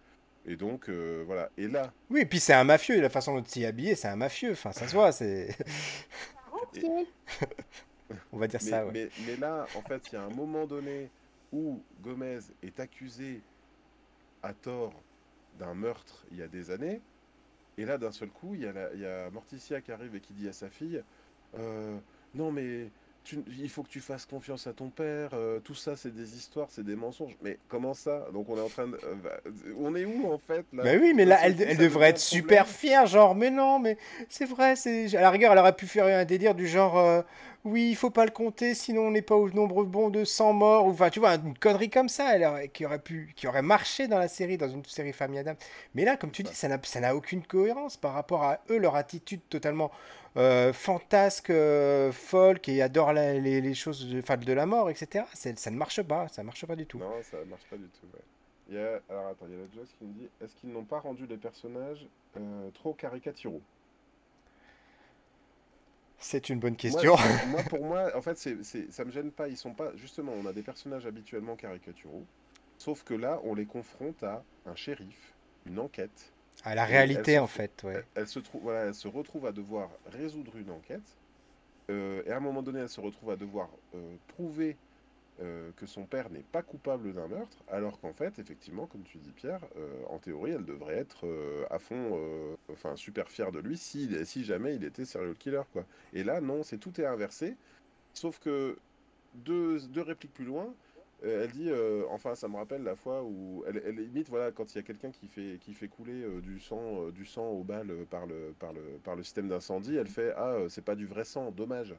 Et 0.47 0.57
donc, 0.57 0.89
euh, 0.89 1.25
voilà. 1.27 1.51
Et 1.57 1.67
là. 1.67 1.93
Oui, 2.11 2.21
et 2.21 2.27
puis 2.27 2.41
c'est 2.41 2.53
un 2.53 2.65
mafieux, 2.65 3.01
la 3.01 3.09
façon 3.09 3.35
dont 3.35 3.43
il 3.43 3.63
est 3.63 3.67
habillé, 3.67 3.95
c'est 3.95 4.09
un 4.09 4.17
mafieux. 4.17 4.53
Enfin, 4.53 4.73
ça 4.73 4.87
se 4.87 4.95
voit, 4.95 5.13
c'est. 5.13 5.57
On 8.33 8.39
va 8.39 8.49
dire 8.49 8.61
ça, 8.61 8.85
mais, 8.93 9.09
mais, 9.27 9.37
là, 9.37 9.67
en 9.77 9.83
fait, 9.83 10.03
il 10.11 10.15
y 10.15 10.19
a 10.19 10.23
un 10.23 10.31
moment 10.31 10.67
donné 10.67 11.11
où 11.53 11.81
Gomez 12.03 12.41
est 12.63 12.81
accusé 12.81 13.41
à 14.43 14.53
tort 14.53 14.95
d'un 15.59 15.75
meurtre 15.75 16.27
il 16.31 16.39
y 16.39 16.43
a 16.43 16.49
des 16.49 16.71
années. 16.71 17.01
Et 17.79 17.85
là, 17.85 17.99
d'un 17.99 18.13
seul 18.13 18.31
coup, 18.31 18.55
il 18.55 18.63
y, 18.63 18.67
a 18.67 18.93
il 18.95 19.01
y 19.01 19.07
a 19.07 19.31
Morticia 19.31 19.81
qui 19.81 19.93
arrive 19.93 20.15
et 20.15 20.21
qui 20.21 20.33
dit 20.33 20.49
à 20.49 20.53
sa 20.53 20.69
fille 20.69 21.03
euh, 21.59 21.99
Non, 22.35 22.51
mais 22.51 22.91
il 23.59 23.69
faut 23.69 23.83
que 23.83 23.89
tu 23.89 24.01
fasses 24.01 24.27
confiance 24.27 24.67
à 24.67 24.73
ton 24.73 24.89
père, 24.89 25.31
euh, 25.35 25.61
tout 25.61 25.75
ça 25.75 25.97
c'est 25.97 26.15
des 26.15 26.37
histoires, 26.37 26.69
c'est 26.71 26.85
des 26.85 26.97
mensonges. 26.97 27.37
Mais 27.43 27.59
comment 27.69 27.95
ça? 27.95 28.27
Donc 28.33 28.49
on 28.49 28.57
est 28.57 28.61
en 28.61 28.69
train 28.69 28.89
de... 28.89 28.97
Euh, 29.05 29.15
bah, 29.23 29.41
on 29.79 29.95
est 29.95 30.05
où 30.05 30.33
en 30.33 30.39
fait 30.39 30.65
là? 30.73 30.83
Bah 30.85 30.91
oui, 31.01 31.13
mais 31.15 31.25
là 31.25 31.39
elle, 31.43 31.57
devrait 31.77 32.11
être 32.11 32.19
super 32.19 32.67
fière, 32.67 33.07
genre, 33.07 33.35
mais 33.35 33.51
non, 33.51 33.79
mais 33.79 33.99
c'est 34.29 34.47
vrai, 34.47 34.77
c'est... 34.77 35.15
À 35.15 35.21
la 35.21 35.31
rigueur, 35.31 35.53
elle 35.53 35.59
aurait 35.59 35.77
pu 35.77 35.87
faire 35.87 36.07
un 36.07 36.25
délire 36.25 36.55
du 36.55 36.67
genre, 36.67 36.99
euh, 36.99 37.23
oui, 37.65 37.91
il 37.91 37.97
faut 37.97 38.11
pas 38.11 38.25
le 38.25 38.31
compter, 38.31 38.75
sinon 38.75 39.03
on 39.03 39.11
n'est 39.11 39.23
pas 39.23 39.35
au 39.35 39.51
nombre 39.51 39.85
bon 39.85 40.09
de 40.09 40.25
100 40.25 40.55
morts, 40.55 40.87
ou 40.87 40.91
enfin, 40.91 41.11
tu 41.11 41.21
vois, 41.21 41.35
une 41.35 41.57
connerie 41.57 41.91
comme 41.91 42.09
ça, 42.09 42.35
elle 42.35 42.71
qui 42.73 42.87
aurait 42.87 42.99
pu, 42.99 43.33
qui 43.37 43.47
aurait 43.47 43.63
marché 43.63 44.09
dans 44.09 44.19
la 44.19 44.29
série, 44.29 44.57
dans 44.57 44.69
une 44.69 44.85
série 44.87 45.13
Famille 45.13 45.41
Adam. 45.41 45.55
Mais 45.95 46.05
là, 46.05 46.17
comme 46.17 46.31
tu 46.31 46.43
dis, 46.43 46.55
ça 46.55 46.69
n'a, 46.69 46.79
ça 46.83 47.01
n'a 47.01 47.15
aucune 47.15 47.43
cohérence 47.43 47.99
par 47.99 48.15
rapport 48.15 48.45
à 48.45 48.61
eux, 48.71 48.79
leur 48.79 48.97
attitude 48.97 49.41
totalement 49.51 49.91
euh, 50.37 50.73
fantasque, 50.73 51.51
euh, 51.51 52.13
folle, 52.13 52.61
qui 52.61 52.81
adore 52.81 53.13
les, 53.13 53.75
choses 53.75 54.09
de, 54.09 54.21
de 54.21 54.53
la 54.53 54.67
mort, 54.67 54.91
etc. 54.91 55.25
Ça 55.35 55.71
ne 55.71 55.77
marche 55.77 56.03
pas, 56.03 56.29
ça 56.29 56.43
marche 56.43 56.65
pas 56.65 56.77
du 56.77 56.87
tout. 56.87 56.99
Non, 56.99 57.23
ça 57.23 57.39
marche 57.49 57.65
pas 57.69 57.77
du 57.77 57.89
tout. 57.89 58.07
Il 58.69 58.77
y 58.77 58.79
a, 58.79 59.01
alors 59.09 59.27
attends, 59.27 59.47
il 59.49 59.55
y 59.55 59.57
a 59.57 59.59
la 59.59 59.71
Joss 59.75 59.93
qui 59.99 60.05
me 60.05 60.13
dit 60.13 60.29
est-ce 60.41 60.55
qu'ils 60.55 60.71
n'ont 60.71 60.85
pas 60.85 61.01
rendu 61.01 61.27
les 61.27 61.37
personnages 61.37 62.07
euh, 62.37 62.71
trop 62.71 62.95
caricaturaux? 62.95 63.63
C'est 66.19 66.51
une 66.51 66.61
bonne 66.61 66.77
question. 66.77 67.17
Moi, 67.49 67.63
pour 67.69 67.85
moi, 67.85 68.11
en 68.15 68.23
fait, 68.23 68.39
c'est, 68.39 68.63
ça 68.93 69.05
me 69.05 69.11
gêne 69.11 69.33
pas. 69.33 69.49
Ils 69.49 69.57
sont 69.57 69.73
pas. 69.73 69.97
Justement, 69.97 70.33
on 70.33 70.47
a 70.47 70.53
des 70.53 70.63
personnages 70.63 71.07
habituellement 71.07 71.57
caricaturaux, 71.57 72.25
sauf 72.79 73.03
que 73.03 73.15
là, 73.15 73.41
on 73.43 73.55
les 73.55 73.67
confronte 73.67 74.23
à 74.23 74.45
un 74.67 74.77
shérif, 74.77 75.35
une 75.67 75.81
enquête, 75.81 76.33
à 76.65 76.75
la 76.75 76.85
réalité, 76.85 77.39
en 77.39 77.47
fait, 77.47 77.83
ouais. 77.85 78.05
Elle, 78.15 78.29
se 78.29 78.39
trouve, 78.39 78.63
voilà, 78.63 78.87
elle 78.87 78.95
se 78.95 79.09
retrouve 79.09 79.47
à 79.47 79.53
devoir 79.53 79.91
résoudre 80.13 80.57
une 80.57 80.71
enquête. 80.71 81.17
Euh, 81.91 82.23
et 82.27 82.31
à 82.31 82.37
un 82.37 82.41
moment 82.41 82.63
donné, 82.63 82.81
elle 82.81 82.89
se 82.89 83.01
retrouve 83.01 83.31
à 83.31 83.37
devoir 83.37 83.69
euh, 83.95 84.17
prouver 84.29 84.77
euh, 85.43 85.71
que 85.77 85.87
son 85.87 86.05
père 86.05 86.31
n'est 86.31 86.45
pas 86.53 86.63
coupable 86.63 87.15
d'un 87.15 87.27
meurtre, 87.27 87.57
alors 87.71 87.99
qu'en 88.01 88.13
fait, 88.13 88.39
effectivement, 88.39 88.87
comme 88.87 89.03
tu 89.03 89.19
dis, 89.19 89.33
Pierre, 89.33 89.61
en 90.09 90.19
théorie, 90.19 90.53
elle 90.53 90.65
devrait 90.65 90.99
être 90.99 91.27
à 91.71 91.79
fond, 91.79 92.21
enfin, 92.71 92.95
super 92.95 93.29
fière 93.31 93.53
de 93.53 93.59
lui 93.59 93.79
si, 93.79 94.09
si 94.27 94.45
jamais 94.45 94.77
il 94.77 94.85
était 94.85 95.05
serial 95.05 95.35
killer, 95.37 95.63
quoi. 95.73 95.85
Et 96.13 96.25
là, 96.25 96.41
non, 96.41 96.63
c'est 96.63 96.79
tout 96.79 97.01
est 97.01 97.07
inversé. 97.07 97.57
Sauf 98.13 98.39
que 98.39 98.77
deux, 99.35 99.81
deux 99.89 100.03
répliques 100.03 100.35
plus 100.35 100.45
loin, 100.45 100.75
elle 101.23 101.51
dit, 101.51 101.69
euh, 101.69 102.05
enfin, 102.11 102.35
ça 102.35 102.49
me 102.49 102.57
rappelle 102.57 102.83
la 102.83 102.97
fois 102.97 103.23
où 103.23 103.65
elle, 103.69 103.83
elle 103.87 104.01
imite, 104.01 104.29
voilà, 104.29 104.51
quand 104.53 104.75
il 104.75 104.77
y 104.77 104.81
a 104.81 104.83
quelqu'un 104.83 105.11
qui 105.11 105.27
fait, 105.29 105.59
qui 105.61 105.75
fait 105.75 105.89
couler 105.89 106.23
euh, 106.23 106.41
du 106.41 106.59
sang, 106.59 107.09
du 107.11 107.27
sang 107.27 107.47
au 107.49 107.63
bal 107.63 107.89
par 108.11 108.27
le, 108.27 108.55
par 108.59 108.73
le, 108.73 108.81
par 109.05 109.17
le 109.17 109.23
système 109.23 109.49
d'incendie, 109.49 109.97
elle 109.97 110.07
fait, 110.09 110.33
ah, 110.37 110.57
c'est 110.69 110.85
pas 110.85 110.95
du 110.95 111.07
vrai 111.07 111.25
sang, 111.25 111.51
dommage. 111.51 111.95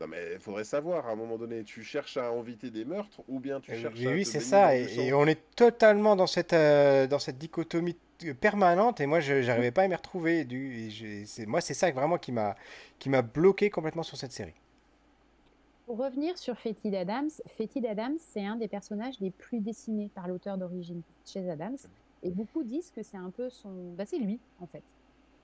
Non 0.00 0.06
mais 0.06 0.32
il 0.32 0.40
faudrait 0.40 0.64
savoir 0.64 1.06
à 1.06 1.10
un 1.12 1.14
moment 1.14 1.36
donné, 1.36 1.62
tu 1.62 1.82
cherches 1.82 2.16
à 2.16 2.30
inviter 2.30 2.70
des 2.70 2.86
meurtres 2.86 3.20
ou 3.28 3.38
bien 3.38 3.60
tu 3.60 3.74
cherches 3.76 4.06
à... 4.06 4.10
Oui, 4.10 4.24
c'est 4.24 4.40
ça, 4.40 4.74
et, 4.74 5.12
on 5.12 5.26
est 5.26 5.40
totalement 5.54 6.16
dans 6.16 6.26
cette, 6.26 6.54
dans 6.54 7.18
cette 7.18 7.36
dichotomie 7.36 7.96
permanente 8.40 9.00
et 9.00 9.06
moi 9.06 9.20
je 9.20 9.46
n'arrivais 9.46 9.72
pas 9.72 9.82
à 9.82 9.88
m'y 9.88 9.94
retrouver. 9.94 10.44
Du, 10.44 10.88
moi 11.46 11.60
c'est 11.60 11.74
ça 11.74 11.90
vraiment 11.90 12.16
qui 12.16 12.32
m'a 12.32 13.22
bloqué 13.22 13.68
complètement 13.68 14.02
sur 14.02 14.16
cette 14.16 14.32
série. 14.32 14.54
Pour 15.90 15.98
revenir 15.98 16.38
sur 16.38 16.56
Fetid 16.56 16.94
Adams, 16.94 17.30
Fetid 17.46 17.84
Adams, 17.84 18.14
c'est 18.20 18.46
un 18.46 18.54
des 18.54 18.68
personnages 18.68 19.18
les 19.18 19.32
plus 19.32 19.58
dessinés 19.58 20.08
par 20.14 20.28
l'auteur 20.28 20.56
d'origine 20.56 21.02
chez 21.26 21.50
Adams. 21.50 21.78
Et 22.22 22.30
beaucoup 22.30 22.62
disent 22.62 22.92
que 22.92 23.02
c'est 23.02 23.16
un 23.16 23.30
peu 23.30 23.50
son. 23.50 23.94
Bah, 23.98 24.06
c'est 24.06 24.20
lui, 24.20 24.38
en 24.60 24.68
fait. 24.68 24.84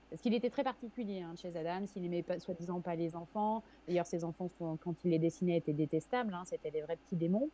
Parce 0.09 0.21
qu'il 0.21 0.33
était 0.33 0.49
très 0.49 0.63
particulier 0.63 1.19
hein, 1.19 1.33
chez 1.35 1.49
Adams. 1.49 1.85
Il 1.97 2.03
n'aimait 2.03 2.23
soi-disant 2.39 2.79
pas 2.79 2.95
les 2.95 3.13
enfants. 3.17 3.61
D'ailleurs, 3.89 4.05
ses 4.05 4.23
enfants, 4.23 4.49
quand 4.57 4.95
il 5.03 5.11
les 5.11 5.19
dessinait, 5.19 5.57
étaient 5.57 5.73
détestables. 5.73 6.33
Hein. 6.33 6.43
C'était 6.45 6.71
des 6.71 6.81
vrais 6.81 6.95
petits 6.95 7.17
démons. 7.17 7.49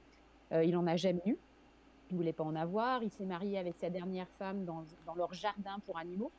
Euh, 0.51 0.63
il 0.63 0.77
en 0.77 0.85
a 0.85 0.95
jamais 0.95 1.23
eu. 1.25 1.35
Il 2.11 2.17
voulait 2.17 2.31
pas 2.31 2.43
en 2.43 2.55
avoir. 2.55 3.01
Il 3.01 3.09
s'est 3.09 3.25
marié 3.25 3.57
avec 3.57 3.73
sa 3.79 3.89
dernière 3.89 4.29
femme 4.37 4.65
dans, 4.65 4.85
leur 5.15 5.33
jardin 5.33 5.79
pour 5.87 5.97
animaux. 5.97 6.31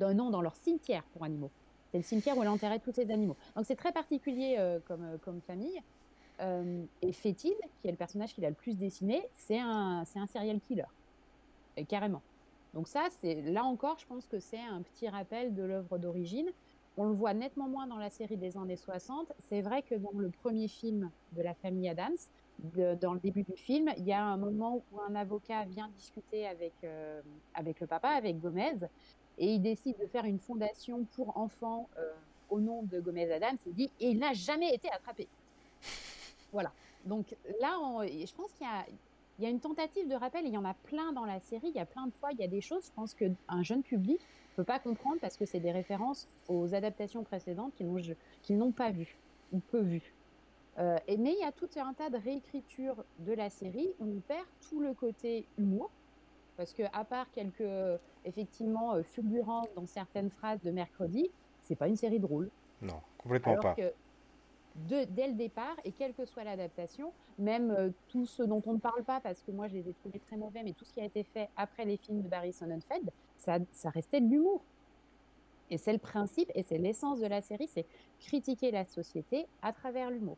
non, 0.00 0.30
dans 0.30 0.42
leur 0.42 0.56
cimetière 0.56 1.04
pour 1.12 1.22
animaux. 1.22 1.52
C'est 1.94 1.98
le 1.98 2.04
cimetière 2.04 2.36
où 2.36 2.42
elle 2.42 2.48
enterrait 2.48 2.80
tous 2.80 2.90
ses 2.90 3.08
animaux. 3.12 3.36
Donc 3.54 3.66
c'est 3.66 3.76
très 3.76 3.92
particulier 3.92 4.56
euh, 4.58 4.80
comme, 4.88 5.04
euh, 5.04 5.16
comme 5.24 5.40
famille. 5.42 5.80
et 7.02 7.12
Fétide, 7.12 7.54
qui 7.80 7.86
est 7.86 7.92
le 7.92 7.96
personnage 7.96 8.34
qu'il 8.34 8.44
a 8.44 8.48
le 8.48 8.56
plus 8.56 8.76
dessiné, 8.76 9.22
c'est 9.36 9.60
un, 9.60 10.02
un 10.16 10.26
serial 10.26 10.58
killer. 10.58 10.90
Et 11.76 11.84
carrément. 11.84 12.20
Donc 12.74 12.88
ça, 12.88 13.06
c'est 13.20 13.42
là 13.42 13.62
encore, 13.62 13.96
je 14.00 14.06
pense 14.06 14.26
que 14.26 14.40
c'est 14.40 14.58
un 14.58 14.82
petit 14.82 15.08
rappel 15.08 15.54
de 15.54 15.62
l'œuvre 15.62 15.98
d'origine. 15.98 16.48
On 16.96 17.04
le 17.04 17.14
voit 17.14 17.32
nettement 17.32 17.68
moins 17.68 17.86
dans 17.86 17.98
la 17.98 18.10
série 18.10 18.36
des 18.36 18.56
années 18.56 18.74
60. 18.74 19.32
C'est 19.48 19.62
vrai 19.62 19.82
que 19.82 19.94
dans 19.94 20.18
le 20.18 20.30
premier 20.30 20.66
film 20.66 21.12
de 21.36 21.42
la 21.42 21.54
famille 21.54 21.88
Adams, 21.88 22.16
dans 23.00 23.14
le 23.14 23.20
début 23.20 23.44
du 23.44 23.56
film, 23.56 23.92
il 23.98 24.04
y 24.04 24.12
a 24.12 24.24
un 24.24 24.36
moment 24.36 24.82
où 24.90 25.00
un 25.00 25.14
avocat 25.14 25.64
vient 25.66 25.88
discuter 25.96 26.44
avec, 26.48 26.72
euh, 26.82 27.22
avec 27.54 27.78
le 27.78 27.86
papa, 27.86 28.08
avec 28.08 28.40
Gomez, 28.40 28.78
et 29.38 29.54
il 29.54 29.60
décide 29.60 29.96
de 29.98 30.06
faire 30.06 30.24
une 30.24 30.38
fondation 30.38 31.04
pour 31.14 31.36
enfants 31.36 31.88
euh, 31.98 32.12
au 32.50 32.60
nom 32.60 32.82
de 32.82 33.00
Gomez 33.00 33.30
Adams. 33.32 33.56
Il 33.66 33.74
dit, 33.74 33.90
et 34.00 34.08
il 34.10 34.18
n'a 34.18 34.32
jamais 34.32 34.74
été 34.74 34.90
attrapé. 34.90 35.28
Voilà. 36.52 36.72
Donc 37.04 37.34
là, 37.60 37.76
je 38.06 38.32
pense 38.34 38.52
qu'il 38.52 38.66
y 39.40 39.46
a, 39.46 39.50
une 39.50 39.60
tentative 39.60 40.08
de 40.08 40.14
rappel, 40.14 40.46
il 40.46 40.52
y 40.52 40.56
en 40.56 40.64
a 40.64 40.74
plein 40.74 41.12
dans 41.12 41.24
la 41.24 41.40
série, 41.40 41.68
il 41.68 41.74
y 41.74 41.80
a 41.80 41.84
plein 41.84 42.06
de 42.06 42.12
fois, 42.12 42.30
il 42.32 42.38
y 42.38 42.44
a 42.44 42.48
des 42.48 42.60
choses, 42.60 42.86
je 42.86 42.92
pense 42.92 43.12
qu'un 43.14 43.62
jeune 43.62 43.82
public 43.82 44.20
ne 44.20 44.56
peut 44.56 44.64
pas 44.64 44.78
comprendre 44.78 45.18
parce 45.20 45.36
que 45.36 45.44
c'est 45.44 45.60
des 45.60 45.72
références 45.72 46.26
aux 46.48 46.74
adaptations 46.74 47.24
précédentes 47.24 47.72
qu'ils 48.42 48.56
n'ont 48.56 48.72
pas 48.72 48.90
vues 48.90 49.16
ou 49.52 49.58
peu 49.58 49.80
vues. 49.80 50.14
Euh, 50.78 50.96
mais 51.08 51.32
il 51.32 51.38
y 51.40 51.44
a 51.44 51.52
tout 51.52 51.68
un 51.76 51.92
tas 51.92 52.10
de 52.10 52.18
réécritures 52.18 53.04
de 53.20 53.32
la 53.32 53.50
série 53.50 53.90
où 54.00 54.06
on 54.06 54.20
perd 54.20 54.46
tout 54.68 54.80
le 54.80 54.92
côté 54.94 55.46
humour, 55.58 55.90
parce 56.56 56.72
que 56.72 56.82
à 56.92 57.04
part 57.04 57.30
quelques 57.30 57.98
effectivement 58.24 58.94
euh, 58.94 59.02
fulgurances 59.02 59.72
dans 59.74 59.86
certaines 59.86 60.30
phrases 60.30 60.62
de 60.62 60.70
mercredi, 60.70 61.30
c'est 61.62 61.76
pas 61.76 61.88
une 61.88 61.96
série 61.96 62.20
drôle. 62.20 62.50
Non, 62.82 63.00
complètement 63.18 63.56
pas 63.56 63.76
dès 64.74 65.28
le 65.28 65.34
départ, 65.34 65.76
et 65.84 65.92
quelle 65.92 66.14
que 66.14 66.24
soit 66.24 66.44
l'adaptation, 66.44 67.12
même 67.38 67.70
euh, 67.70 67.90
tout 68.08 68.26
ce 68.26 68.42
dont 68.42 68.62
on 68.66 68.74
ne 68.74 68.78
parle 68.78 69.04
pas, 69.04 69.20
parce 69.20 69.42
que 69.42 69.52
moi 69.52 69.68
je 69.68 69.74
les 69.74 69.88
ai 69.88 69.92
trouvés 69.94 70.18
très 70.18 70.36
mauvais, 70.36 70.62
mais 70.64 70.72
tout 70.72 70.84
ce 70.84 70.92
qui 70.92 71.00
a 71.00 71.04
été 71.04 71.22
fait 71.22 71.48
après 71.56 71.84
les 71.84 71.96
films 71.96 72.22
de 72.22 72.28
Barry 72.28 72.52
Sonnenfeld, 72.52 73.10
ça, 73.38 73.58
ça 73.72 73.90
restait 73.90 74.20
de 74.20 74.28
l'humour. 74.28 74.62
Et 75.70 75.78
c'est 75.78 75.92
le 75.92 75.98
principe 75.98 76.50
et 76.54 76.62
c'est 76.62 76.78
l'essence 76.78 77.20
de 77.20 77.26
la 77.26 77.40
série, 77.40 77.68
c'est 77.68 77.86
critiquer 78.20 78.70
la 78.70 78.84
société 78.84 79.46
à 79.62 79.72
travers 79.72 80.10
l'humour. 80.10 80.36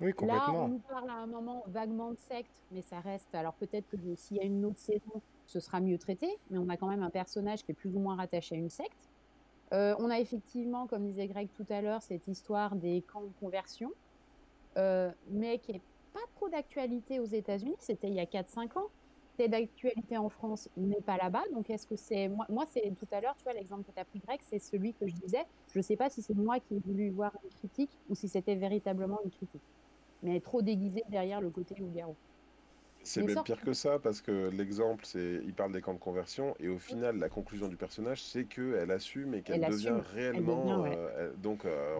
Oui, 0.00 0.12
complètement. 0.12 0.52
Là, 0.52 0.60
on 0.64 0.68
nous 0.68 0.78
parle 0.80 1.10
à 1.10 1.14
un 1.14 1.26
moment 1.26 1.62
vaguement 1.68 2.10
de 2.10 2.18
secte, 2.18 2.62
mais 2.70 2.82
ça 2.82 3.00
reste. 3.00 3.34
Alors 3.34 3.54
peut-être 3.54 3.88
que 3.88 3.96
s'il 4.16 4.38
y 4.38 4.40
a 4.40 4.44
une 4.44 4.64
autre 4.64 4.78
saison, 4.78 5.22
ce 5.52 5.60
sera 5.60 5.80
mieux 5.80 5.98
traité, 5.98 6.38
mais 6.50 6.58
on 6.58 6.68
a 6.68 6.76
quand 6.76 6.88
même 6.88 7.02
un 7.02 7.10
personnage 7.10 7.62
qui 7.62 7.72
est 7.72 7.74
plus 7.74 7.94
ou 7.94 8.00
moins 8.00 8.16
rattaché 8.16 8.54
à 8.54 8.58
une 8.58 8.70
secte. 8.70 9.10
Euh, 9.72 9.94
on 9.98 10.10
a 10.10 10.18
effectivement, 10.18 10.86
comme 10.86 11.04
disait 11.04 11.26
Greg 11.28 11.48
tout 11.54 11.66
à 11.70 11.80
l'heure, 11.80 12.02
cette 12.02 12.26
histoire 12.26 12.74
des 12.74 13.02
camps 13.02 13.22
de 13.22 13.32
conversion, 13.40 13.90
euh, 14.76 15.10
mais 15.30 15.58
qui 15.58 15.72
n'est 15.72 15.80
pas 16.12 16.20
trop 16.36 16.48
d'actualité 16.48 17.20
aux 17.20 17.26
États-Unis. 17.26 17.76
C'était 17.78 18.08
il 18.08 18.14
y 18.14 18.20
a 18.20 18.26
4-5 18.26 18.78
ans. 18.78 18.88
C'est 19.38 19.48
d'actualité 19.48 20.18
en 20.18 20.28
France, 20.28 20.68
mais 20.76 21.00
pas 21.00 21.16
là-bas. 21.16 21.42
Donc, 21.54 21.70
est-ce 21.70 21.86
que 21.86 21.96
c'est. 21.96 22.28
Moi, 22.28 22.44
moi 22.50 22.64
c'est 22.70 22.92
tout 22.98 23.06
à 23.12 23.20
l'heure, 23.20 23.34
tu 23.36 23.44
vois, 23.44 23.54
l'exemple 23.54 23.84
que 23.84 23.92
tu 23.92 24.00
as 24.00 24.04
pris, 24.04 24.20
Greg, 24.26 24.40
c'est 24.42 24.58
celui 24.58 24.92
que 24.92 25.06
je 25.06 25.14
disais. 25.14 25.44
Je 25.72 25.78
ne 25.78 25.82
sais 25.82 25.96
pas 25.96 26.10
si 26.10 26.20
c'est 26.20 26.34
moi 26.34 26.60
qui 26.60 26.74
ai 26.74 26.78
voulu 26.78 27.08
voir 27.10 27.32
une 27.42 27.50
critique 27.50 27.98
ou 28.10 28.14
si 28.14 28.28
c'était 28.28 28.54
véritablement 28.54 29.20
une 29.24 29.30
critique. 29.30 29.62
Mais 30.22 30.40
trop 30.40 30.60
déguisé 30.60 31.02
derrière 31.08 31.40
le 31.40 31.48
côté 31.48 31.74
loup-garou. 31.76 32.14
C'est 33.04 33.22
même 33.22 33.42
pire 33.42 33.60
que 33.60 33.72
ça 33.72 33.98
parce 33.98 34.20
que 34.20 34.50
l'exemple, 34.50 35.04
c'est 35.04 35.40
il 35.44 35.54
parle 35.54 35.72
des 35.72 35.80
camps 35.80 35.94
de 35.94 35.98
conversion 35.98 36.54
et 36.60 36.68
au 36.68 36.78
final, 36.78 37.18
la 37.18 37.28
conclusion 37.28 37.68
du 37.68 37.76
personnage, 37.76 38.22
c'est 38.22 38.44
qu'elle 38.44 38.90
assume 38.90 39.34
et 39.34 39.42
qu'elle 39.42 39.60
devient 39.60 40.00
réellement. 40.14 40.84
Euh, 40.86 41.32
donc, 41.36 41.64
euh, 41.64 41.96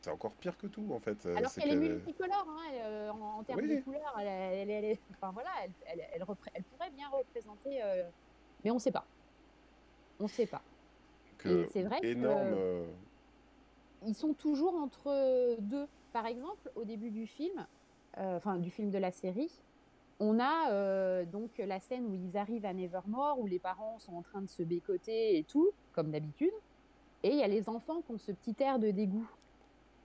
c'est 0.00 0.10
encore 0.10 0.32
pire 0.34 0.56
que 0.58 0.66
tout 0.66 0.86
en 0.92 0.98
fait. 0.98 1.26
Euh, 1.26 1.36
Alors 1.36 1.52
qu'elle 1.52 1.70
est 1.70 1.76
multicolore 1.76 2.46
hein, 2.48 3.10
en, 3.10 3.42
termes 3.44 3.60
de 3.60 3.80
couleurs. 3.80 4.16
Elle, 4.18 4.98
enfin 5.12 5.30
voilà, 5.32 5.50
elle, 5.86 6.24
pourrait 6.64 6.90
bien 6.90 7.08
représenter, 7.08 7.80
mais 8.64 8.70
on 8.70 8.74
ne 8.74 8.80
sait 8.80 8.92
pas. 8.92 9.06
On 10.18 10.24
ne 10.24 10.28
sait 10.28 10.46
pas. 10.46 10.62
c'est 11.72 11.82
vrai 11.82 11.98
énorme, 12.02 12.56
ils 14.06 14.14
sont 14.14 14.34
toujours 14.34 14.74
entre 14.74 15.56
deux. 15.60 15.86
Par 16.12 16.26
exemple, 16.26 16.70
au 16.74 16.84
début 16.84 17.10
du 17.10 17.26
film, 17.26 17.64
enfin 18.16 18.56
du 18.58 18.70
film 18.70 18.90
de 18.90 18.98
la 18.98 19.12
série, 19.12 19.52
on 20.22 20.38
a 20.38 20.70
euh, 20.70 21.24
donc 21.24 21.50
la 21.58 21.80
scène 21.80 22.06
où 22.06 22.14
ils 22.14 22.36
arrivent 22.36 22.64
à 22.64 22.72
Nevermore, 22.72 23.40
où 23.40 23.46
les 23.48 23.58
parents 23.58 23.98
sont 23.98 24.14
en 24.14 24.22
train 24.22 24.40
de 24.40 24.48
se 24.48 24.62
bécoter 24.62 25.36
et 25.36 25.42
tout, 25.42 25.70
comme 25.92 26.12
d'habitude. 26.12 26.52
Et 27.24 27.30
il 27.30 27.36
y 27.36 27.42
a 27.42 27.48
les 27.48 27.68
enfants 27.68 28.02
qui 28.02 28.12
ont 28.12 28.18
ce 28.18 28.30
petit 28.30 28.54
air 28.60 28.78
de 28.78 28.92
dégoût. 28.92 29.28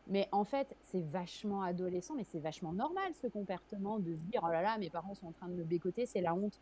Mais 0.07 0.27
en 0.31 0.43
fait, 0.43 0.75
c'est 0.81 1.03
vachement 1.03 1.61
adolescent, 1.61 2.15
mais 2.15 2.23
c'est 2.23 2.39
vachement 2.39 2.73
normal 2.73 3.11
ce 3.13 3.27
comportement 3.27 3.99
de 3.99 4.15
se 4.15 4.21
dire 4.21 4.41
oh 4.43 4.51
là 4.51 4.63
là, 4.63 4.79
mes 4.79 4.89
parents 4.89 5.13
sont 5.13 5.27
en 5.27 5.31
train 5.33 5.49
de 5.49 5.53
me 5.53 5.63
bécoter, 5.63 6.07
c'est 6.07 6.21
la 6.21 6.33
honte. 6.33 6.59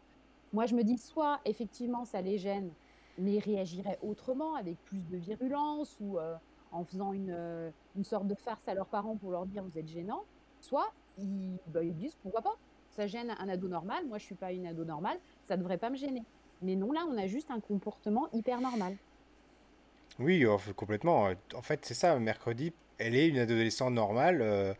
Moi, 0.51 0.65
je 0.65 0.75
me 0.75 0.83
dis 0.83 0.97
soit 0.97 1.39
effectivement 1.45 2.03
ça 2.03 2.21
les 2.21 2.37
gêne, 2.37 2.71
mais 3.17 3.35
ils 3.35 3.39
réagiraient 3.39 3.99
autrement, 4.01 4.55
avec 4.55 4.77
plus 4.83 4.99
de 5.09 5.15
virulence 5.15 5.95
ou 6.01 6.19
euh, 6.19 6.35
en 6.73 6.83
faisant 6.83 7.13
une, 7.13 7.31
euh, 7.31 7.71
une, 7.95 8.03
sorte 8.03 8.27
de 8.27 8.35
farce 8.35 8.67
à 8.67 8.73
leurs 8.73 8.87
parents 8.87 9.15
pour 9.15 9.31
leur 9.31 9.45
dire 9.45 9.63
vous 9.63 9.77
êtes 9.77 9.87
gênant, 9.87 10.25
soit 10.59 10.91
ils, 11.17 11.57
bah, 11.67 11.83
ils 11.83 11.95
disent 11.95 12.15
pourquoi 12.15 12.41
pas 12.41 12.57
ça 12.95 13.07
gêne 13.07 13.35
un 13.39 13.49
ado 13.49 13.67
normal. 13.67 14.05
Moi, 14.07 14.17
je 14.17 14.23
suis 14.23 14.35
pas 14.35 14.51
une 14.51 14.67
ado 14.67 14.85
normale. 14.85 15.17
Ça 15.43 15.57
devrait 15.57 15.77
pas 15.77 15.89
me 15.89 15.97
gêner. 15.97 16.23
Mais 16.61 16.75
non, 16.75 16.91
là, 16.91 17.05
on 17.09 17.17
a 17.17 17.27
juste 17.27 17.51
un 17.51 17.59
comportement 17.59 18.27
hyper 18.33 18.61
normal. 18.61 18.95
Oui, 20.19 20.45
complètement. 20.75 21.29
En 21.53 21.61
fait, 21.61 21.81
c'est 21.83 21.93
ça. 21.93 22.17
Mercredi, 22.19 22.73
elle 22.97 23.15
est 23.15 23.27
une 23.27 23.39
adolescente 23.39 23.93
normale. 23.93 24.41
Euh, 24.41 24.73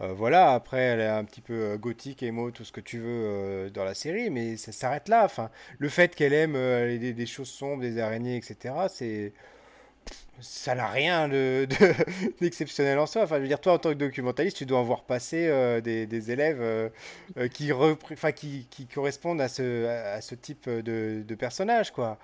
euh, 0.00 0.12
voilà, 0.14 0.52
après, 0.54 0.80
elle 0.80 1.00
est 1.00 1.08
un 1.08 1.24
petit 1.24 1.40
peu 1.40 1.52
euh, 1.52 1.76
gothique, 1.76 2.22
émo, 2.22 2.50
tout 2.50 2.64
ce 2.64 2.72
que 2.72 2.80
tu 2.80 2.98
veux 2.98 3.70
dans 3.70 3.84
la 3.84 3.94
série, 3.94 4.30
mais 4.30 4.56
ça 4.56 4.72
s'arrête 4.72 5.08
là. 5.08 5.24
Enfin, 5.24 5.50
le 5.78 5.88
fait 5.88 6.14
qu'elle 6.14 6.32
aime 6.32 6.54
des, 6.98 7.12
des, 7.12 7.26
choses 7.26 7.50
sombres, 7.50 7.82
des 7.82 8.00
araignées, 8.00 8.36
etc., 8.36 8.74
c'est 8.88 9.32
ça 10.40 10.74
n'a 10.74 10.88
rien 10.88 11.28
d'exceptionnel 12.40 12.96
de, 12.96 13.00
en 13.00 13.06
soi. 13.06 13.22
Enfin, 13.22 13.36
je 13.36 13.42
veux 13.42 13.48
dire, 13.48 13.60
toi, 13.60 13.74
en 13.74 13.78
tant 13.78 13.90
que 13.90 13.94
documentaliste, 13.94 14.56
tu 14.56 14.66
dois 14.66 14.78
en 14.78 14.84
voir 14.84 15.04
passer 15.04 15.46
euh, 15.48 15.80
des, 15.80 16.30
élèves 16.30 16.60
euh, 16.60 16.88
euh, 17.38 17.48
qui, 17.48 17.70
qui, 18.36 18.66
qui, 18.70 18.86
correspondent 18.86 19.40
à 19.40 19.48
ce, 19.48 19.86
à 19.86 20.20
ce 20.20 20.34
type 20.34 20.68
de, 20.68 21.22
de 21.26 21.34
personnage, 21.34 21.90
quoi. 21.90 22.18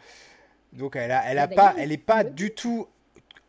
Donc, 0.73 0.97
elle 0.97 1.13
a, 1.13 1.23
elle 1.31 1.39
a 1.39 1.49
pas, 1.49 1.75
elle 1.79 1.93
est 1.93 1.97
pas 1.99 2.25
du 2.25 2.51
tout 2.51 2.87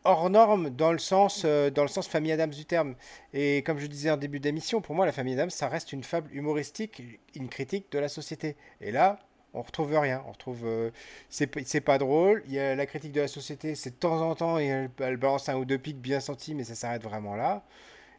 hors 0.04 0.30
norme 0.30 0.70
dans 0.70 0.92
le 0.92 0.98
sens, 0.98 1.44
dans 1.44 1.82
le 1.82 1.88
sens 1.88 2.08
famille 2.08 2.32
Adams 2.32 2.50
du 2.50 2.64
terme. 2.64 2.94
Et 3.34 3.62
comme 3.62 3.78
je 3.78 3.86
disais 3.86 4.10
en 4.10 4.16
début 4.16 4.40
d'émission, 4.40 4.80
pour 4.80 4.94
moi, 4.94 5.04
la 5.04 5.12
famille 5.12 5.34
Adams, 5.34 5.50
ça 5.50 5.68
reste 5.68 5.92
une 5.92 6.04
fable 6.04 6.30
humoristique, 6.32 7.02
une 7.34 7.48
critique 7.48 7.90
de 7.90 7.98
la 7.98 8.08
société. 8.08 8.56
Et 8.80 8.92
là, 8.92 9.18
on 9.54 9.62
retrouve 9.62 9.96
rien. 9.96 10.22
On 10.26 10.32
retrouve, 10.32 10.62
euh, 10.64 10.90
c'est 11.28 11.80
pas 11.80 11.98
drôle. 11.98 12.42
Il 12.46 12.52
y 12.52 12.58
a 12.58 12.74
la 12.74 12.86
critique 12.86 13.12
de 13.12 13.20
la 13.20 13.28
société, 13.28 13.74
c'est 13.74 13.90
de 13.90 13.96
temps 13.96 14.20
en 14.20 14.34
temps, 14.34 14.58
et 14.58 14.66
elle, 14.66 15.16
balance 15.16 15.48
un 15.48 15.56
ou 15.56 15.64
deux 15.64 15.78
pics 15.78 16.00
bien 16.00 16.20
sentis, 16.20 16.54
mais 16.54 16.64
ça 16.64 16.74
s'arrête 16.74 17.02
vraiment 17.02 17.36
là. 17.36 17.64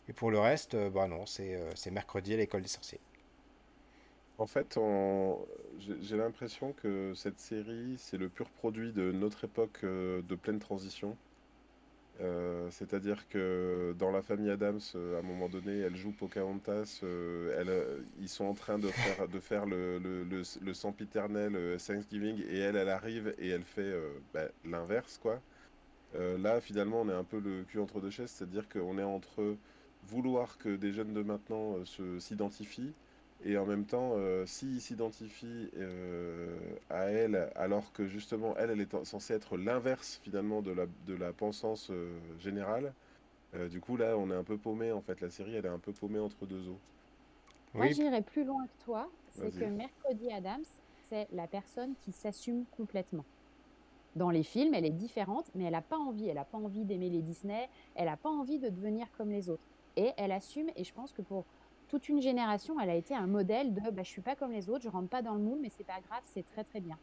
Et 0.08 0.14
pour 0.14 0.32
le 0.32 0.40
reste, 0.40 0.74
euh, 0.74 0.90
bah 0.90 1.08
non, 1.08 1.26
euh, 1.40 1.72
c'est 1.76 1.92
mercredi 1.92 2.34
à 2.34 2.38
l'école 2.38 2.64
des 2.64 2.68
sorciers. 2.68 3.00
En 4.38 4.48
fait, 4.48 4.80
j'ai 6.02 6.16
l'impression 6.16 6.74
que 6.82 7.14
cette 7.14 7.40
série, 7.40 7.96
c'est 7.98 8.18
le 8.18 8.30
pur 8.30 8.50
produit 8.50 8.94
de 8.94 9.12
notre 9.12 9.44
époque 9.44 9.84
de 9.84 10.36
pleine 10.36 10.60
transition. 10.60 11.18
Euh, 12.22 12.68
c'est-à-dire 12.70 13.28
que 13.30 13.96
dans 13.98 14.12
la 14.12 14.22
famille 14.22 14.50
Adams, 14.50 14.80
euh, 14.96 15.16
à 15.16 15.20
un 15.20 15.22
moment 15.22 15.48
donné, 15.48 15.80
elle 15.80 15.96
joue 15.96 16.12
Pocahontas. 16.12 17.00
Euh, 17.04 18.02
ils 18.20 18.28
sont 18.28 18.46
en 18.46 18.54
train 18.54 18.78
de 18.78 18.90
faire, 18.90 19.28
de 19.28 19.40
faire 19.40 19.66
le, 19.66 20.00
le, 20.00 20.26
le, 20.62 20.74
sempiternel 20.74 21.78
Thanksgiving 21.78 22.44
et 22.50 22.60
elle, 22.60 22.76
elle 22.76 22.90
arrive 22.90 23.34
et 23.38 23.50
elle 23.50 23.64
fait 23.64 23.94
bah, 24.34 24.48
l'inverse, 24.66 25.18
quoi. 25.18 25.42
là, 26.14 26.60
finalement, 26.62 27.02
on 27.02 27.10
est 27.10 27.14
un 27.14 27.24
peu 27.24 27.40
le 27.40 27.64
cul 27.64 27.80
entre 27.80 28.02
deux 28.02 28.10
chaises, 28.10 28.32
c'est-à-dire 28.32 28.68
qu'on 28.68 28.98
est 28.98 29.04
entre 29.04 29.56
vouloir 30.04 30.58
que 30.58 30.76
des 30.76 30.92
jeunes 30.92 31.14
de 31.14 31.22
maintenant 31.22 31.76
s'identifient 32.20 32.94
et 33.42 33.58
en 33.58 33.66
même 33.66 33.86
temps, 33.86 34.14
euh, 34.16 34.46
s'il 34.46 34.82
s'identifie 34.82 35.70
euh, 35.78 36.58
à 36.90 37.06
elle, 37.06 37.52
alors 37.56 37.94
que 37.94 38.08
justement, 38.08 38.56
elle, 38.58 38.70
elle 38.72 38.82
est 38.82 39.06
censée 39.06 39.34
être 39.34 39.58
l'inverse 39.58 40.18
finalement 40.24 40.62
de 40.62 40.72
la, 40.72 40.86
de 40.88 41.14
la 41.16 41.34
pensance 41.34 41.90
euh, 41.92 42.20
générale, 42.40 42.96
Euh, 43.56 43.70
du 43.70 43.82
coup, 43.82 43.98
là, 43.98 44.18
on 44.18 44.32
est 44.32 44.36
un 44.36 44.44
peu 44.46 44.60
paumé, 44.60 44.92
en 44.94 45.02
fait. 45.02 45.22
La 45.22 45.30
série, 45.32 45.56
elle 45.56 45.66
est 45.66 45.70
un 45.70 45.80
peu 45.80 45.94
paumée 45.94 46.20
entre 46.20 46.46
deux 46.48 46.68
eaux. 46.70 46.82
Moi, 47.74 47.88
Oui, 47.88 47.94
j'irais 47.94 48.22
plus 48.24 48.44
loin 48.44 48.68
que 48.68 48.84
toi. 48.84 49.12
C'est 49.28 49.52
que. 49.52 49.66
Mercredi 49.66 50.32
Adams, 50.32 50.64
c'est 51.04 51.28
la 51.32 51.48
personne 51.48 51.96
qui 51.98 52.12
s'assume 52.12 52.66
complètement. 52.68 53.26
Dans 54.16 54.32
les 54.32 54.44
films, 54.44 54.74
elle 54.76 54.86
est 54.86 54.92
différente, 54.92 55.52
mais 55.56 55.66
elle 55.66 55.74
n'a 55.74 55.82
pas 55.84 55.98
envie. 55.98 56.28
Elle 56.30 56.36
n'a 56.36 56.46
pas 56.46 56.58
envie 56.58 56.86
d'aimer 56.86 57.10
les 57.10 57.22
Disney. 57.24 57.70
Elle 57.96 58.08
n'a 58.08 58.18
pas 58.18 58.30
envie 58.30 58.60
de 58.60 58.70
devenir 58.70 59.12
comme 59.12 59.32
les 59.32 59.50
autres. 59.50 59.68
Et 59.98 60.14
elle 60.18 60.32
assume, 60.32 60.70
et 60.76 60.84
je 60.86 60.94
pense 60.94 61.14
que 61.14 61.22
pour 61.24 61.48
toute 61.90 62.08
une 62.08 62.22
génération, 62.22 62.80
elle 62.80 62.90
a 62.90 62.96
été 62.96 63.16
un 63.16 63.28
modèle 63.28 63.74
de 63.74 63.90
bah, 63.90 64.04
je 64.04 64.10
suis 64.10 64.22
pas 64.22 64.36
comme 64.36 64.52
les 64.52 64.70
autres, 64.70 64.84
je 64.84 64.90
rentre 64.90 65.10
pas 65.10 65.22
dans 65.22 65.34
le 65.34 65.42
moule, 65.42 65.60
mais 65.62 65.70
c'est 65.70 65.86
pas 65.86 66.00
grave, 66.08 66.22
c'est 66.26 66.48
très 66.48 66.64
très 66.64 66.80
bien. 66.80 66.98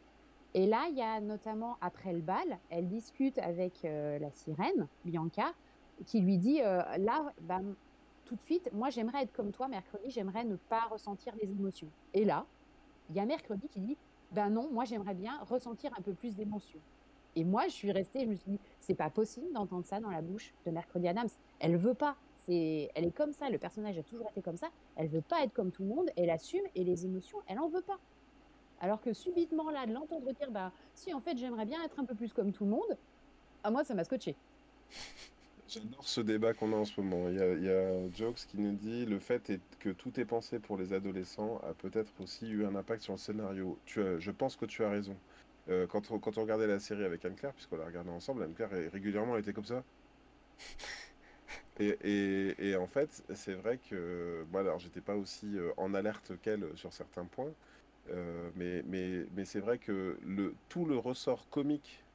Et 0.53 0.65
là, 0.65 0.85
il 0.89 0.97
y 0.97 1.01
a 1.01 1.19
notamment 1.19 1.77
après 1.81 2.13
le 2.13 2.21
bal, 2.21 2.57
elle 2.69 2.87
discute 2.87 3.37
avec 3.37 3.85
euh, 3.85 4.17
la 4.17 4.31
sirène, 4.31 4.87
Bianca, 5.05 5.53
qui 6.05 6.21
lui 6.21 6.37
dit 6.37 6.61
euh, 6.61 6.81
là, 6.97 7.33
bah, 7.41 7.59
tout 8.25 8.35
de 8.35 8.41
suite, 8.41 8.69
moi 8.73 8.89
j'aimerais 8.89 9.23
être 9.23 9.33
comme 9.33 9.51
toi 9.51 9.67
mercredi, 9.67 10.09
j'aimerais 10.09 10.45
ne 10.45 10.55
pas 10.55 10.81
ressentir 10.89 11.33
les 11.41 11.51
émotions. 11.51 11.89
Et 12.13 12.25
là, 12.25 12.45
il 13.09 13.15
y 13.15 13.19
a 13.19 13.25
mercredi 13.25 13.67
qui 13.67 13.81
dit 13.81 13.97
ben 14.31 14.49
non, 14.49 14.69
moi 14.71 14.85
j'aimerais 14.85 15.13
bien 15.13 15.39
ressentir 15.49 15.91
un 15.97 16.01
peu 16.01 16.13
plus 16.13 16.35
d'émotions. 16.35 16.79
Et 17.35 17.43
moi, 17.43 17.65
je 17.67 17.73
suis 17.73 17.91
restée, 17.91 18.21
je 18.21 18.29
me 18.29 18.35
suis 18.35 18.49
dit, 18.49 18.59
c'est 18.79 18.95
pas 18.95 19.11
possible 19.11 19.53
d'entendre 19.53 19.85
ça 19.85 19.99
dans 19.99 20.09
la 20.09 20.23
bouche 20.23 20.55
de 20.65 20.71
Mercredi 20.71 21.07
Adams. 21.07 21.29
Elle 21.59 21.77
veut 21.77 21.93
pas. 21.93 22.15
C'est, 22.47 22.89
elle 22.95 23.05
est 23.05 23.11
comme 23.15 23.33
ça. 23.33 23.49
Le 23.49 23.57
personnage 23.57 23.97
a 23.97 24.03
toujours 24.03 24.29
été 24.29 24.41
comme 24.41 24.57
ça. 24.57 24.69
Elle 24.95 25.07
veut 25.07 25.21
pas 25.21 25.43
être 25.43 25.53
comme 25.53 25.71
tout 25.71 25.83
le 25.83 25.89
monde. 25.89 26.09
Elle 26.15 26.29
assume 26.29 26.63
et 26.75 26.83
les 26.83 27.05
émotions, 27.05 27.39
elle 27.47 27.59
en 27.59 27.67
veut 27.67 27.81
pas. 27.81 27.99
Alors 28.79 29.01
que 29.01 29.11
subitement 29.13 29.69
là, 29.71 29.85
de 29.85 29.93
l'entendre 29.93 30.31
dire, 30.33 30.51
bah 30.51 30.71
si 30.93 31.13
en 31.13 31.19
fait 31.19 31.37
j'aimerais 31.37 31.65
bien 31.65 31.83
être 31.83 31.99
un 31.99 32.05
peu 32.05 32.13
plus 32.15 32.31
comme 32.31 32.51
tout 32.53 32.63
le 32.63 32.71
monde, 32.71 32.97
à 33.63 33.71
moi 33.71 33.83
ça 33.83 33.93
m'a 33.95 34.03
scotché. 34.03 34.35
J'adore 35.67 36.07
ce 36.07 36.21
débat 36.21 36.53
qu'on 36.53 36.71
a 36.71 36.77
en 36.77 36.85
ce 36.85 37.01
moment. 37.01 37.27
Il 37.27 37.35
y 37.35 37.41
a, 37.41 37.53
il 37.53 37.63
y 37.63 37.69
a 37.69 38.09
Jokes 38.11 38.45
qui 38.47 38.57
nous 38.57 38.71
dit 38.73 39.05
le 39.05 39.19
fait 39.19 39.49
est 39.49 39.59
que 39.79 39.89
tout 39.89 40.17
est 40.19 40.25
pensé 40.25 40.59
pour 40.59 40.77
les 40.77 40.93
adolescents 40.93 41.57
a 41.69 41.73
peut-être 41.73 42.13
aussi 42.21 42.47
eu 42.49 42.65
un 42.65 42.75
impact 42.75 43.01
sur 43.01 43.13
le 43.13 43.19
scénario. 43.19 43.77
Tu 43.85 44.01
as, 44.01 44.19
je 44.19 44.31
pense 44.31 44.55
que 44.55 44.65
tu 44.65 44.83
as 44.85 44.89
raison. 44.89 45.17
Euh, 45.69 45.85
quand, 45.87 46.09
on, 46.11 46.19
quand 46.19 46.37
on 46.37 46.41
regardait 46.43 46.67
la 46.67 46.79
série 46.79 47.03
avec 47.03 47.25
Anne-Claire, 47.25 47.51
puisqu'on 47.53 47.75
l'a 47.75 47.85
regardée 47.85 48.11
ensemble, 48.11 48.43
Anne-Claire 48.43 48.73
est- 48.73 48.87
régulièrement 48.87 49.33
elle 49.35 49.41
était 49.41 49.51
comme 49.53 49.65
ça. 49.65 49.83
Et, 51.79 51.89
et- 52.01 52.69
et 52.69 52.75
en 52.75 52.87
fait, 52.87 53.23
c'est 53.35 53.53
vrai 53.53 53.77
que 53.79 54.43
moi, 54.49 54.61
alors 54.61 54.79
j'étais 54.79 55.01
pas 55.01 55.15
aussi 55.15 55.57
euh, 55.57 55.71
en 55.77 55.93
alerte 55.93 56.39
qu'elle 56.41 56.75
sur 56.77 56.91
certains 56.93 57.25
points, 57.27 57.55
euh, 58.09 58.51
mais, 58.55 58.81
mais, 58.83 59.27
mais 59.31 59.45
c'est 59.45 59.59
vrai 59.59 59.77
que 59.79 60.17
le, 60.21 60.59
tout 60.69 60.85
le 60.85 60.97
ressort 60.97 61.49
comique 61.49 62.07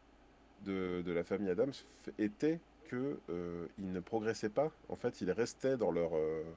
de, 0.58 1.02
de 1.02 1.12
la 1.12 1.24
famille 1.24 1.50
Adams 1.50 1.72
était 2.18 2.64
que 2.84 3.22
euh, 3.30 3.68
ils 3.78 3.92
ne 3.92 4.00
progressaient 4.00 4.50
pas. 4.50 4.78
En 4.88 4.96
fait, 4.96 5.20
ils 5.22 5.30
restaient 5.32 5.76
dans 5.78 5.92
leur, 5.92 6.16
euh, 6.16 6.56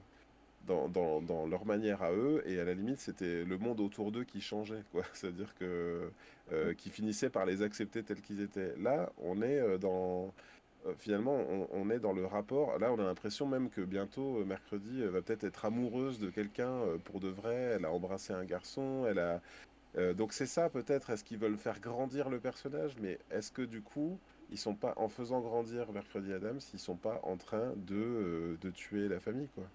dans, 0.61 0.89
dans, 0.89 1.21
dans 1.21 1.47
leur 1.47 1.65
manière 1.65 2.01
à 2.03 2.13
eux, 2.13 2.41
et 2.45 2.59
à 2.59 2.65
la 2.65 2.73
limite, 2.73 2.99
c'était 2.99 3.45
le 3.45 3.57
monde 3.57 3.79
autour 3.81 4.11
d'eux 4.11 4.23
qui 4.25 4.41
changeait, 4.41 4.83
quoi. 4.91 5.03
C'est-à-dire 5.13 5.53
que 5.55 6.13
euh, 6.51 6.73
qui 6.73 6.89
finissaient 6.89 7.29
par 7.29 7.45
les 7.45 7.61
accepter 7.61 8.03
tels 8.03 8.21
qu'ils 8.21 8.41
étaient. 8.41 8.75
Là, 8.77 9.13
on 9.17 9.41
est 9.41 9.59
euh, 9.59 9.77
dans 9.77 10.27
euh, 10.29 10.31
finalement, 10.97 11.37
on, 11.71 11.89
est 11.89 11.99
dans 11.99 12.13
le 12.13 12.25
rapport. 12.25 12.77
Là, 12.79 12.91
on 12.91 12.99
a 12.99 13.03
l'impression 13.03 13.47
même 13.47 13.69
que 13.69 13.81
bientôt, 13.81 14.37
euh, 14.39 14.45
mercredi, 14.45 15.01
elle 15.01 15.09
va 15.09 15.21
peut-être 15.21 15.43
être 15.43 15.65
amoureuse 15.65 16.19
de 16.19 16.29
quelqu'un 16.29 16.69
euh, 16.69 16.97
pour 16.97 17.19
de 17.19 17.27
vrai. 17.27 17.55
Elle 17.55 17.85
a 17.85 17.91
embrassé 17.91 18.33
un 18.33 18.45
garçon. 18.45 19.05
Elle 19.07 19.19
a. 19.19 19.41
euh, 19.97 20.13
donc 20.13 20.33
c'est 20.33 20.45
ça 20.45 20.69
peut-être. 20.69 21.09
Est-ce 21.09 21.23
qu'ils 21.23 21.39
veulent 21.39 21.57
faire 21.57 21.79
grandir 21.79 22.29
le 22.29 22.39
personnage? 22.39 22.95
Mais 23.01 23.19
est-ce 23.31 23.51
que 23.51 23.61
du 23.63 23.81
coup, 23.81 24.19
ils 24.51 24.57
sont 24.57 24.75
pas 24.75 24.93
en 24.97 25.09
faisant 25.09 25.41
grandir 25.41 25.91
mercredi 25.91 26.31
Adams, 26.33 26.59
ils 26.73 26.79
sont 26.79 26.95
pas 26.95 27.19
en 27.23 27.37
train 27.37 27.73
de, 27.75 27.95
euh, 27.95 28.57
de 28.61 28.69
tuer 28.69 29.07
la 29.07 29.19
famille, 29.19 29.49
quoi? 29.55 29.65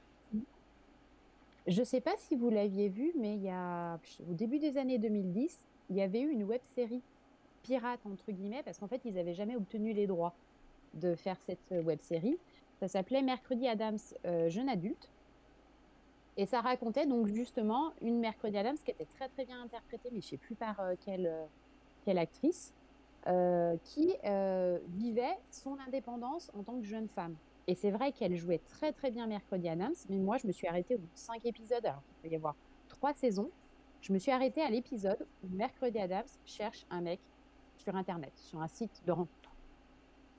Je 1.66 1.82
sais 1.82 2.00
pas 2.00 2.14
si 2.16 2.36
vous 2.36 2.50
l'aviez 2.50 2.88
vu, 2.88 3.12
mais 3.18 3.34
il 3.34 3.42
y 3.42 3.50
a, 3.50 3.98
au 4.28 4.34
début 4.34 4.58
des 4.58 4.78
années 4.78 4.98
2010, 4.98 5.56
il 5.90 5.96
y 5.96 6.02
avait 6.02 6.20
eu 6.20 6.30
une 6.30 6.44
web 6.44 6.60
série 6.74 7.02
pirate 7.62 8.00
entre 8.06 8.32
guillemets 8.32 8.62
parce 8.64 8.78
qu'en 8.78 8.88
fait 8.88 9.02
ils 9.04 9.18
avaient 9.18 9.34
jamais 9.34 9.54
obtenu 9.54 9.92
les 9.92 10.06
droits 10.06 10.34
de 10.94 11.14
faire 11.14 11.36
cette 11.40 11.70
web 11.70 12.00
série. 12.00 12.38
Ça 12.78 12.88
s'appelait 12.88 13.22
Mercredi 13.22 13.68
Adams 13.68 13.98
euh, 14.24 14.48
jeune 14.48 14.68
adulte 14.68 15.10
et 16.36 16.46
ça 16.46 16.60
racontait 16.60 17.06
donc 17.06 17.26
justement 17.26 17.92
une 18.00 18.18
Mercredi 18.18 18.56
Adams 18.56 18.78
qui 18.84 18.90
était 18.90 19.04
très 19.04 19.28
très 19.28 19.44
bien 19.44 19.60
interprétée, 19.60 20.08
mais 20.12 20.20
je 20.20 20.28
sais 20.28 20.36
plus 20.36 20.54
par 20.54 20.80
euh, 20.80 20.94
quelle 21.04 21.26
euh, 21.26 21.44
quelle 22.04 22.18
actrice 22.18 22.72
euh, 23.26 23.76
qui 23.84 24.14
euh, 24.24 24.78
vivait 24.88 25.36
son 25.50 25.76
indépendance 25.86 26.50
en 26.58 26.62
tant 26.62 26.78
que 26.80 26.86
jeune 26.86 27.08
femme. 27.08 27.36
Et 27.66 27.74
c'est 27.74 27.90
vrai 27.90 28.12
qu'elle 28.12 28.36
jouait 28.36 28.60
très 28.64 28.92
très 28.92 29.10
bien 29.10 29.26
Mercredi 29.26 29.68
Adams, 29.68 29.94
mais 30.08 30.16
moi 30.16 30.38
je 30.38 30.46
me 30.46 30.52
suis 30.52 30.66
arrêtée 30.66 30.94
au 30.94 30.98
bout 30.98 31.06
de 31.06 31.18
cinq 31.18 31.44
épisodes, 31.44 31.84
alors 31.84 32.02
qu'il 32.02 32.16
peut 32.22 32.28
y 32.32 32.36
avoir 32.36 32.56
trois 32.88 33.12
saisons. 33.12 33.50
Je 34.00 34.12
me 34.14 34.18
suis 34.18 34.32
arrêtée 34.32 34.62
à 34.62 34.70
l'épisode 34.70 35.26
où 35.44 35.48
Mercredi 35.54 35.98
Adams 35.98 36.24
cherche 36.46 36.86
un 36.90 37.02
mec 37.02 37.20
sur 37.76 37.94
Internet, 37.94 38.32
sur 38.36 38.60
un 38.62 38.68
site 38.68 39.02
de 39.06 39.12
rencontre. 39.12 39.39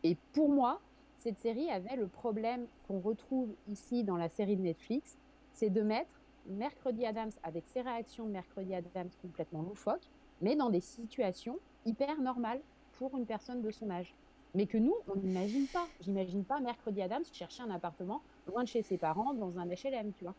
Et 0.04 0.18
pour 0.34 0.50
moi, 0.50 0.82
cette 1.18 1.40
série 1.40 1.70
avait 1.70 1.96
le 1.96 2.08
problème 2.08 2.66
qu'on 2.88 3.00
retrouve 3.00 3.54
ici 3.68 4.04
dans 4.04 4.18
la 4.18 4.30
série 4.30 4.58
de 4.58 4.64
Netflix, 4.64 5.18
c'est 5.54 5.70
de 5.70 5.82
mettre 5.82 6.10
Mercredi 6.48 7.06
Adams 7.06 7.32
avec 7.44 7.64
ses 7.68 7.82
réactions 7.82 8.26
de 8.26 8.32
Mercredi 8.32 8.74
Adams 8.74 9.10
complètement 9.22 9.62
loufoques, 9.62 10.08
mais 10.42 10.56
dans 10.56 10.70
des 10.70 10.82
situations 10.82 11.60
hyper 11.86 12.20
normales 12.20 12.62
pour 12.94 13.16
une 13.18 13.26
personne 13.26 13.62
de 13.62 13.70
son 13.70 13.90
âge. 13.92 14.16
Mais 14.54 14.66
que 14.66 14.78
nous, 14.78 14.96
on 15.08 15.16
n'imagine 15.16 15.68
pas. 15.68 15.88
J'imagine 16.02 16.44
pas 16.44 16.60
Mercredi 16.60 17.02
Adams 17.02 17.24
chercher 17.32 17.64
un 17.64 17.70
appartement 17.70 18.22
loin 18.48 18.64
de 18.64 18.68
chez 18.68 18.82
ses 18.82 18.98
parents 18.98 19.34
dans 19.34 19.60
un 19.60 19.66
HLM, 19.66 20.12
tu 20.18 20.24
vois. 20.24 20.36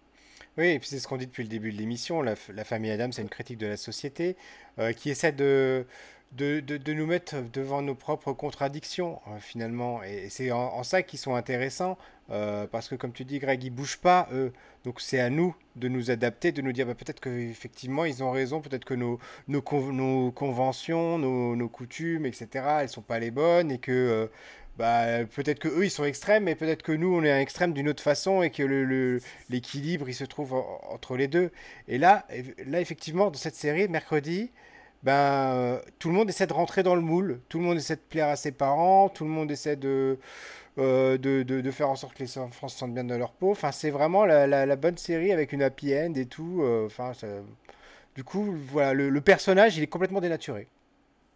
Oui, 0.59 0.67
et 0.67 0.79
puis 0.79 0.89
c'est 0.89 0.99
ce 0.99 1.09
qu'on 1.09 1.17
dit 1.17 1.27
depuis 1.27 1.45
le 1.45 1.49
début 1.49 1.73
de 1.73 1.79
l'émission. 1.79 2.21
La, 2.21 2.37
famille 2.37 2.91
Adams, 2.91 3.13
c'est 3.13 3.23
une 3.23 3.31
critique 3.31 3.59
de 3.59 3.67
la 3.67 3.79
société 3.79 4.37
euh, 4.79 4.93
qui 4.93 5.09
essaie 5.09 5.33
de, 5.33 5.87
de, 6.33 6.61
de- 6.61 6.93
nous 6.95 7.07
mettre 7.07 7.37
devant 7.53 7.83
nos 7.83 7.95
propres 7.95 8.33
contradictions, 8.33 9.21
euh, 9.29 9.39
finalement. 9.41 10.03
Et 10.03 10.29
c'est 10.31 10.51
en, 10.51 10.83
ça 10.83 11.03
qu'ils 11.03 11.19
sont 11.19 11.35
intéressants, 11.35 11.99
euh, 12.31 12.67
parce 12.67 12.89
que, 12.89 12.95
comme 12.95 13.13
tu 13.13 13.25
dis, 13.25 13.39
Greg, 13.39 13.63
ils 13.65 13.71
bougent 13.71 13.99
pas, 13.99 14.29
eux. 14.33 14.53
Donc 14.85 15.01
c'est 15.01 15.21
à 15.21 15.31
nous 15.31 15.55
de 15.77 15.89
nous 15.89 16.11
adapter, 16.11 16.51
de 16.53 16.63
nous 16.63 16.73
dire 16.73 16.87
bah, 16.87 16.95
peut-être 16.95 17.21
qu'effectivement, 17.21 18.05
ils 18.05 18.23
ont 18.25 18.31
raison, 18.31 18.61
peut-être 18.61 18.85
que 18.85 18.95
nos, 18.95 19.19
nos, 19.49 19.63
nos 19.93 20.33
conventions, 20.33 21.19
nos, 21.19 21.55
nos 21.57 21.69
coutumes, 21.69 22.27
etc., 22.27 22.65
elles 22.83 22.89
sont 22.89 23.03
pas 23.03 23.19
les 23.19 23.31
bonnes, 23.31 23.71
et 23.71 23.79
que. 23.79 23.93
euh, 23.93 24.27
bah, 24.79 25.25
peut-être 25.27 25.59
que 25.59 25.69
eux 25.69 25.85
ils 25.85 25.91
sont 25.91 26.05
extrêmes, 26.05 26.45
mais 26.45 26.55
peut-être 26.55 26.83
que 26.83 26.93
nous 26.93 27.15
on 27.15 27.23
est 27.25 27.31
un 27.31 27.41
extrême 27.41 27.73
d'une 27.75 27.89
autre 27.91 28.03
façon 28.03 28.43
et 28.43 28.51
que 28.51 28.63
le, 28.63 28.85
le- 28.85 29.21
l'équilibre 29.51 30.09
il 30.09 30.15
se 30.15 30.25
trouve 30.25 30.55
en- 30.55 30.81
entre 30.91 31.17
les 31.17 31.29
deux. 31.29 31.51
Et 31.89 31.99
là, 31.99 32.27
là 32.67 32.81
effectivement, 32.81 33.31
dans 33.31 33.39
cette 33.39 33.55
série, 33.55 33.87
mercredi, 33.89 34.51
ben, 35.03 35.13
euh, 35.55 35.81
tout 35.99 36.09
le 36.09 36.15
monde 36.15 36.29
essaie 36.29 36.47
de 36.47 36.53
rentrer 36.53 36.83
dans 36.83 36.95
le 36.95 37.01
moule, 37.01 37.41
tout 37.49 37.59
le 37.59 37.65
monde 37.65 37.77
essaie 37.77 37.97
de 37.97 38.01
plaire 38.01 38.29
à 38.29 38.37
ses 38.37 38.53
parents, 38.53 39.09
tout 39.09 39.25
le 39.25 39.31
monde 39.31 39.51
essaie 39.51 39.77
de, 39.77 40.19
euh, 40.79 41.19
de, 41.19 41.43
de, 41.43 41.71
faire 41.73 41.91
en 41.91 41.97
sorte 41.97 42.15
que 42.15 42.23
les 42.23 42.39
enfants 42.39 42.69
se 42.69 42.79
sentent 42.79 42.95
bien 42.95 43.05
dans 43.05 43.19
leur 43.19 43.33
peau. 43.33 43.51
Enfin, 43.53 43.73
c'est 43.73 43.91
vraiment 43.91 44.27
la, 44.27 44.47
la, 44.47 44.77
bonne 44.77 44.99
série 44.99 45.33
avec 45.33 45.53
une 45.53 45.63
happy 45.63 45.95
end 45.97 46.15
et 46.17 46.27
tout. 46.27 46.63
euh, 46.63 46.87
Enfin, 46.87 47.13
du 48.15 48.25
coup, 48.25 48.55
voilà, 48.71 48.95
le, 48.95 49.21
personnage 49.21 49.77
il 49.77 49.83
est 49.83 49.87
complètement 49.87 50.21
dénaturé. 50.21 50.69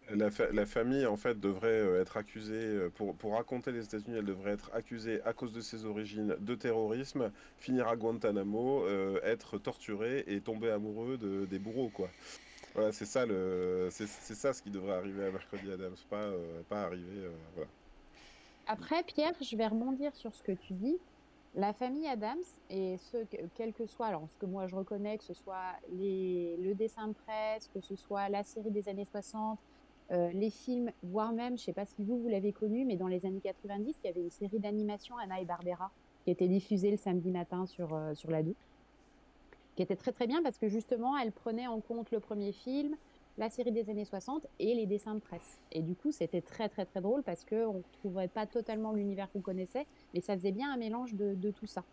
La, 0.09 0.31
fa- 0.31 0.51
la 0.53 0.65
famille, 0.65 1.05
en 1.05 1.17
fait, 1.17 1.37
devrait 1.39 1.99
être 1.99 2.15
accusée, 2.17 2.87
pour, 2.95 3.15
pour 3.15 3.33
raconter 3.35 3.71
les 3.73 3.83
États-Unis, 3.85 4.15
elle 4.19 4.25
devrait 4.25 4.51
être 4.53 4.71
accusée 4.73 5.21
à 5.25 5.33
cause 5.33 5.51
de 5.51 5.59
ses 5.59 5.83
origines 5.85 6.35
de 6.39 6.55
terrorisme, 6.55 7.31
finir 7.57 7.89
à 7.89 7.95
Guantanamo, 7.97 8.85
être 9.23 9.57
torturée 9.57 10.23
et 10.27 10.39
tomber 10.39 10.71
amoureux 10.71 11.17
de, 11.17 11.45
des 11.45 11.59
bourreaux, 11.59 11.89
quoi. 11.89 12.13
Voilà, 12.77 12.91
c'est 12.91 13.05
ça, 13.05 13.25
le, 13.25 13.87
c'est, 13.89 14.05
ça 14.05 14.53
ce 14.53 14.61
qui 14.61 14.69
devrait 14.69 14.93
arriver 14.93 15.25
à 15.25 15.31
Mercredi 15.31 15.71
Adams, 15.71 15.95
pas, 16.11 16.17
euh, 16.21 16.61
pas 16.69 16.83
arriver. 16.83 17.23
euh, 17.23 17.31
voilà. 17.55 17.69
Après, 18.67 19.01
Pierre, 19.01 19.33
je 19.41 19.55
vais 19.57 19.65
rebondir 19.65 20.15
sur 20.15 20.31
ce 20.31 20.43
que 20.43 20.51
tu 20.51 20.73
dis. 20.73 20.95
La 21.55 21.73
famille 21.73 22.07
Adams, 22.07 22.37
et 22.69 22.97
ce, 23.11 23.17
que- 23.25 23.37
quel 23.55 23.73
que 23.73 23.87
soit, 23.87 24.05
alors 24.05 24.27
ce 24.29 24.37
que 24.37 24.45
moi 24.45 24.67
je 24.67 24.75
reconnais, 24.75 25.17
que 25.17 25.23
ce 25.23 25.33
soit 25.33 25.73
les, 25.91 26.55
le 26.57 26.75
dessin 26.75 27.07
de 27.07 27.13
presse, 27.13 27.67
que 27.73 27.81
ce 27.81 27.95
soit 27.95 28.29
la 28.29 28.43
série 28.43 28.69
des 28.69 28.87
années 28.89 29.07
60, 29.09 29.57
euh, 30.11 30.29
les 30.33 30.51
films, 30.51 30.91
voire 31.01 31.31
même, 31.33 31.57
je 31.57 31.63
sais 31.63 31.73
pas 31.73 31.87
si 31.87 32.03
vous, 32.03 32.19
vous 32.21 32.27
l'avez 32.27 32.51
connu, 32.51 32.85
mais 32.85 32.95
dans 32.95 33.07
les 33.07 33.25
années 33.25 33.41
90, 33.41 33.95
il 34.03 34.07
y 34.07 34.09
avait 34.11 34.21
une 34.21 34.29
série 34.29 34.59
d'animation 34.59 35.17
Anna 35.17 35.41
et 35.41 35.45
Barbera 35.45 35.89
qui 36.25 36.29
était 36.31 36.47
diffusée 36.47 36.91
le 36.91 36.97
samedi 36.97 37.31
matin 37.31 37.65
sur, 37.65 37.97
sur 38.13 38.29
la 38.29 38.43
2, 38.43 38.53
qui 39.77 39.83
était 39.83 39.95
très 39.95 40.11
très 40.11 40.25
bien 40.25 40.41
parce 40.41 40.57
que 40.57 40.67
justement, 40.67 41.15
elle 41.17 41.31
prenait 41.31 41.67
en 41.67 41.79
compte 41.79 42.09
le 42.09 42.19
premier 42.19 42.51
film, 42.51 42.97
la 43.37 43.51
série 43.51 43.71
des 43.71 43.91
années 43.91 44.05
60 44.05 44.47
et 44.57 44.73
les 44.73 44.87
dessins 44.87 45.13
de 45.13 45.19
presse. 45.19 45.61
Et 45.71 45.83
du 45.83 45.95
coup, 45.95 46.11
c'était 46.11 46.41
très 46.41 46.67
très 46.67 46.85
très 46.85 46.99
drôle 46.99 47.21
parce 47.21 47.45
qu'on 47.45 47.73
ne 47.73 47.83
retrouverait 47.83 48.27
pas 48.27 48.47
totalement 48.47 48.91
l'univers 48.91 49.31
qu'on 49.31 49.41
connaissait, 49.41 49.85
mais 50.15 50.21
ça 50.21 50.35
faisait 50.35 50.51
bien 50.51 50.73
un 50.73 50.77
mélange 50.77 51.13
de, 51.13 51.35
de 51.35 51.51
tout 51.51 51.67
ça. 51.67 51.83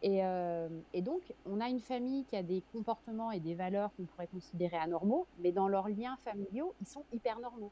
Et, 0.00 0.24
euh, 0.24 0.68
et 0.94 1.02
donc, 1.02 1.20
on 1.44 1.60
a 1.60 1.68
une 1.68 1.80
famille 1.80 2.24
qui 2.24 2.34
a 2.34 2.42
des 2.42 2.62
comportements 2.72 3.30
et 3.30 3.40
des 3.40 3.54
valeurs 3.54 3.90
qu'on 3.94 4.04
pourrait 4.04 4.26
considérer 4.26 4.78
anormaux, 4.78 5.26
mais 5.38 5.52
dans 5.52 5.68
leurs 5.68 5.88
liens 5.88 6.16
familiaux, 6.24 6.74
ils 6.80 6.88
sont 6.88 7.04
hyper 7.12 7.38
normaux. 7.40 7.70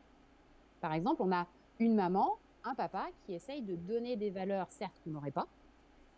Par 0.82 0.93
exemple, 0.93 1.22
on 1.22 1.32
a 1.32 1.47
une 1.78 1.95
maman 1.95 2.36
un 2.62 2.74
papa 2.74 3.07
qui 3.24 3.32
essaye 3.32 3.62
de 3.62 3.74
donner 3.74 4.16
des 4.16 4.28
valeurs, 4.28 4.70
certes 4.70 5.01
qu'on 5.03 5.11
n'aurait 5.11 5.30
pas, 5.30 5.47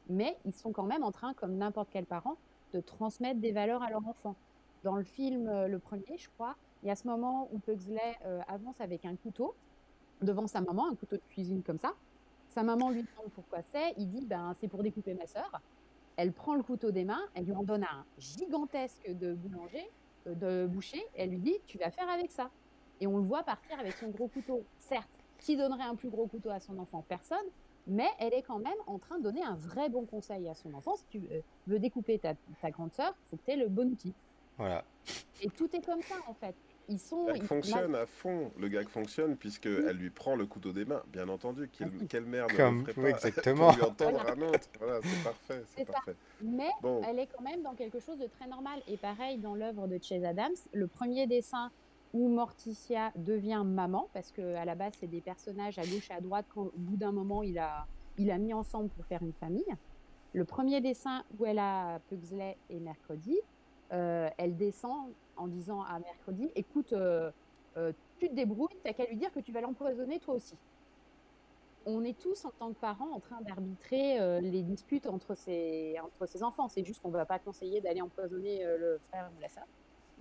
mais 0.09 0.37
ils 0.45 0.53
sont 0.53 0.73
quand 0.73 0.83
même 0.83 1.05
en 1.05 1.13
train, 1.13 1.35
comme 1.35 1.57
n'importe 1.57 1.89
quel 1.93 2.05
parent, 2.05 2.37
de 2.73 2.81
transmettre 2.81 3.41
des 3.41 3.53
valeurs 3.53 3.83
à 3.83 3.91
leur 3.91 4.07
enfant. 4.07 4.35
Dans 4.85 4.97
le 4.97 5.05
film, 5.05 5.49
euh, 5.49 5.69
le 5.69 5.79
premier, 5.79 6.17
je 6.17 6.29
crois, 6.31 6.57
il 6.83 6.89
y 6.89 6.91
a 6.91 6.97
ce 6.97 7.07
moment 7.07 7.49
où 7.53 7.59
Pugsley 7.59 8.19
euh, 8.25 8.41
avance 8.49 8.81
avec 8.81 9.05
un 9.05 9.15
couteau 9.15 9.55
devant 10.21 10.47
sa 10.47 10.61
maman, 10.61 10.89
un 10.89 10.95
couteau 10.95 11.17
de 11.17 11.23
cuisine 11.31 11.63
comme 11.63 11.79
ça. 11.79 11.95
Sa 12.49 12.63
maman 12.63 12.91
lui 12.91 13.03
demande 13.03 13.31
pourquoi 13.35 13.63
c'est. 13.63 13.95
Il 13.97 14.09
dit 14.09 14.27
ben, 14.27 14.53
c'est 14.61 14.69
pour 14.69 14.83
découper 14.83 15.15
ma 15.15 15.27
sœur. 15.27 15.61
Elle 16.17 16.33
prend 16.33 16.55
le 16.55 16.63
couteau 16.63 16.91
des 16.91 17.05
mains, 17.05 17.23
elle 17.35 17.45
lui 17.45 17.55
en 17.55 17.63
donne 17.63 17.85
un 17.85 18.05
gigantesque 18.19 19.09
de 19.09 19.35
boulanger, 19.35 19.89
euh, 20.27 20.35
de 20.35 20.67
boucher. 20.67 21.03
Elle 21.17 21.31
lui 21.31 21.39
dit 21.39 21.57
tu 21.67 21.79
vas 21.79 21.91
faire 21.91 22.09
avec 22.09 22.31
ça. 22.31 22.51
Et 23.01 23.07
on 23.07 23.17
le 23.17 23.25
voit 23.25 23.43
partir 23.43 23.79
avec 23.79 23.95
son 23.95 24.09
gros 24.09 24.29
couteau. 24.29 24.63
Certes, 24.79 25.09
qui 25.39 25.57
donnerait 25.57 25.85
un 25.85 25.95
plus 25.95 26.11
gros 26.11 26.27
couteau 26.27 26.51
à 26.51 26.61
son 26.61 26.79
enfant? 26.79 27.05
Personne. 27.09 27.47
Mais 27.87 28.07
elle 28.21 28.33
est 28.35 28.43
quand 28.43 28.59
même 28.59 28.73
en 28.87 28.99
train 28.99 29.19
de 29.19 29.25
donner 29.25 29.43
un 29.43 29.55
vrai 29.57 29.89
bon 29.89 30.05
conseil 30.07 30.49
à 30.49 30.55
son 30.55 30.73
enfant. 30.75 30.95
Si 30.97 31.05
tu 31.11 31.23
veux 31.67 31.79
découper 31.79 32.19
ta, 32.19 32.35
ta 32.61 32.71
grande 32.71 32.93
sœur, 32.93 33.13
il 33.27 33.31
faut 33.31 33.37
que 33.37 33.43
tu 33.45 33.51
aies 33.53 33.57
le 33.57 33.69
bon 33.69 33.91
outil. 33.91 34.15
Voilà. 34.57 34.85
Et 35.41 35.49
tout 35.51 35.69
est 35.75 35.85
comme 35.85 36.03
ça 36.03 36.15
en 36.29 36.35
fait. 36.35 36.55
Ils 36.89 36.99
sont. 36.99 37.27
Le 37.27 37.35
gag 37.35 37.43
fonctionne 37.45 37.95
à 37.95 38.07
fond. 38.07 38.51
Le 38.59 38.69
gag 38.69 38.89
fonctionne 38.89 39.37
puisque 39.37 39.67
elle 39.67 39.97
lui 39.97 40.11
prend 40.11 40.35
le 40.37 40.47
couteau 40.47 40.73
des 40.73 40.85
mains. 40.85 41.03
Bien 41.09 41.29
entendu, 41.29 41.69
quelle, 41.73 41.91
Ah 42.01 42.05
quelle 42.09 42.25
merde 42.25 42.53
Comme- 42.57 42.85
oui, 42.97 43.03
pas 43.03 43.11
exactement. 43.11 43.69
pour 43.73 43.77
lui 43.77 43.83
entendre 43.85 44.21
un 44.29 44.43
autre. 44.43 44.69
Voilà, 44.79 45.01
c'est 45.03 45.25
parfait, 45.25 45.63
c'est 45.77 45.85
ça. 45.87 45.93
parfait. 45.93 46.17
Mais 46.43 46.69
Bon. 46.83 47.01
elle 47.09 47.19
est 47.21 47.29
quand 47.29 47.43
même 47.43 47.63
dans 47.63 47.75
quelque 47.75 47.99
chose 48.01 48.19
de 48.19 48.27
très 48.27 48.47
normal. 48.49 48.81
Et 48.89 48.97
pareil, 48.97 49.39
dans 49.39 49.55
l'œuvre 49.55 49.87
de 49.87 49.99
Chase 50.03 50.25
Adams, 50.25 50.55
le 50.73 50.87
premier 50.89 51.27
dessin 51.27 51.71
où 52.13 52.29
Morticia 52.29 53.13
devient 53.17 53.63
maman, 53.65 54.09
parce 54.13 54.33
que 54.33 54.55
à 54.57 54.65
la 54.65 54.75
base, 54.75 54.93
c'est 54.99 55.07
des 55.07 55.21
personnages 55.21 55.79
à 55.79 55.83
gauche 55.83 56.11
et 56.11 56.15
à 56.15 56.21
droite, 56.21 56.47
quand 56.55 56.67
au 56.67 56.73
bout 56.77 56.97
d'un 56.97 57.13
moment, 57.13 57.43
il 57.43 57.59
a, 57.59 57.87
il 58.19 58.31
a 58.31 58.39
mis 58.39 58.53
ensemble 58.53 58.91
pour 58.91 59.05
faire 59.07 59.23
une 59.23 59.33
famille. 59.33 59.75
Le 60.35 60.45
premier 60.45 60.81
dessin 60.81 61.25
où 61.39 61.47
elle 61.47 61.59
a 61.59 62.01
Pugsley 62.09 62.57
et 62.71 62.81
Mercredi, 62.81 63.39
euh, 63.93 64.31
elle 64.39 64.57
descend 64.57 65.13
en 65.37 65.47
disant 65.47 65.83
à 65.83 65.99
Mercredi 65.99 66.51
Écoute, 66.55 66.93
euh, 66.95 67.31
euh, 67.77 67.93
tu 68.19 68.29
te 68.29 68.35
débrouilles, 68.35 68.77
t'as 68.83 68.95
qu'à 68.95 69.05
lui 69.05 69.17
dire 69.17 69.33
que 69.33 69.41
tu 69.41 69.53
vas 69.53 69.61
l'empoisonner 69.61 70.19
toi 70.21 70.35
aussi. 70.35 70.57
On 71.85 72.05
est 72.05 72.19
tous, 72.19 72.45
en 72.45 72.51
tant 72.59 72.69
que 72.73 72.79
parents, 72.79 73.11
en 73.13 73.19
train 73.19 73.41
d'arbitrer 73.41 74.41
les 74.41 74.63
disputes 74.63 75.09
entre 75.09 75.35
ses, 75.35 75.97
entre 76.01 76.27
ses 76.27 76.45
enfants. 76.45 76.69
C'est 76.69 76.85
juste 76.85 77.03
qu'on 77.03 77.09
ne 77.09 77.15
va 77.15 77.27
pas 77.27 77.41
conseiller 77.41 77.81
d'aller 77.81 78.01
empoisonner 78.01 78.65
le 78.65 79.01
frère 79.09 79.29
ou 79.37 79.41
la 79.41 79.49
sœur. 79.49 79.67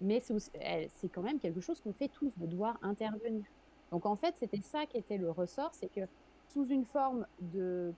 Mais 0.02 0.20
c'est 0.20 1.10
quand 1.10 1.22
même 1.22 1.39
quelque 1.39 1.62
chose 1.62 1.80
qu'on 1.82 1.93
fait 1.93 2.08
tous, 2.08 2.38
de 2.38 2.47
devoir 2.47 2.78
intervenir. 2.82 3.45
Donc 3.91 4.06
en 4.06 4.16
fait, 4.16 4.36
c'était 4.38 4.62
ça 4.62 4.86
qui 4.86 4.97
était 4.97 5.18
le 5.18 5.32
ressort, 5.32 5.72
c'est 5.74 5.91
que 5.91 6.02
sous 6.47 6.66
une 6.66 6.86
forme 6.86 7.26
de, 7.39 7.93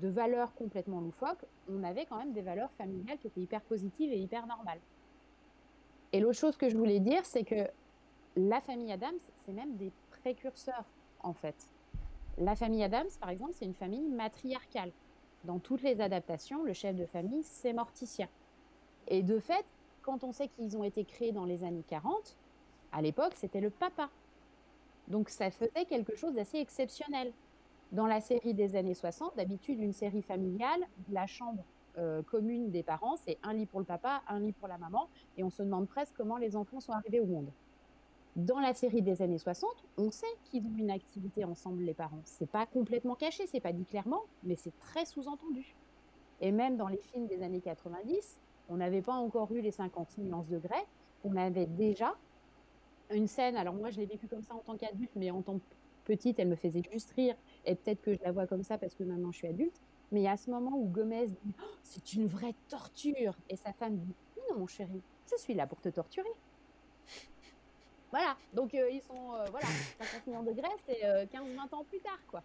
de 0.00 0.08
valeurs 0.08 0.54
complètement 0.54 1.00
loufoques, 1.00 1.44
on 1.68 1.82
avait 1.82 2.06
quand 2.06 2.18
même 2.18 2.32
des 2.32 2.42
valeurs 2.42 2.70
familiales 2.72 3.18
qui 3.18 3.26
étaient 3.26 3.40
hyper 3.40 3.60
positives 3.62 4.12
et 4.12 4.18
hyper 4.18 4.46
normales. 4.46 4.80
Et 6.12 6.20
l'autre 6.20 6.38
chose 6.38 6.56
que 6.56 6.68
je 6.68 6.76
voulais 6.76 7.00
dire, 7.00 7.24
c'est 7.24 7.44
que 7.44 7.68
la 8.36 8.60
famille 8.60 8.92
Adams, 8.92 9.18
c'est 9.44 9.52
même 9.52 9.76
des 9.76 9.90
précurseurs, 10.22 10.84
en 11.22 11.32
fait. 11.32 11.56
La 12.38 12.56
famille 12.56 12.82
Adams, 12.82 13.08
par 13.20 13.30
exemple, 13.30 13.52
c'est 13.54 13.64
une 13.64 13.74
famille 13.74 14.08
matriarcale. 14.08 14.92
Dans 15.44 15.58
toutes 15.58 15.82
les 15.82 16.00
adaptations, 16.00 16.64
le 16.64 16.72
chef 16.72 16.96
de 16.96 17.06
famille, 17.06 17.42
c'est 17.42 17.72
Morticia. 17.72 18.28
Et 19.08 19.22
de 19.22 19.38
fait, 19.38 19.64
quand 20.04 20.22
on 20.22 20.32
sait 20.32 20.48
qu'ils 20.48 20.76
ont 20.76 20.84
été 20.84 21.04
créés 21.04 21.32
dans 21.32 21.44
les 21.44 21.64
années 21.64 21.84
40, 21.88 22.36
à 22.92 23.02
l'époque, 23.02 23.32
c'était 23.34 23.60
le 23.60 23.70
papa. 23.70 24.10
Donc 25.08 25.28
ça 25.28 25.50
faisait 25.50 25.84
quelque 25.86 26.14
chose 26.14 26.34
d'assez 26.34 26.58
exceptionnel. 26.58 27.32
Dans 27.92 28.06
la 28.06 28.20
série 28.20 28.54
des 28.54 28.76
années 28.76 28.94
60, 28.94 29.36
d'habitude, 29.36 29.80
une 29.80 29.92
série 29.92 30.22
familiale, 30.22 30.80
la 31.10 31.26
chambre 31.26 31.64
euh, 31.98 32.22
commune 32.22 32.70
des 32.70 32.82
parents, 32.82 33.16
c'est 33.16 33.38
un 33.42 33.52
lit 33.52 33.66
pour 33.66 33.80
le 33.80 33.86
papa, 33.86 34.22
un 34.28 34.40
lit 34.40 34.52
pour 34.52 34.68
la 34.68 34.78
maman, 34.78 35.08
et 35.36 35.44
on 35.44 35.50
se 35.50 35.62
demande 35.62 35.88
presque 35.88 36.14
comment 36.16 36.36
les 36.36 36.56
enfants 36.56 36.80
sont 36.80 36.92
arrivés 36.92 37.20
au 37.20 37.26
monde. 37.26 37.50
Dans 38.36 38.58
la 38.58 38.74
série 38.74 39.00
des 39.00 39.22
années 39.22 39.38
60, 39.38 39.70
on 39.96 40.10
sait 40.10 40.26
qu'ils 40.44 40.66
ont 40.66 40.76
une 40.76 40.90
activité 40.90 41.44
ensemble, 41.44 41.84
les 41.84 41.94
parents. 41.94 42.22
C'est 42.24 42.50
pas 42.50 42.66
complètement 42.66 43.14
caché, 43.14 43.46
c'est 43.46 43.60
pas 43.60 43.72
dit 43.72 43.84
clairement, 43.84 44.22
mais 44.42 44.56
c'est 44.56 44.76
très 44.80 45.04
sous-entendu. 45.04 45.76
Et 46.40 46.50
même 46.50 46.76
dans 46.76 46.88
les 46.88 46.96
films 46.96 47.26
des 47.26 47.42
années 47.42 47.60
90, 47.60 48.40
on 48.68 48.76
n'avait 48.76 49.02
pas 49.02 49.14
encore 49.14 49.52
eu 49.52 49.60
les 49.60 49.70
50 49.70 50.18
nuances 50.18 50.48
de 50.48 50.58
Grey, 50.58 50.84
on 51.24 51.36
avait 51.36 51.66
déjà 51.66 52.14
une 53.10 53.26
scène, 53.26 53.56
alors 53.56 53.74
moi 53.74 53.90
je 53.90 53.98
l'ai 53.98 54.06
vécu 54.06 54.26
comme 54.26 54.42
ça 54.42 54.54
en 54.54 54.58
tant 54.58 54.76
qu'adulte, 54.76 55.10
mais 55.16 55.30
en 55.30 55.42
tant 55.42 55.58
que 55.58 55.64
petite, 56.04 56.38
elle 56.38 56.48
me 56.48 56.56
faisait 56.56 56.82
juste 56.90 57.12
rire, 57.12 57.34
et 57.64 57.74
peut-être 57.74 58.02
que 58.02 58.14
je 58.14 58.22
la 58.22 58.32
vois 58.32 58.46
comme 58.46 58.62
ça 58.62 58.78
parce 58.78 58.94
que 58.94 59.04
maintenant 59.04 59.32
je 59.32 59.38
suis 59.38 59.48
adulte, 59.48 59.80
mais 60.12 60.20
il 60.20 60.24
y 60.24 60.28
a 60.28 60.36
ce 60.36 60.50
moment 60.50 60.76
où 60.76 60.86
Gomez 60.86 61.26
dit 61.26 61.54
Oh, 61.60 61.64
c'est 61.82 62.14
une 62.14 62.26
vraie 62.26 62.54
torture, 62.68 63.34
et 63.48 63.56
sa 63.56 63.72
femme 63.72 63.96
dit 63.96 64.14
non 64.50 64.58
mon 64.58 64.66
chéri, 64.66 65.02
je 65.30 65.36
suis 65.36 65.54
là 65.54 65.66
pour 65.66 65.80
te 65.80 65.88
torturer. 65.88 66.32
Voilà, 68.10 68.36
donc 68.52 68.74
euh, 68.74 68.90
ils 68.90 69.02
sont, 69.02 69.34
euh, 69.34 69.44
voilà, 69.50 69.66
50 69.98 70.26
millions 70.28 70.42
de 70.44 70.52
Grey, 70.52 70.70
c'est 70.86 71.04
euh, 71.04 71.26
15-20 71.26 71.74
ans 71.74 71.84
plus 71.84 71.98
tard, 71.98 72.20
quoi. 72.28 72.42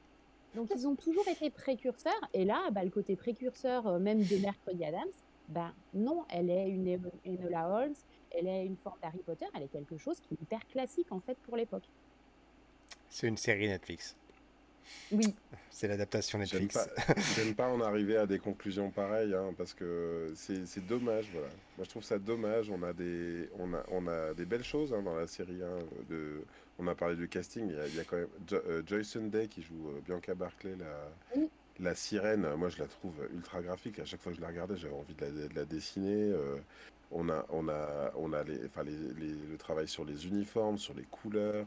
Donc 0.56 0.72
ils 0.74 0.88
ont 0.88 0.96
toujours 0.96 1.28
été 1.28 1.50
précurseurs, 1.50 2.30
et 2.34 2.44
là, 2.44 2.72
bah, 2.72 2.84
le 2.84 2.90
côté 2.90 3.16
précurseur 3.16 3.86
euh, 3.88 4.00
même 4.00 4.24
de 4.24 4.38
Mercredi 4.38 4.84
Adams, 4.84 5.12
ben 5.50 5.76
non, 5.94 6.26
elle 6.30 6.50
est 6.50 6.70
une 6.70 6.88
Eno- 6.88 7.22
Enola 7.26 7.70
Holmes, 7.70 7.96
elle 8.32 8.48
est 8.48 8.66
une 8.66 8.78
forme 8.78 9.00
d'Harry 9.02 9.24
Potter, 9.24 9.46
elle 9.56 9.64
est 9.64 9.70
quelque 9.70 9.98
chose 9.98 10.20
qui 10.22 10.36
est 10.36 10.42
hyper 10.42 10.66
classique 10.68 11.12
en 11.12 11.20
fait 11.22 11.38
pour 11.44 11.58
l'époque. 11.58 11.90
C'est 13.10 13.28
une 13.28 13.38
série 13.38 13.68
Netflix. 13.68 14.16
Oui, 15.12 15.36
C'est 15.72 15.88
l'adaptation 15.88 16.38
Netflix. 16.40 16.74
pas, 16.74 17.14
j'aime 17.36 17.56
pas 17.56 17.68
en 17.70 17.82
arriver 17.82 18.18
à 18.18 18.28
des 18.28 18.40
conclusions 18.40 18.92
pareilles, 18.92 19.34
hein, 19.34 19.54
parce 19.58 19.74
que 19.74 20.34
c'est 20.36 20.86
dommage, 20.86 21.30
voilà. 21.32 21.48
Moi, 21.78 21.86
je 21.86 21.90
trouve 21.90 22.04
ça 22.04 22.20
dommage. 22.20 22.70
On 22.70 22.84
a 22.84 22.94
des, 22.94 23.50
on 23.58 23.74
a, 23.74 23.84
on 23.90 24.08
a 24.08 24.34
des 24.34 24.46
belles 24.46 24.64
choses 24.64 24.94
hein, 24.94 25.02
dans 25.02 25.16
la 25.16 25.28
série. 25.28 25.64
hein, 25.64 25.78
de, 26.10 26.46
on 26.78 26.88
a 26.88 26.96
parlé 26.96 27.16
du 27.16 27.28
casting. 27.30 27.68
Il 27.70 27.76
y 27.76 27.80
a, 27.80 27.88
il 27.88 27.96
y 27.96 28.00
a 28.00 28.04
quand 28.06 28.18
même 28.18 28.30
Jo- 28.48 28.62
euh, 28.68 28.84
Joy 28.86 29.04
Sunday 29.06 29.48
qui 29.48 29.62
joue 29.62 29.90
euh, 29.90 30.02
Bianca 30.02 30.36
Barclay, 30.36 30.76
la, 30.76 31.12
Oui. 31.36 31.50
La 31.80 31.96
sirène. 31.96 32.48
Moi, 32.56 32.70
je 32.70 32.80
la 32.80 32.86
trouve 32.88 33.14
ultra 33.34 33.62
graphique. 33.62 34.00
À 34.00 34.06
chaque 34.06 34.22
fois 34.22 34.32
que 34.32 34.38
je 34.38 34.42
la 34.42 34.48
regardais, 34.50 34.78
j'avais 34.78 34.94
envie 34.94 35.14
de 35.14 35.26
la, 35.26 35.32
de 35.48 35.56
la 35.56 35.66
dessiner. 35.66 36.32
euh, 36.34 36.58
on 37.12 37.28
a, 37.30 37.44
on 37.50 37.68
a, 37.70 38.12
on 38.18 38.34
a 38.34 38.44
les, 38.44 38.64
enfin 38.66 38.84
les, 38.84 38.92
les- 38.92 39.34
le 39.50 39.58
travail 39.58 39.88
sur 39.88 40.06
les 40.06 40.28
uniformes, 40.28 40.78
sur 40.78 40.94
les 40.94 41.06
couleurs. 41.10 41.66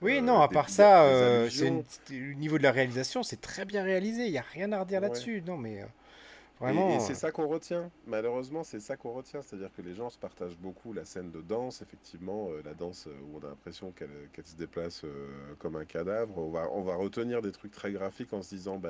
Oui, 0.00 0.16
euh, 0.16 0.20
non, 0.22 0.40
à 0.40 0.48
des- 0.48 0.54
part 0.54 0.70
ça, 0.70 1.04
euh, 1.04 1.46
une- 1.50 1.82
au 2.10 2.34
niveau 2.38 2.56
de 2.56 2.62
la 2.62 2.72
réalisation, 2.72 3.22
c'est 3.22 3.40
très 3.40 3.66
bien 3.66 3.82
réalisé. 3.82 4.24
Il 4.24 4.32
n'y 4.32 4.38
a 4.38 4.42
rien 4.54 4.72
à 4.72 4.80
redire 4.80 5.02
Ouais. 5.02 5.08
là-dessus. 5.08 5.42
Non, 5.46 5.58
mais 5.58 5.82
euh, 5.82 5.84
Et- 5.84 6.64
vraiment. 6.64 6.96
Et, 6.96 7.00
c'est 7.00 7.12
euh, 7.12 7.16
ça 7.16 7.30
qu'on 7.32 7.46
retient. 7.48 7.90
Malheureusement, 8.06 8.64
c'est 8.64 8.80
ça 8.80 8.96
qu'on 8.96 9.12
retient. 9.12 9.42
C'est-à-dire 9.42 9.68
que 9.76 9.82
les 9.82 9.94
gens 9.94 10.08
se 10.08 10.16
partagent 10.18 10.56
beaucoup 10.56 10.94
la 10.94 11.04
scène 11.04 11.30
de 11.32 11.42
danse, 11.42 11.82
effectivement, 11.82 12.48
euh, 12.50 12.62
la 12.64 12.72
danse 12.72 13.08
euh, 13.08 13.12
où 13.30 13.40
on 13.42 13.44
a 13.46 13.50
l'impression 13.50 13.90
qu'elle 13.92 14.08
se 14.46 14.56
déplace 14.56 15.02
euh, 15.04 15.28
comme 15.58 15.76
un 15.76 15.84
cadavre. 15.84 16.38
On 16.38 16.48
va, 16.50 16.66
on 16.72 16.80
va 16.80 16.94
retenir 16.94 17.42
des 17.42 17.52
trucs 17.52 17.72
très 17.72 17.92
graphiques 17.92 18.32
en 18.32 18.40
se 18.40 18.54
disant, 18.54 18.78
bah, 18.78 18.88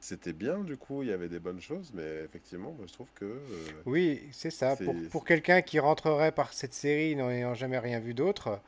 c'était 0.00 0.32
bien, 0.32 0.60
du 0.64 0.76
coup, 0.76 1.02
il 1.02 1.08
y 1.08 1.12
avait 1.12 1.28
des 1.28 1.40
bonnes 1.40 1.60
choses, 1.60 1.92
mais 1.94 2.24
effectivement, 2.24 2.72
moi, 2.72 2.86
je 2.86 2.92
trouve 2.92 3.12
que. 3.14 3.24
euh, 3.24 3.82
Oui, 3.86 4.28
c'est 4.32 4.50
ça. 4.50 4.76
Pour, 4.76 5.02
pour 5.08 5.24
quelqu'un 5.24 5.62
qui 5.62 5.78
rentrerait 5.78 6.32
par 6.32 6.52
cette 6.52 6.74
série 6.74 7.16
n'ayant 7.16 7.54
jamais 7.54 7.78
rien 7.78 7.98
vu 8.00 8.14
d'autre, 8.14 8.60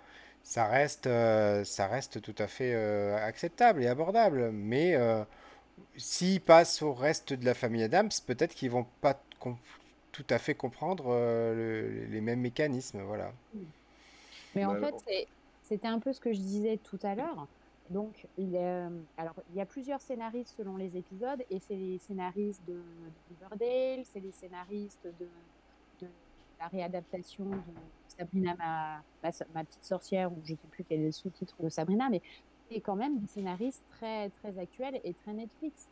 ça 0.43 0.67
reste, 0.67 1.07
euh, 1.07 1.65
ça 1.65 1.87
reste 1.87 2.21
tout 2.23 2.35
à 2.39 2.47
fait 2.47 2.73
euh, 2.75 3.17
acceptable 3.25 3.83
et 3.83 3.87
abordable. 3.89 4.51
Mais 4.53 4.95
euh, 4.97 5.25
s'ils 5.97 6.41
passent 6.43 6.83
au 6.83 6.95
reste 6.95 7.33
de 7.35 7.45
la 7.47 7.55
famille 7.55 7.85
Adams, 7.85 8.11
peut-être 8.27 8.55
qu'ils 8.55 8.71
vont 8.71 8.87
pas 9.03 9.23
tout 10.13 10.27
à 10.31 10.39
fait 10.39 10.55
comprendre 10.55 11.07
euh, 11.09 11.55
le- 12.07 12.07
les 12.07 12.21
mêmes 12.21 12.41
mécanismes. 12.41 13.03
Voilà. 13.03 13.33
mais 14.55 14.65
en 14.65 14.73
Bah, 14.73 14.77
fait 14.77 14.95
c'était 15.63 15.89
un 15.89 15.99
peu 16.01 16.13
ce 16.13 16.21
que 16.21 16.33
je 16.33 16.39
disais 16.41 16.79
tout 16.79 16.99
à 17.03 17.15
l'heure. 17.15 17.49
Donc 17.93 18.27
il 18.39 18.57
a, 18.57 18.89
alors 19.19 19.35
il 19.51 19.57
y 19.57 19.61
a 19.61 19.67
plusieurs 19.67 20.01
scénaristes 20.01 20.55
selon 20.57 20.77
les 20.77 20.97
épisodes 20.97 21.45
et 21.51 21.59
c'est 21.59 21.77
les 21.77 21.99
scénaristes 21.99 22.63
de, 22.67 22.81
Riverdale, 23.29 24.05
c'est 24.07 24.21
les 24.21 24.33
scénaristes 24.33 25.07
de, 25.21 26.07
la 26.59 26.69
réadaptation 26.69 27.45
de 27.45 27.61
Sabrina 28.07 28.55
ma, 29.23 29.65
petite 29.65 29.85
sorcière 29.85 30.33
ou 30.33 30.37
je 30.45 30.55
sais 30.55 30.69
plus 30.71 30.85
quel 30.85 31.01
est 31.01 31.07
le 31.07 31.13
sous-titre 31.13 31.57
de 31.61 31.69
Sabrina, 31.69 32.09
mais 32.09 32.23
c'est 32.71 32.81
quand 32.81 32.97
même 32.97 33.19
des 33.19 33.27
scénaristes 33.27 33.85
très 33.91 34.31
très 34.31 34.57
actuels 34.59 35.01
et 35.05 35.13
très 35.13 35.35
Netflix. 35.35 35.89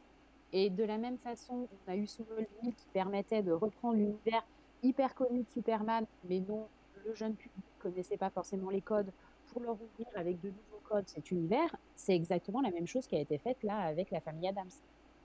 Et 0.52 0.70
de 0.70 0.84
la 0.84 0.96
même 0.96 1.18
façon, 1.18 1.68
on 1.86 1.90
a 1.90 1.96
eu 1.96 2.06
Smallville 2.06 2.74
qui 2.76 2.86
permettait 2.92 3.42
de 3.42 3.52
reprendre 3.52 3.96
l'univers 3.96 4.44
hyper 4.82 5.14
connu 5.14 5.42
de 5.42 5.48
Superman, 5.50 6.06
mais 6.28 6.40
dont 6.40 6.66
le 7.04 7.14
jeune 7.14 7.34
public 7.34 7.64
ne 7.78 7.82
connaissait 7.82 8.16
pas 8.16 8.30
forcément 8.30 8.70
les 8.70 8.80
codes, 8.80 9.12
pour 9.52 9.62
leur 9.62 9.74
ouvrir 9.74 10.06
avec 10.14 10.40
de 10.40 10.48
nouveaux 10.48 10.69
cet 11.06 11.30
univers. 11.30 11.74
C'est 11.94 12.14
exactement 12.14 12.60
la 12.60 12.70
même 12.70 12.86
chose 12.86 13.06
qui 13.06 13.16
a 13.16 13.20
été 13.20 13.38
faite 13.38 13.62
là 13.62 13.78
avec 13.78 14.10
la 14.10 14.20
famille 14.20 14.48
Adams. 14.48 14.70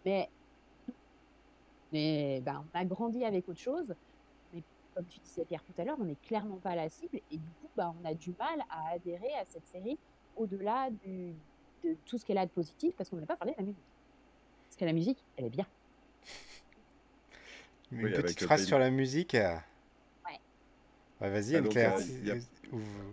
Mais, 0.05 0.29
mais 1.91 2.41
ben, 2.41 2.63
on 2.73 2.77
a 2.77 2.85
grandi 2.85 3.23
avec 3.23 3.47
autre 3.49 3.59
chose. 3.59 3.93
Mais 4.53 4.61
comme 4.93 5.05
tu 5.05 5.19
disais 5.19 5.45
Pierre 5.45 5.63
tout 5.63 5.79
à 5.81 5.85
l'heure, 5.85 5.97
on 5.99 6.05
n'est 6.05 6.15
clairement 6.15 6.57
pas 6.57 6.75
la 6.75 6.89
cible 6.89 7.19
et 7.31 7.37
du 7.37 7.49
coup, 7.61 7.69
ben, 7.75 7.93
on 8.01 8.05
a 8.05 8.13
du 8.13 8.33
mal 8.37 8.63
à 8.69 8.93
adhérer 8.93 9.33
à 9.33 9.45
cette 9.45 9.67
série 9.67 9.97
au-delà 10.35 10.89
du, 10.89 11.33
de 11.83 11.95
tout 12.05 12.17
ce 12.17 12.25
qu'elle 12.25 12.37
a 12.37 12.45
de 12.45 12.51
positif, 12.51 12.93
parce 12.95 13.09
qu'on 13.09 13.17
n'a 13.17 13.25
pas 13.25 13.37
parlé 13.37 13.53
de 13.53 13.59
la 13.59 13.65
musique. 13.65 13.83
Parce 14.67 14.75
que 14.77 14.85
la 14.85 14.93
musique, 14.93 15.23
elle 15.37 15.45
est 15.45 15.49
bien. 15.49 15.65
Une 17.91 18.03
Oui, 18.03 18.11
petite 18.11 18.41
le 18.41 18.47
phrase 18.47 18.65
sur 18.65 18.79
la 18.79 18.89
musique. 18.89 19.37
Ouais. 21.19 21.29
Vas-y, 21.31 21.55
Ah, 21.55 21.57
Anne-Claire. 21.57 21.95
euh, 21.97 22.31
a- 22.31 22.35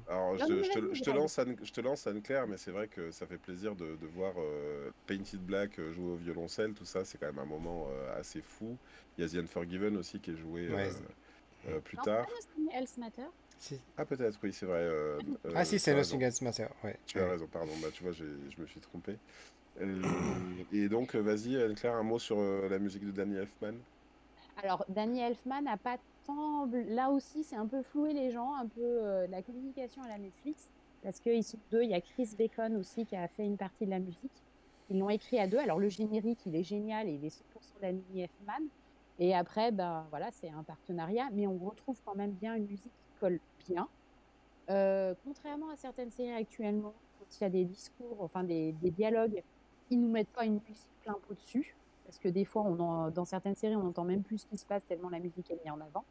Alors, 0.06 0.36
je, 0.38 0.44
Non, 0.44 0.46
te- 0.46 0.62
mais 0.62 0.62
je 0.62 0.70
te, 0.70 0.78
vas-y, 0.80 0.94
je 0.94 1.02
te 1.02 1.10
vas-y. 1.10 1.10
lance 1.10 1.38
Anne, 1.38 1.56
je 1.62 1.72
te 1.72 1.80
lance 1.80 2.06
Anne-Claire, 2.06 2.46
mais 2.48 2.56
c'est 2.58 2.72
vrai 2.72 2.88
que 2.88 3.10
ça 3.12 3.26
fait 3.26 3.38
plaisir 3.38 3.76
de, 3.76 3.96
de 3.96 4.06
voir 4.06 4.34
euh, 4.38 4.90
Painted 5.06 5.40
Black 5.44 5.78
euh, 5.78 5.92
jouer 5.92 6.12
au 6.12 6.16
violoncelle, 6.16 6.74
tout 6.74 6.84
ça, 6.84 7.04
c'est 7.04 7.18
quand 7.18 7.26
même 7.26 7.38
un 7.38 7.46
moment 7.46 7.90
euh, 7.90 8.12
assez 8.14 8.42
fou. 8.42 8.80
Il 9.16 9.22
y 9.22 9.24
a 9.26 9.28
The 9.30 9.44
Unforgiven 9.44 9.96
aussi 9.96 10.20
qui 10.20 10.32
est 10.32 10.36
joué 10.36 10.68
euh, 10.68 10.76
Ouais, 10.76 10.92
euh, 11.66 11.80
plus 11.82 11.98
Non, 11.98 12.02
tard. 12.02 12.26
Else 12.72 12.96
Matter? 12.98 13.28
si. 13.58 13.84
Ah, 13.96 14.06
peut-être, 14.06 14.38
oui, 14.42 14.52
c'est 14.52 14.66
vrai. 14.66 14.80
euh, 14.82 15.22
Ah 15.54 15.64
euh, 15.64 15.64
si, 15.64 15.78
c'est 15.78 15.94
Nothing. 15.94 16.22
Else 16.22 16.40
Matter. 16.42 16.68
Ouais. 16.82 17.00
Tu 17.06 17.20
as 17.20 17.28
raison, 17.28 17.48
pardon, 17.48 17.78
bah, 17.78 17.90
tu 17.92 18.02
vois, 18.04 18.12
je 18.12 18.24
me 18.60 18.66
suis 18.66 18.80
trompé. 18.80 19.20
Euh, 19.78 20.64
et 20.70 20.88
donc, 20.90 21.16
vas-y, 21.16 21.56
Anne-Claire, 21.62 21.94
un 21.96 22.02
mot 22.04 22.18
sur 22.20 22.38
euh, 22.40 22.68
la 22.68 22.78
musique 22.80 23.04
de 23.06 23.12
Danny 23.12 23.36
Elfman? 23.36 23.84
Alors, 24.56 24.84
Danny 24.88 25.20
Elfman 25.20 25.62
n'a 25.62 25.76
pas 25.78 25.98
Là 26.28 27.10
aussi, 27.10 27.42
c'est 27.42 27.56
un 27.56 27.66
peu 27.66 27.82
floué 27.82 28.12
les 28.12 28.30
gens, 28.30 28.54
un 28.54 28.66
peu 28.66 28.80
euh, 28.80 29.26
la 29.26 29.42
communication 29.42 30.02
à 30.02 30.08
la 30.08 30.18
Netflix, 30.18 30.70
parce 31.02 31.18
qu'ils 31.20 31.44
sont 31.44 31.58
deux. 31.70 31.82
Il 31.82 31.90
y 31.90 31.94
a 31.94 32.00
Chris 32.00 32.30
Bacon 32.38 32.76
aussi 32.76 33.04
qui 33.04 33.16
a 33.16 33.26
fait 33.28 33.44
une 33.44 33.56
partie 33.56 33.84
de 33.84 33.90
la 33.90 33.98
musique. 33.98 34.44
Ils 34.90 34.98
l'ont 34.98 35.10
écrit 35.10 35.38
à 35.38 35.46
deux. 35.46 35.58
Alors, 35.58 35.78
le 35.78 35.88
générique, 35.88 36.38
il 36.46 36.54
est 36.54 36.62
génial 36.62 37.08
et 37.08 37.12
il 37.14 37.24
est 37.24 37.28
100% 37.28 37.42
Danny 37.80 38.22
Elfman. 38.22 38.66
Et 39.18 39.34
après, 39.34 39.72
ben 39.72 40.06
voilà, 40.10 40.30
c'est 40.30 40.50
un 40.50 40.62
partenariat, 40.62 41.28
mais 41.32 41.46
on 41.46 41.58
retrouve 41.58 42.00
quand 42.04 42.14
même 42.14 42.32
bien 42.32 42.54
une 42.54 42.66
musique 42.66 42.92
qui 42.92 43.20
colle 43.20 43.40
bien. 43.68 43.88
Euh, 44.70 45.14
contrairement 45.24 45.70
à 45.70 45.76
certaines 45.76 46.10
séries 46.10 46.32
actuellement, 46.32 46.94
quand 47.18 47.40
il 47.40 47.42
y 47.42 47.46
a 47.46 47.50
des 47.50 47.64
discours, 47.64 48.16
enfin 48.20 48.44
des, 48.44 48.72
des 48.72 48.90
dialogues, 48.90 49.42
ils 49.90 50.00
nous 50.00 50.10
mettent 50.10 50.32
pas 50.32 50.44
une 50.44 50.60
musique 50.68 50.90
plein 51.02 51.14
pot 51.14 51.34
dessus. 51.34 51.74
Parce 52.04 52.18
que 52.18 52.28
des 52.28 52.44
fois, 52.44 52.62
on 52.62 52.78
en- 52.80 53.10
dans 53.10 53.24
certaines 53.24 53.54
séries, 53.54 53.76
on 53.76 53.82
n'entend 53.82 54.04
même 54.04 54.22
plus 54.22 54.38
ce 54.38 54.46
qui 54.46 54.58
se 54.58 54.66
passe 54.66 54.84
tellement 54.86 55.08
la 55.08 55.18
musique 55.18 55.50
est 55.50 55.58
mise 55.62 55.72
en 55.72 55.80
avant. 55.80 56.04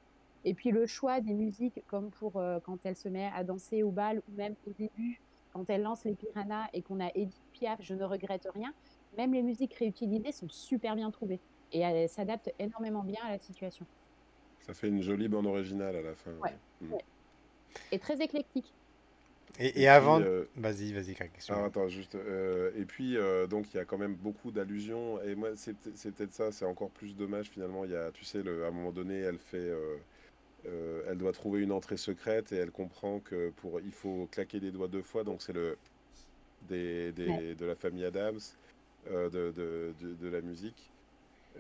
Et 0.44 0.54
puis 0.54 0.72
le 0.72 0.88
choix 0.88 1.22
des 1.22 1.34
musiques, 1.34 1.84
comme 1.88 2.10
pour 2.10 2.38
euh, 2.38 2.60
quand 2.60 2.78
elle 2.84 2.96
se 2.96 3.08
met 3.10 3.30
à 3.36 3.44
danser 3.44 3.84
au 3.84 3.92
bal, 3.92 4.22
ou 4.28 4.36
même 4.36 4.56
au 4.68 4.72
début, 4.72 5.22
quand 5.54 5.70
elle 5.70 5.84
lance 5.84 6.04
les 6.06 6.16
piranhas 6.16 6.68
et 6.74 6.82
qu'on 6.82 7.00
a 7.00 7.10
Edith 7.14 7.44
Piaf, 7.52 7.80
je 7.82 7.94
ne 7.94 8.04
regrette 8.04 8.48
rien, 8.54 8.74
même 9.18 9.34
les 9.34 9.44
musiques 9.44 9.74
réutilisées 9.76 10.32
sont 10.32 10.50
super 10.50 10.96
bien 10.96 11.12
trouvées. 11.12 11.40
Et 11.74 11.80
elles 11.80 12.10
s'adaptent 12.10 12.54
énormément 12.58 13.04
bien 13.04 13.22
à 13.24 13.32
la 13.32 13.40
situation. 13.40 13.86
Ça 14.62 14.74
fait 14.74 14.88
une 14.88 15.02
jolie 15.02 15.28
bande 15.28 15.48
originale 15.48 15.96
à 15.96 16.02
la 16.02 16.16
fin. 16.16 16.32
Ouais. 16.42 16.56
Mm. 16.82 16.94
Et 17.92 18.00
très 18.00 18.22
éclectique. 18.22 18.74
Et, 19.60 19.88
avant. 19.88 20.20
euh, 20.22 20.46
Vas-y, 20.56 20.94
vas-y, 20.94 21.12
excuse-moi. 21.12 21.58
Alors 21.58 21.66
attends, 21.66 21.88
juste. 21.88 22.16
euh, 22.16 22.72
et 22.76 22.86
puis, 22.86 23.18
euh, 23.18 23.48
donc, 23.48 23.74
il 23.74 23.78
y 23.78 23.80
a 23.80 23.86
quand 23.86 23.98
même 23.98 24.16
beaucoup 24.16 24.52
d'allusions. 24.52 25.22
Et 25.22 25.36
moi, 25.36 25.56
c'est 25.56 25.74
peut- 25.74 25.92
c'est 25.96 26.12
peut-être 26.14 26.34
ça, 26.34 26.52
c'est 26.52 26.66
encore 26.66 26.92
plus 26.92 27.16
dommage 27.16 27.50
finalement. 27.50 27.84
Il 27.86 27.92
y 27.92 27.96
a, 27.96 28.12
tu 28.12 28.24
sais, 28.26 28.42
le, 28.44 28.64
à 28.66 28.68
un 28.68 28.72
moment 28.72 28.92
donné, 28.92 29.16
elle 29.20 29.40
fait. 29.40 29.58
euh, 29.58 29.98
euh, 30.68 31.04
elle 31.08 31.18
doit 31.18 31.34
trouver 31.34 31.62
une 31.62 31.72
entrée 31.72 31.98
secrète 31.98 32.52
et 32.52 32.58
elle 32.58 32.72
comprend 32.72 33.20
que 33.22 33.50
pour 33.52 33.82
il 33.82 33.94
faut 33.94 34.28
claquer 34.28 34.60
des 34.60 34.72
doigts 34.72 34.88
deux 34.90 35.04
fois. 35.04 35.24
Donc, 35.24 35.42
c'est 35.44 35.54
le. 35.54 35.78
Des, 36.62 37.12
des- 37.14 37.28
Ouais. 37.30 37.56
de 37.56 37.66
la 37.66 37.76
famille 37.76 38.06
Adams, 38.06 38.40
euh, 39.08 39.30
de, 39.30 39.52
de, 39.52 39.96
de, 40.00 40.16
de 40.16 40.28
la 40.30 40.42
musique. 40.42 40.91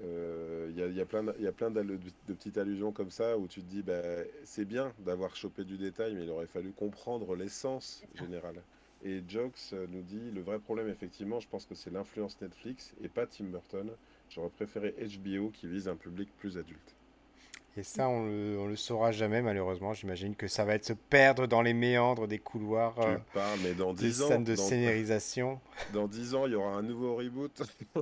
Euh, 0.04 0.68
Il 0.72 0.78
y 0.78 0.82
a, 0.84 0.88
il 0.88 0.96
y 0.96 1.02
a 1.02 1.06
plein, 1.06 1.24
de, 1.24 1.34
il 1.38 1.44
y 1.44 1.48
a 1.48 1.52
plein 1.52 1.70
d'allu- 1.70 2.00
de 2.28 2.34
petites 2.34 2.58
allusions 2.58 2.92
comme 2.92 3.10
ça 3.12 3.38
où 3.38 3.48
tu 3.48 3.62
te 3.62 3.66
dis, 3.68 3.84
bah, 3.84 4.02
c'est 4.46 4.66
bien 4.66 4.94
d'avoir 5.00 5.36
chopé 5.36 5.64
du 5.66 5.78
détail, 5.78 6.16
mais 6.16 6.24
il 6.24 6.30
aurait 6.30 6.48
fallu 6.48 6.72
comprendre 6.72 7.36
l'essence 7.36 8.04
générale. 8.16 8.62
Et 9.04 9.22
Jokes 9.28 9.56
euh, 9.74 9.88
nous 9.90 10.02
dit, 10.04 10.32
le 10.32 10.42
vrai 10.42 10.60
problème, 10.60 10.88
effectivement, 10.88 11.40
je 11.40 11.48
pense 11.48 11.66
que 11.66 11.76
c'est 11.76 11.90
l'influence 11.92 12.40
Netflix 12.42 12.94
et 13.04 13.10
pas 13.10 13.26
Tim 13.26 13.46
Burton. 13.46 13.92
J'aurais 14.30 14.50
préféré 14.50 14.96
HBO 15.20 15.50
qui 15.50 15.68
vise 15.68 15.88
un 15.88 15.96
public 15.96 16.30
plus 16.38 16.58
adulte. 16.58 16.96
Et 17.78 17.84
ça, 17.84 18.10
on 18.10 18.26
le, 18.26 18.58
on 18.60 18.68
le 18.68 18.76
saura 18.76 19.12
jamais, 19.12 19.42
malheureusement. 19.42 19.94
J'imagine 19.94 20.36
que 20.36 20.48
ça 20.48 20.66
va 20.66 20.76
être 20.76 20.86
se 20.86 20.94
perdre 20.94 21.48
dans 21.48 21.62
les 21.62 21.74
méandres 21.74 22.28
des 22.28 22.38
couloirs 22.38 23.00
euh, 23.00 23.18
parles, 23.34 23.60
mais 23.64 23.74
dans 23.74 23.94
des 23.94 24.08
10 24.08 24.22
ans, 24.24 24.28
scènes 24.28 24.44
de 24.44 24.56
dans, 24.56 24.62
scénarisation. 24.62 25.60
dans 25.94 26.08
10 26.08 26.36
ans, 26.36 26.46
il 26.48 26.52
y 26.52 26.56
aura 26.56 26.76
un 26.76 26.82
nouveau 26.84 27.16
reboot. 27.16 27.62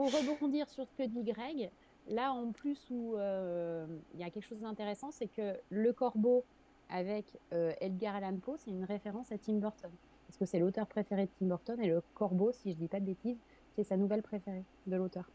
Pour 0.00 0.10
rebondir 0.10 0.66
sur 0.70 0.88
ce 0.88 0.94
que 0.94 1.02
dit 1.02 1.22
Greg, 1.22 1.70
là 2.08 2.32
en 2.32 2.52
plus 2.52 2.88
où 2.88 3.16
euh, 3.16 3.86
il 4.14 4.20
y 4.20 4.24
a 4.24 4.30
quelque 4.30 4.46
chose 4.46 4.60
d'intéressant, 4.60 5.10
c'est 5.10 5.26
que 5.26 5.58
le 5.68 5.92
corbeau 5.92 6.42
avec 6.88 7.26
euh, 7.52 7.74
Edgar 7.82 8.14
Allan 8.14 8.38
Poe, 8.38 8.56
c'est 8.56 8.70
une 8.70 8.84
référence 8.84 9.30
à 9.30 9.36
Tim 9.36 9.56
Burton. 9.58 9.90
Parce 10.26 10.38
que 10.38 10.46
c'est 10.46 10.58
l'auteur 10.58 10.86
préféré 10.86 11.26
de 11.26 11.30
Tim 11.38 11.44
Burton 11.48 11.78
et 11.82 11.86
le 11.86 12.02
corbeau, 12.14 12.50
si 12.50 12.70
je 12.70 12.76
dis 12.76 12.88
pas 12.88 12.98
de 12.98 13.04
bêtises, 13.04 13.36
c'est 13.76 13.84
sa 13.84 13.98
nouvelle 13.98 14.22
préférée 14.22 14.64
de 14.86 14.96
l'auteur. 14.96 15.28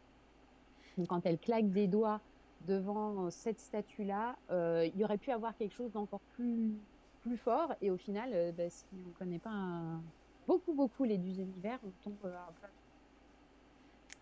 Quand 1.08 1.24
elle 1.26 1.38
claque 1.38 1.70
des 1.70 1.86
doigts 1.86 2.20
devant 2.66 3.30
cette 3.30 3.60
statue-là, 3.60 4.34
euh, 4.50 4.90
il 4.92 5.00
y 5.00 5.04
aurait 5.04 5.18
pu 5.18 5.30
avoir 5.30 5.56
quelque 5.56 5.74
chose 5.76 5.92
d'encore 5.92 6.22
plus, 6.34 6.74
plus 7.20 7.36
fort. 7.36 7.72
Et 7.82 7.92
au 7.92 7.96
final, 7.96 8.30
euh, 8.34 8.50
bah, 8.50 8.68
si 8.68 8.84
on 8.92 9.10
ne 9.10 9.14
connaît 9.14 9.38
pas 9.38 10.00
beaucoup, 10.48 10.74
beaucoup 10.74 11.04
les 11.04 11.18
deux 11.18 11.38
univers, 11.38 11.78
on 11.86 11.90
tombe 12.02 12.16
euh, 12.24 12.34
un 12.36 12.52
peu 12.60 12.66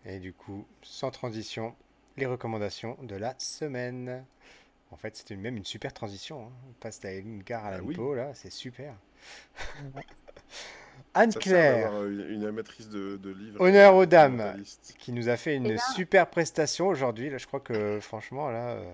Et 0.05 0.19
du 0.19 0.33
coup, 0.33 0.65
sans 0.81 1.11
transition, 1.11 1.75
les 2.17 2.25
recommandations 2.25 2.97
de 3.01 3.15
la 3.15 3.33
semaine. 3.39 4.23
En 4.91 4.97
fait, 4.97 5.15
c'était 5.15 5.35
même 5.35 5.57
une 5.57 5.65
super 5.65 5.93
transition. 5.93 6.45
hein. 6.45 6.51
On 6.69 6.73
passe 6.73 7.03
à 7.03 7.11
Edgar 7.11 7.65
Allan 7.65 7.77
Ah 7.79 7.83
oui. 7.83 7.95
Poe, 7.95 8.13
là, 8.15 8.31
c'est 8.33 8.51
super. 8.51 8.93
Anne-Claire, 11.13 12.05
une, 12.05 12.25
une 12.29 12.45
amatrice 12.45 12.89
de, 12.89 13.17
de 13.17 13.29
livres. 13.31 13.59
Honneur 13.61 13.95
aux 13.95 14.05
dames. 14.05 14.55
qui 14.99 15.11
nous 15.11 15.29
a 15.29 15.37
fait 15.37 15.55
une 15.55 15.65
Eh 15.65 15.69
ben- 15.75 15.79
super 15.95 16.27
prestation 16.29 16.87
aujourd'hui. 16.87 17.29
Là, 17.29 17.37
je 17.37 17.47
crois 17.47 17.59
que 17.59 17.99
franchement, 18.01 18.49
là, 18.49 18.71
euh, 18.71 18.93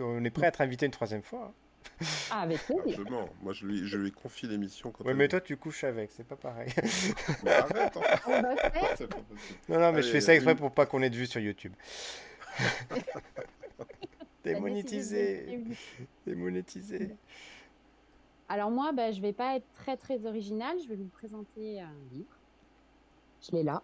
on 0.00 0.24
est 0.24 0.30
prêt 0.30 0.46
à 0.46 0.48
être 0.48 0.60
invité 0.60 0.86
une 0.86 0.92
troisième 0.92 1.22
fois. 1.22 1.46
hein. 1.50 1.52
Ah, 2.30 2.42
avec 2.42 2.58
plaisir. 2.64 3.00
Moi, 3.42 3.52
je 3.52 3.66
lui, 3.66 3.86
je 3.86 3.96
lui 3.96 4.12
confie 4.12 4.46
l'émission 4.46 4.90
quand 4.92 5.04
Ouais, 5.04 5.10
elle 5.10 5.16
mais 5.16 5.28
toi, 5.28 5.40
tu 5.40 5.56
couches 5.56 5.84
avec, 5.84 6.10
c'est 6.12 6.26
pas 6.26 6.36
pareil. 6.36 6.70
Mais 7.42 7.50
arrête, 7.52 7.96
hein. 7.96 8.00
On 8.26 8.42
va 8.42 8.56
faire. 8.56 8.94
C'est 8.96 9.06
pas 9.08 9.16
possible. 9.16 9.58
non, 9.68 9.80
non, 9.80 9.92
mais 9.92 10.02
je 10.02 10.10
fais 10.10 10.20
ça 10.20 10.34
exprès 10.34 10.52
une- 10.52 10.58
pour 10.58 10.70
pas 10.72 10.86
qu'on 10.86 11.02
ait 11.02 11.10
de 11.10 11.16
vues 11.16 11.26
sur 11.26 11.40
YouTube. 11.40 11.72
Démonétisé, 14.44 15.60
démonétisé. 16.26 17.16
Alors 18.48 18.70
moi, 18.70 18.92
bah, 18.92 19.12
je 19.12 19.20
vais 19.20 19.32
pas 19.32 19.56
être 19.56 19.66
très 19.74 19.96
très 19.96 20.24
originale. 20.24 20.76
Je 20.82 20.88
vais 20.88 20.94
vous 20.96 21.08
présenter 21.08 21.80
un 21.80 21.92
livre. 22.12 22.34
Je 23.42 23.52
l'ai 23.56 23.62
là. 23.62 23.82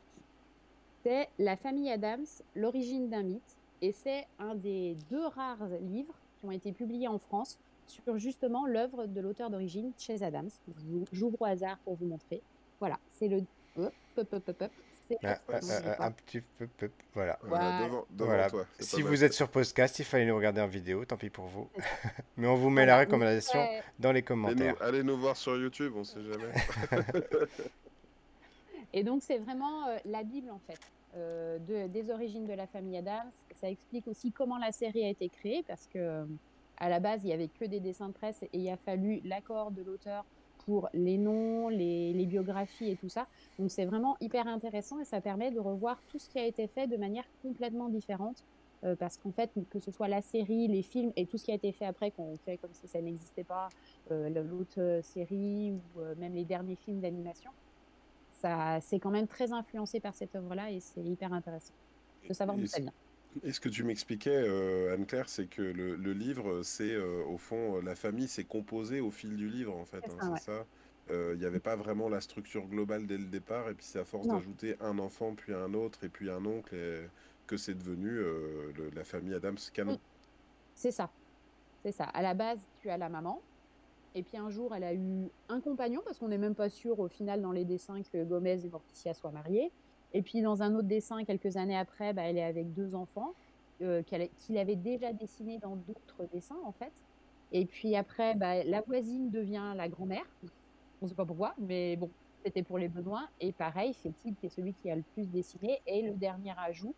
C'est 1.03 1.29
La 1.39 1.57
famille 1.57 1.91
Adams, 1.91 2.25
l'origine 2.57 3.11
d'un 3.11 3.23
mythe. 3.25 3.57
Et 3.83 3.93
c'est 3.93 4.27
un 4.39 4.55
des 4.55 4.97
deux 5.11 5.27
rares 5.27 5.67
livres 5.83 6.15
qui 6.41 6.47
ont 6.47 6.51
été 6.51 6.73
publiés 6.73 7.09
en 7.09 7.19
France 7.19 7.59
sur 7.87 8.19
justement 8.19 8.67
l'œuvre 8.67 9.07
de 9.07 9.21
l'auteur 9.21 9.51
d'origine, 9.51 9.93
Chase 9.99 10.23
Adams. 10.23 10.51
J'ouvre 11.13 11.41
au 11.41 11.45
hasard 11.45 11.79
pour 11.85 11.95
vous 11.95 12.07
montrer. 12.07 12.41
Voilà, 12.81 12.99
c'est 13.13 13.29
le... 13.29 13.43
Hop, 13.77 13.93
hop, 14.17 14.33
hop, 14.33 14.49
hop, 14.49 14.63
hop. 14.63 14.71
C'est 15.09 15.19
Ah, 15.23 15.39
ah, 15.53 15.59
ah, 15.99 16.07
un 16.07 16.13
petit 16.13 16.41
peu, 16.41 16.67
peu- 16.79 16.91
voilà. 17.13 17.39
Voilà, 17.43 17.71
Voilà. 17.71 17.87
devant, 17.87 18.05
devant 18.11 18.25
Voilà. 18.27 18.49
toi. 18.51 18.65
Si 18.81 19.03
vous 19.03 19.23
êtes 19.23 19.35
sur 19.35 19.51
podcast, 19.51 19.99
il 19.99 20.05
fallait 20.07 20.25
nous 20.25 20.35
regarder 20.37 20.63
en 20.63 20.67
vidéo, 20.67 21.05
tant 21.05 21.19
pis 21.19 21.29
pour 21.29 21.45
vous. 21.45 21.69
Mais 22.39 22.47
on 22.47 22.55
vous 22.55 22.71
met 22.71 22.87
la 22.87 23.01
recommandation 23.01 23.59
dans 23.99 24.13
les 24.13 24.19
Allez 24.19 24.21
nous, 24.21 24.27
commentaires. 24.27 24.77
allez 24.83 25.03
nous 25.03 25.19
voir 25.19 25.37
sur 25.37 25.57
YouTube, 25.59 25.93
on 25.97 26.05
sait 26.05 26.23
jamais. 26.23 26.53
Et 28.93 29.03
donc, 29.03 29.23
c'est 29.23 29.39
vraiment 29.39 29.89
euh, 29.89 29.97
la 30.05 30.23
Bible, 30.23 30.51
en 30.51 30.61
fait, 30.67 30.79
euh, 31.17 31.59
de- 31.59 31.89
des 31.89 32.11
origines 32.11 32.47
de 32.47 32.53
la 32.55 32.67
famille 32.67 32.97
Adams. 32.97 33.31
Ça 33.57 33.69
explique 33.69 34.07
aussi 34.09 34.31
comment 34.33 34.57
la 34.59 34.73
série 34.73 35.05
a 35.05 35.09
été 35.09 35.29
créée, 35.29 35.65
parce 35.67 35.87
que 35.87 35.99
euh, 35.99 36.25
à 36.79 36.89
la 36.89 37.01
base, 37.01 37.23
il 37.25 37.27
n'y 37.29 37.33
avait 37.33 37.49
que 37.49 37.65
des 37.65 37.81
dessins 37.81 38.09
de 38.09 38.15
presse 38.15 38.43
et 38.43 38.49
il 38.53 38.69
a 38.69 38.77
fallu 38.77 39.21
l'accord 39.25 39.71
de 39.71 39.83
l'auteur 39.83 40.25
pour 40.65 40.89
les 40.95 41.19
noms, 41.19 41.69
les, 41.69 42.13
les 42.15 42.27
biographies 42.27 42.91
et 42.91 42.97
tout 42.97 43.09
ça. 43.11 43.27
Donc, 43.59 43.71
c'est 43.71 43.85
vraiment 43.85 44.17
hyper 44.21 44.47
intéressant 44.47 44.99
et 45.01 45.05
ça 45.05 45.21
permet 45.21 45.51
de 45.51 45.61
revoir 45.61 46.01
tout 46.09 46.19
ce 46.19 46.29
qui 46.29 46.39
a 46.39 46.47
été 46.47 46.67
fait 46.67 46.87
de 46.87 46.97
manière 46.97 47.25
complètement 47.43 47.89
différente. 47.91 48.45
euh, 48.85 48.97
parce 48.97 49.17
qu'en 49.17 49.33
fait, 49.33 49.51
que 49.71 49.79
ce 49.79 49.91
soit 49.91 50.09
la 50.09 50.23
série, 50.23 50.69
les 50.69 50.83
films 50.83 51.13
et 51.17 51.27
tout 51.27 51.39
ce 51.39 51.45
qui 51.45 51.51
a 51.53 51.55
été 51.55 51.73
fait 51.73 51.87
après, 51.87 52.11
qu'on 52.11 52.37
fait 52.37 52.59
comme 52.59 52.73
si 52.75 52.87
ça 52.89 53.01
n'existait 53.01 53.45
pas, 53.45 53.73
euh, 54.11 54.29
l'autre 54.31 54.81
euh, 54.81 55.03
série 55.03 55.73
ou 55.73 56.01
euh, 56.01 56.15
même 56.17 56.35
les 56.35 56.45
derniers 56.45 56.77
films 56.77 57.01
d'animation, 57.01 57.51
ça 58.31 58.81
c'est 58.83 59.01
quand 59.01 59.11
même 59.11 59.29
très 59.29 59.53
influencé 59.53 60.01
par 60.01 60.15
cette 60.15 60.35
œuvre-là 60.37 60.71
et 60.71 60.81
c'est 60.81 61.03
hyper 61.05 61.33
intéressant 61.33 61.75
de 62.29 62.35
savoir 62.35 62.59
d'où 62.59 62.67
ça 62.67 62.81
vient. 62.81 62.93
Et 63.43 63.53
ce 63.53 63.61
que 63.61 63.69
tu 63.69 63.83
m'expliquais, 63.85 64.31
euh, 64.37 64.93
Anne-Claire, 64.95 65.29
c'est 65.29 65.49
que 65.49 65.63
le, 65.63 65.97
le 65.97 66.13
livre, 66.13 66.63
c'est 66.63 66.93
euh, 66.95 67.25
au 67.25 67.37
fond, 67.39 67.77
euh, 67.79 67.83
la 67.83 67.97
famille 67.97 68.29
s'est 68.29 68.45
composée 68.47 69.01
au 69.01 69.11
fil 69.11 69.37
du 69.37 69.49
livre, 69.49 69.75
en 69.77 69.85
fait. 69.85 70.09
C'est 70.09 70.11
hein, 70.11 70.21
ça, 70.21 70.31
ouais. 70.31 70.41
Euh, 71.11 71.33
Il 71.35 71.41
n'y 71.41 71.47
avait 71.47 71.61
pas 71.61 71.77
vraiment 71.77 72.09
la 72.09 72.21
structure 72.21 72.69
globale 72.69 73.07
dès 73.07 73.19
le 73.19 73.27
départ, 73.29 73.69
et 73.71 73.75
puis 73.75 73.87
c'est 73.87 73.99
à 74.01 74.05
force 74.05 74.29
d'ajouter 74.29 74.77
un 74.81 74.99
enfant, 74.99 75.35
puis 75.37 75.55
un 75.55 75.75
autre, 75.75 76.05
et 76.05 76.11
puis 76.11 76.31
un 76.31 76.45
oncle, 76.47 76.75
et 76.77 77.11
que 77.47 77.57
c'est 77.57 77.75
devenu 77.77 78.09
le- 78.11 78.91
la 78.91 79.05
famille 79.05 79.35
Adams 79.35 79.59
canon. 79.73 80.01
C'est 80.75 80.91
ça, 80.91 81.15
c'est 81.85 81.93
ça. 81.93 82.05
À 82.07 82.23
la 82.23 82.35
base, 82.35 82.71
tu 82.77 82.91
as 82.91 82.99
la 82.99 83.09
maman 83.11 83.49
Et 84.15 84.25
puis 84.25 84.39
un 84.39 84.51
jour, 84.51 84.75
elle 84.75 84.85
a 84.85 84.95
eu 84.95 85.33
un 85.49 85.61
compagnon, 85.63 86.03
parce 86.05 86.19
qu'on 86.19 86.29
n'est 86.29 86.39
même 86.39 86.57
pas 86.57 86.71
sûr 86.71 87.01
au 87.01 87.09
final 87.09 87.43
dans 87.43 87.53
les 87.53 87.65
dessins 87.67 88.03
que 88.05 88.25
Gomez 88.25 88.65
et 88.67 88.71
Morticia 88.71 89.15
soient 89.15 89.33
mariés. 89.33 89.75
Et 90.15 90.23
puis 90.23 90.41
dans 90.43 90.63
un 90.63 90.75
autre 90.75 90.89
dessin, 90.89 91.25
quelques 91.25 91.57
années 91.57 91.77
après, 91.77 92.13
bah, 92.13 92.23
elle 92.23 92.39
est 92.39 92.45
avec 92.45 92.73
deux 92.73 92.95
enfants 92.95 93.35
euh, 93.83 94.03
qu'il 94.03 94.59
avait 94.59 94.77
déjà 94.77 95.13
dessinés 95.13 95.59
dans 95.59 95.77
d'autres 95.77 96.27
dessins 96.33 96.59
en 96.65 96.73
fait. 96.73 96.93
Et 97.53 97.67
puis 97.67 97.95
après, 97.97 98.35
bah, 98.35 98.65
la 98.65 98.81
voisine 98.81 99.31
devient 99.31 99.75
la 99.77 99.89
grand-mère. 99.89 100.25
On 101.03 101.07
ne 101.07 101.09
sait 101.09 101.17
pas 101.17 101.27
pourquoi, 101.27 101.55
mais 101.59 101.97
bon, 101.97 102.11
c'était 102.45 102.63
pour 102.63 102.79
les 102.79 102.89
besoins. 102.89 103.29
Et 103.41 103.53
pareil, 103.53 103.93
c'est 103.95 104.15
Tid 104.23 104.37
qui 104.37 104.47
est 104.47 104.51
celui 104.51 104.73
qui 104.75 104.91
a 104.91 104.97
le 104.97 105.05
plus 105.15 105.29
dessiné. 105.29 105.81
Et 105.87 106.03
le 106.03 106.13
dernier 106.13 106.55
ajout, 106.57 106.95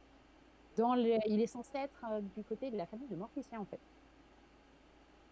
il 0.78 1.40
est 1.40 1.46
censé 1.46 1.78
être 1.78 2.04
euh, 2.10 2.20
du 2.36 2.44
côté 2.44 2.70
de 2.70 2.76
la 2.76 2.86
famille 2.86 3.08
de 3.08 3.16
Morticia 3.16 3.60
en 3.60 3.64
fait. 3.64 3.80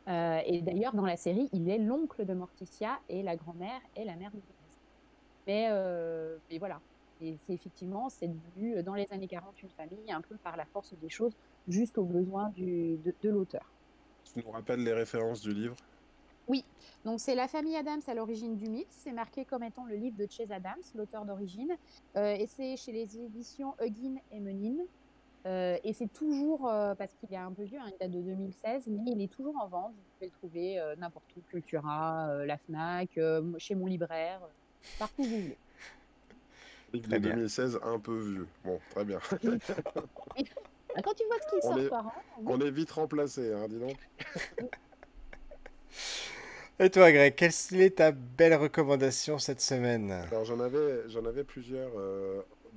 Euh, 0.09 0.41
et 0.45 0.61
d'ailleurs, 0.61 0.95
dans 0.95 1.07
la 1.07 1.17
série, 1.17 1.49
il 1.53 1.69
est 1.69 1.79
l'oncle 1.79 2.25
de 2.25 2.35
Morticia 2.35 2.99
et 3.09 3.23
la 3.23 3.37
grand-mère 3.37 3.81
et 3.97 4.05
la 4.05 4.17
mère 4.17 4.31
de 4.31 4.41
euh, 5.49 6.39
mais 6.51 6.59
voilà. 6.59 6.81
Et 7.23 7.37
c'est 7.47 7.55
effectivement, 7.55 8.09
c'est 8.09 8.29
devenu 8.29 8.83
dans 8.83 8.95
les 8.95 9.07
années 9.13 9.29
40 9.29 9.63
une 9.63 9.71
famille, 9.71 10.13
un 10.13 10.21
peu 10.21 10.37
par 10.37 10.57
la 10.57 10.65
force 10.65 10.95
des 11.01 11.09
choses, 11.09 11.33
juste 11.69 11.99
aux 11.99 12.05
besoins 12.05 12.51
du, 12.51 12.97
de, 12.97 13.15
de 13.23 13.31
l'auteur. 13.31 13.71
Tu 14.25 14.43
nous 14.45 14.51
rappelles 14.51 14.83
les 14.83 14.93
références 14.93 15.41
du 15.41 15.53
livre? 15.53 15.77
Oui, 16.47 16.63
donc 17.05 17.21
c'est 17.21 17.35
La 17.35 17.49
famille 17.49 17.77
Adams 17.77 18.03
à 18.07 18.15
l'origine 18.15 18.57
du 18.57 18.69
mythe. 18.69 18.91
C'est 18.91 19.13
marqué 19.13 19.45
comme 19.45 19.63
étant 19.63 19.87
le 19.87 19.97
livre 19.97 20.17
de 20.19 20.27
Chase 20.31 20.53
Adams, 20.53 20.83
l'auteur 20.95 21.25
d'origine. 21.25 21.75
Euh, 22.17 22.35
et 22.35 22.47
c'est 22.47 22.77
chez 22.77 22.93
les 22.93 23.19
éditions 23.19 23.75
Huggin 23.81 24.17
et 24.31 24.41
Menin. 24.41 24.85
Euh, 25.47 25.77
et 25.85 25.93
c'est 25.93 26.11
toujours, 26.13 26.69
euh, 26.69 26.95
parce 26.95 27.13
qu'il 27.15 27.33
est 27.33 27.37
un 27.37 27.53
peu 27.53 27.65
vieux, 27.65 27.79
hein, 27.79 27.91
il 27.93 27.99
date 27.99 28.11
de 28.11 28.21
2016, 28.21 28.85
mais 28.89 29.13
il 29.13 29.23
est 29.23 29.33
toujours 29.33 29.55
en 29.61 29.69
vente. 29.69 29.93
Vous 29.93 30.03
pouvez 30.15 30.27
le 30.27 30.33
trouver 30.33 30.79
euh, 30.79 30.97
n'importe 30.97 31.27
où, 31.37 31.41
Cultura, 31.51 32.45
la 32.47 32.57
FNAC, 32.57 33.19
chez 33.59 33.75
mon 33.75 33.87
libraire, 33.87 34.41
partout 34.99 35.23
où 35.23 35.25
vous 35.25 35.41
voulez. 35.41 35.59
De 37.01 37.19
2016, 37.19 37.81
un 37.83 37.99
peu 37.99 38.17
vieux. 38.17 38.47
Bon, 38.65 38.81
très 38.91 39.05
bien. 39.05 39.19
Ah, 40.97 41.03
quand 41.03 41.13
tu 41.15 41.25
vois 41.27 41.35
ce 41.41 41.57
qui 41.57 41.61
sort 41.61 41.89
par 41.91 42.07
an... 42.07 42.13
On 42.47 42.61
est 42.61 42.71
vite 42.71 42.93
remplacé, 42.93 43.53
hein, 43.53 43.67
dis 43.69 43.81
donc. 43.81 43.97
Et 46.79 46.89
toi, 46.89 47.11
Greg, 47.11 47.35
quelle 47.35 47.51
est 47.81 47.97
ta 47.97 48.13
belle 48.13 48.55
recommandation 48.55 49.41
cette 49.41 49.61
semaine? 49.61 50.13
Alors, 50.13 50.45
j'en 50.45 50.61
avais, 50.61 51.09
j'en 51.09 51.25
avais 51.25 51.43
plusieurs 51.43 51.91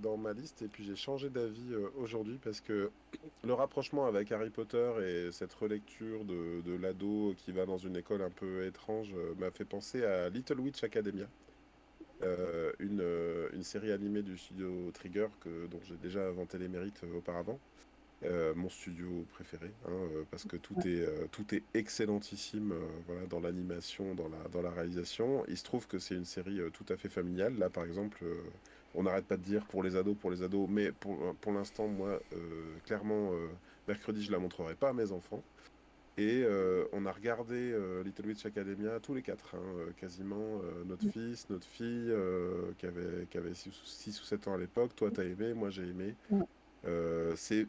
dans 0.02 0.18
ma 0.18 0.34
liste 0.34 0.62
et 0.62 0.68
puis 0.68 0.84
j'ai 0.84 0.96
changé 0.96 1.30
d'avis 1.30 1.74
euh, 1.74 1.90
aujourd'hui 1.98 2.40
parce 2.44 2.62
que 2.62 2.92
le 3.44 3.54
rapprochement 3.54 4.06
avec 4.06 4.32
Harry 4.32 4.50
Potter 4.50 4.92
et 5.04 5.32
cette 5.32 5.54
relecture 5.54 6.24
de, 6.26 6.62
de 6.62 6.78
l'ado 6.78 7.34
qui 7.38 7.52
va 7.52 7.66
dans 7.66 7.78
une 7.78 7.96
école 7.98 8.22
un 8.22 8.30
peu 8.30 8.66
étrange 8.66 9.14
euh, 9.16 9.34
m'a 9.40 9.52
fait 9.52 9.66
penser 9.66 10.06
à 10.06 10.30
Little 10.30 10.60
Witch 10.60 10.84
Academia, 10.84 11.26
euh, 12.24 12.72
une, 12.80 13.04
une, 13.54 13.64
série 13.64 13.92
animée 13.92 14.22
du 14.22 14.38
studio 14.38 14.92
Trigger 14.94 15.28
que, 15.42 15.68
dont 15.68 15.80
j'ai 15.84 15.98
déjà 15.98 16.30
vanté 16.32 16.58
les 16.58 16.68
mérites 16.68 17.04
auparavant. 17.16 17.60
mon 18.56 18.70
studio 18.70 19.26
préféré, 19.34 19.72
hein, 19.88 20.26
parce 20.32 20.46
que 20.46 20.58
tout 20.58 20.76
est, 20.86 21.06
tout 21.32 21.54
est 21.54 21.64
excellentissime 21.76 22.74
voilà, 23.06 23.28
dans 23.28 23.40
l'animation, 23.40 24.16
dans 24.16 24.30
la, 24.30 24.50
dans 24.52 24.62
la 24.62 24.72
réalisation. 24.72 25.44
Il 25.48 25.58
se 25.58 25.64
trouve 25.64 25.88
que 25.88 26.00
c'est 26.00 26.16
une 26.16 26.26
série 26.26 26.60
tout 26.74 26.86
à 26.90 26.98
fait 26.98 27.10
familiale. 27.10 27.58
Là, 27.58 27.70
par 27.70 27.86
exemple, 27.86 28.26
on 28.98 29.04
n'arrête 29.04 29.26
pas 29.26 29.38
de 29.38 29.44
dire 29.44 29.66
pour 29.66 29.84
les 29.84 29.96
ados, 29.96 30.16
pour 30.18 30.32
les 30.32 30.42
ados, 30.42 30.68
mais 30.70 30.92
pour, 30.92 31.36
pour 31.36 31.52
l'instant, 31.52 31.88
moi, 31.88 32.20
euh, 32.34 32.76
clairement, 32.86 33.32
euh, 33.34 33.48
mercredi, 33.88 34.24
je 34.24 34.32
la 34.32 34.40
montrerai 34.40 34.74
pas 34.74 34.90
à 34.90 34.94
mes 34.94 35.12
enfants. 35.12 35.44
Et 36.18 36.44
euh, 36.44 36.86
on 36.94 37.06
a 37.06 37.12
regardé 37.12 37.76
Little 38.04 38.28
Witch 38.28 38.46
Academia 38.46 39.00
tous 39.00 39.14
les 39.14 39.22
quatre, 39.22 39.56
hein, 39.56 39.92
quasiment. 39.98 40.62
notre 40.86 41.06
mm. 41.06 41.12
fils, 41.12 41.50
notre 41.50 41.68
fille, 41.68 42.12
qui 42.78 42.86
avait, 42.86 43.28
qui 43.30 43.38
avait 43.38 43.54
6 43.54 44.22
ou 44.22 44.24
7 44.26 44.48
ans 44.48 44.56
à 44.56 44.58
l'époque. 44.58 44.96
Toi, 44.96 45.12
tu 45.12 45.22
as 45.22 45.26
aimé, 45.26 45.54
moi, 45.54 45.70
j'ai 45.70 45.84
aimé. 45.84 46.16
c'est 47.36 47.68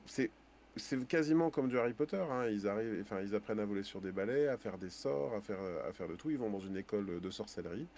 c'est 0.76 1.08
quasiment 1.08 1.50
comme 1.50 1.68
du 1.68 1.78
Harry 1.78 1.92
Potter. 1.92 2.24
Hein. 2.30 2.46
Ils, 2.46 2.68
arrivent, 2.68 2.98
enfin, 3.02 3.20
ils 3.20 3.34
apprennent 3.34 3.58
à 3.58 3.64
voler 3.64 3.82
sur 3.82 4.00
des 4.00 4.12
balais, 4.12 4.46
à 4.46 4.56
faire 4.56 4.78
des 4.78 4.90
sorts, 4.90 5.34
à 5.34 5.40
faire, 5.40 5.58
à 5.88 5.92
faire 5.92 6.08
de 6.08 6.14
tout. 6.14 6.30
Ils 6.30 6.38
vont 6.38 6.50
dans 6.50 6.60
une 6.60 6.76
école 6.76 7.20
de 7.20 7.30
sorcellerie. 7.30 7.88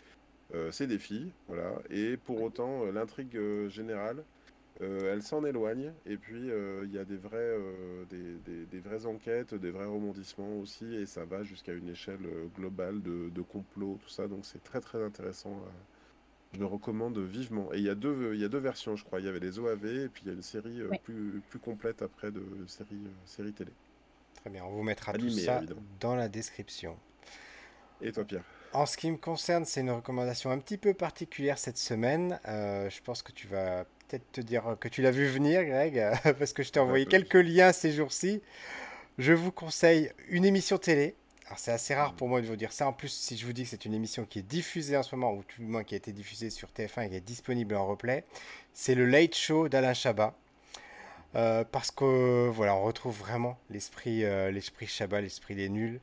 Euh, 0.54 0.70
c'est 0.72 0.86
des 0.86 0.98
filles, 0.98 1.30
voilà. 1.46 1.74
Et 1.90 2.16
pour 2.16 2.42
autant, 2.42 2.84
euh, 2.84 2.90
l'intrigue 2.90 3.38
euh, 4.80 5.12
elle 5.12 5.22
s'en 5.22 5.44
éloigne. 5.44 5.92
Et 6.06 6.16
puis, 6.16 6.48
il 6.84 6.92
y 6.92 6.98
a 6.98 7.04
des, 7.04 7.16
vrais, 7.16 7.56
des, 8.08 8.64
des, 8.66 8.78
vraies 8.80 9.06
enquêtes, 9.06 9.54
des 9.54 9.70
vrais 9.70 9.86
rebondissements 9.86 10.58
aussi. 10.58 10.94
Et 10.94 11.06
ça 11.06 11.24
va 11.24 11.42
jusqu'à 11.42 11.72
une 11.72 11.88
échelle 11.88 12.26
globale 12.56 13.02
de, 13.02 13.30
de, 13.30 13.42
complot, 13.42 13.98
tout 14.02 14.08
ça. 14.08 14.28
Donc, 14.28 14.44
c'est 14.44 14.62
très, 14.62 14.80
très 14.80 15.02
intéressant. 15.02 15.62
Je 16.52 16.58
le 16.58 16.66
recommande 16.66 17.18
vivement. 17.18 17.72
Et 17.72 17.78
il 17.78 17.84
y, 17.84 17.90
a 17.90 17.94
deux, 17.94 18.34
y 18.36 18.44
a 18.44 18.48
deux 18.48 18.58
versions, 18.58 18.96
je 18.96 19.04
crois. 19.04 19.20
Il 19.20 19.26
y 19.26 19.28
avait 19.28 19.40
les 19.40 19.58
OAV 19.58 19.86
et 19.86 20.08
puis 20.08 20.22
il 20.24 20.28
y 20.28 20.30
a 20.30 20.34
une 20.34 20.42
série 20.42 20.80
plus, 21.04 21.42
plus 21.48 21.58
complète 21.58 22.02
après 22.02 22.32
de 22.32 22.42
série, 22.66 22.98
série 23.24 23.52
télé. 23.52 23.72
Très 24.40 24.50
bien, 24.50 24.64
on 24.64 24.70
vous 24.70 24.82
mettra 24.82 25.12
tout 25.12 25.28
ça 25.28 25.60
dans 26.00 26.16
la 26.16 26.28
description. 26.28 26.96
Et 28.00 28.10
toi, 28.10 28.24
Pierre? 28.24 28.44
En 28.72 28.86
ce 28.86 28.96
qui 28.96 29.10
me 29.10 29.16
concerne, 29.16 29.64
c'est 29.64 29.80
une 29.80 29.90
recommandation 29.90 30.50
un 30.50 30.58
petit 30.58 30.78
peu 30.78 30.94
particulière 30.94 31.58
cette 31.58 31.76
semaine. 31.76 32.38
Euh, 32.48 32.88
je 32.88 33.02
pense 33.02 33.22
que 33.22 33.32
tu 33.32 33.48
vas 33.48 33.84
peut-être 34.10 34.32
te 34.32 34.40
dire 34.40 34.76
que 34.80 34.88
tu 34.88 35.02
l'as 35.02 35.12
vu 35.12 35.26
venir, 35.26 35.64
Greg, 35.64 36.02
parce 36.38 36.52
que 36.52 36.62
je 36.62 36.70
t'ai 36.70 36.80
envoyé 36.80 37.06
quelques 37.06 37.34
liens 37.34 37.72
ces 37.72 37.92
jours-ci. 37.92 38.42
Je 39.18 39.32
vous 39.32 39.52
conseille 39.52 40.10
une 40.28 40.44
émission 40.44 40.78
télé. 40.78 41.14
Alors 41.46 41.58
c'est 41.58 41.70
assez 41.70 41.94
rare 41.94 42.14
pour 42.14 42.28
moi 42.28 42.40
de 42.40 42.46
vous 42.46 42.56
dire 42.56 42.72
ça. 42.72 42.88
En 42.88 42.92
plus, 42.92 43.08
si 43.08 43.36
je 43.36 43.46
vous 43.46 43.52
dis 43.52 43.64
que 43.64 43.68
c'est 43.68 43.84
une 43.84 43.94
émission 43.94 44.24
qui 44.24 44.40
est 44.40 44.42
diffusée 44.42 44.96
en 44.96 45.02
ce 45.02 45.14
moment, 45.14 45.32
ou 45.32 45.42
tout 45.44 45.60
du 45.60 45.68
moins 45.68 45.84
qui 45.84 45.94
a 45.94 45.96
été 45.96 46.12
diffusée 46.12 46.50
sur 46.50 46.68
TF1 46.68 47.06
et 47.06 47.10
qui 47.10 47.16
est 47.16 47.20
disponible 47.20 47.74
en 47.76 47.86
replay, 47.86 48.24
c'est 48.72 48.94
le 48.94 49.06
Late 49.06 49.34
Show 49.34 49.68
d'Alain 49.68 49.94
Chabat. 49.94 50.34
Euh, 51.36 51.62
parce 51.70 51.92
que 51.92 52.48
voilà, 52.48 52.74
on 52.74 52.82
retrouve 52.82 53.16
vraiment 53.16 53.58
l'esprit, 53.68 54.24
euh, 54.24 54.50
l'esprit 54.50 54.88
Chabat, 54.88 55.20
l'esprit 55.20 55.54
des 55.54 55.68
nuls. 55.68 56.00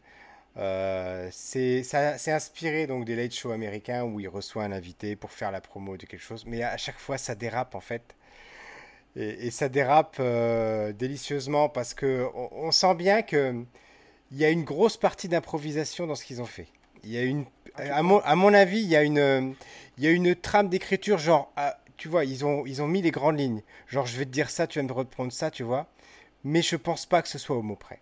Euh, 0.57 1.29
c'est 1.31 1.83
inspiré 2.27 2.87
donc 2.87 3.05
des 3.05 3.15
late 3.15 3.33
shows 3.33 3.51
américains 3.51 4.03
où 4.03 4.19
il 4.19 4.27
reçoit 4.27 4.63
un 4.63 4.71
invité 4.71 5.15
pour 5.15 5.31
faire 5.31 5.51
la 5.51 5.61
promo 5.61 5.97
de 5.97 6.05
quelque 6.05 6.21
chose, 6.21 6.45
mais 6.47 6.63
à 6.63 6.77
chaque 6.77 6.97
fois 6.97 7.17
ça 7.17 7.35
dérape 7.35 7.75
en 7.75 7.81
fait. 7.81 8.15
Et, 9.15 9.49
ça 9.51 9.67
dérape 9.69 10.17
euh, 10.19 10.93
délicieusement 10.93 11.69
parce 11.69 11.93
que 11.93 12.27
on, 12.33 12.71
sent 12.71 12.93
bien 12.95 13.23
que 13.23 13.63
il 14.31 14.37
y 14.37 14.45
a 14.45 14.49
une 14.49 14.63
grosse 14.63 14.97
partie 14.97 15.27
d'improvisation 15.27 16.05
dans 16.05 16.15
ce 16.15 16.23
qu'ils 16.23 16.41
ont 16.41 16.45
fait. 16.45 16.67
Il 17.03 17.11
y 17.11 17.17
a 17.17 17.23
une, 17.23 17.45
à 17.77 18.03
mon, 18.03 18.19
à 18.19 18.35
mon, 18.35 18.53
avis, 18.53 18.81
il 18.81 18.89
y 18.89 18.95
a 18.95 19.03
une, 19.03 19.55
il 19.97 20.03
y 20.03 20.07
a 20.07 20.11
une 20.11 20.35
trame 20.35 20.69
d'écriture 20.69 21.17
genre, 21.17 21.51
ah, 21.55 21.77
tu 21.97 22.09
vois, 22.09 22.25
ils 22.25 22.45
ont, 22.45 22.65
ils 22.65 22.81
ont 22.81 22.87
mis 22.87 23.01
les 23.01 23.11
grandes 23.11 23.39
lignes. 23.39 23.63
Genre, 23.87 24.05
je 24.05 24.17
vais 24.17 24.25
te 24.25 24.29
dire 24.29 24.49
ça, 24.49 24.67
tu 24.67 24.79
vas 24.79 24.83
me 24.83 24.91
reprendre 24.91 25.31
ça, 25.31 25.49
tu 25.49 25.63
vois. 25.63 25.87
Mais 26.43 26.61
je 26.61 26.75
pense 26.75 27.05
pas 27.05 27.21
que 27.21 27.27
ce 27.27 27.39
soit 27.39 27.55
au 27.55 27.63
mot 27.63 27.75
près. 27.75 27.99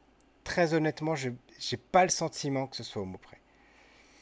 Très 0.55 0.73
honnêtement, 0.73 1.15
je, 1.15 1.31
j'ai 1.59 1.75
pas 1.75 2.05
le 2.05 2.09
sentiment 2.09 2.65
que 2.65 2.77
ce 2.77 2.83
soit 2.83 3.01
au 3.01 3.05
mot 3.05 3.17
près. 3.17 3.41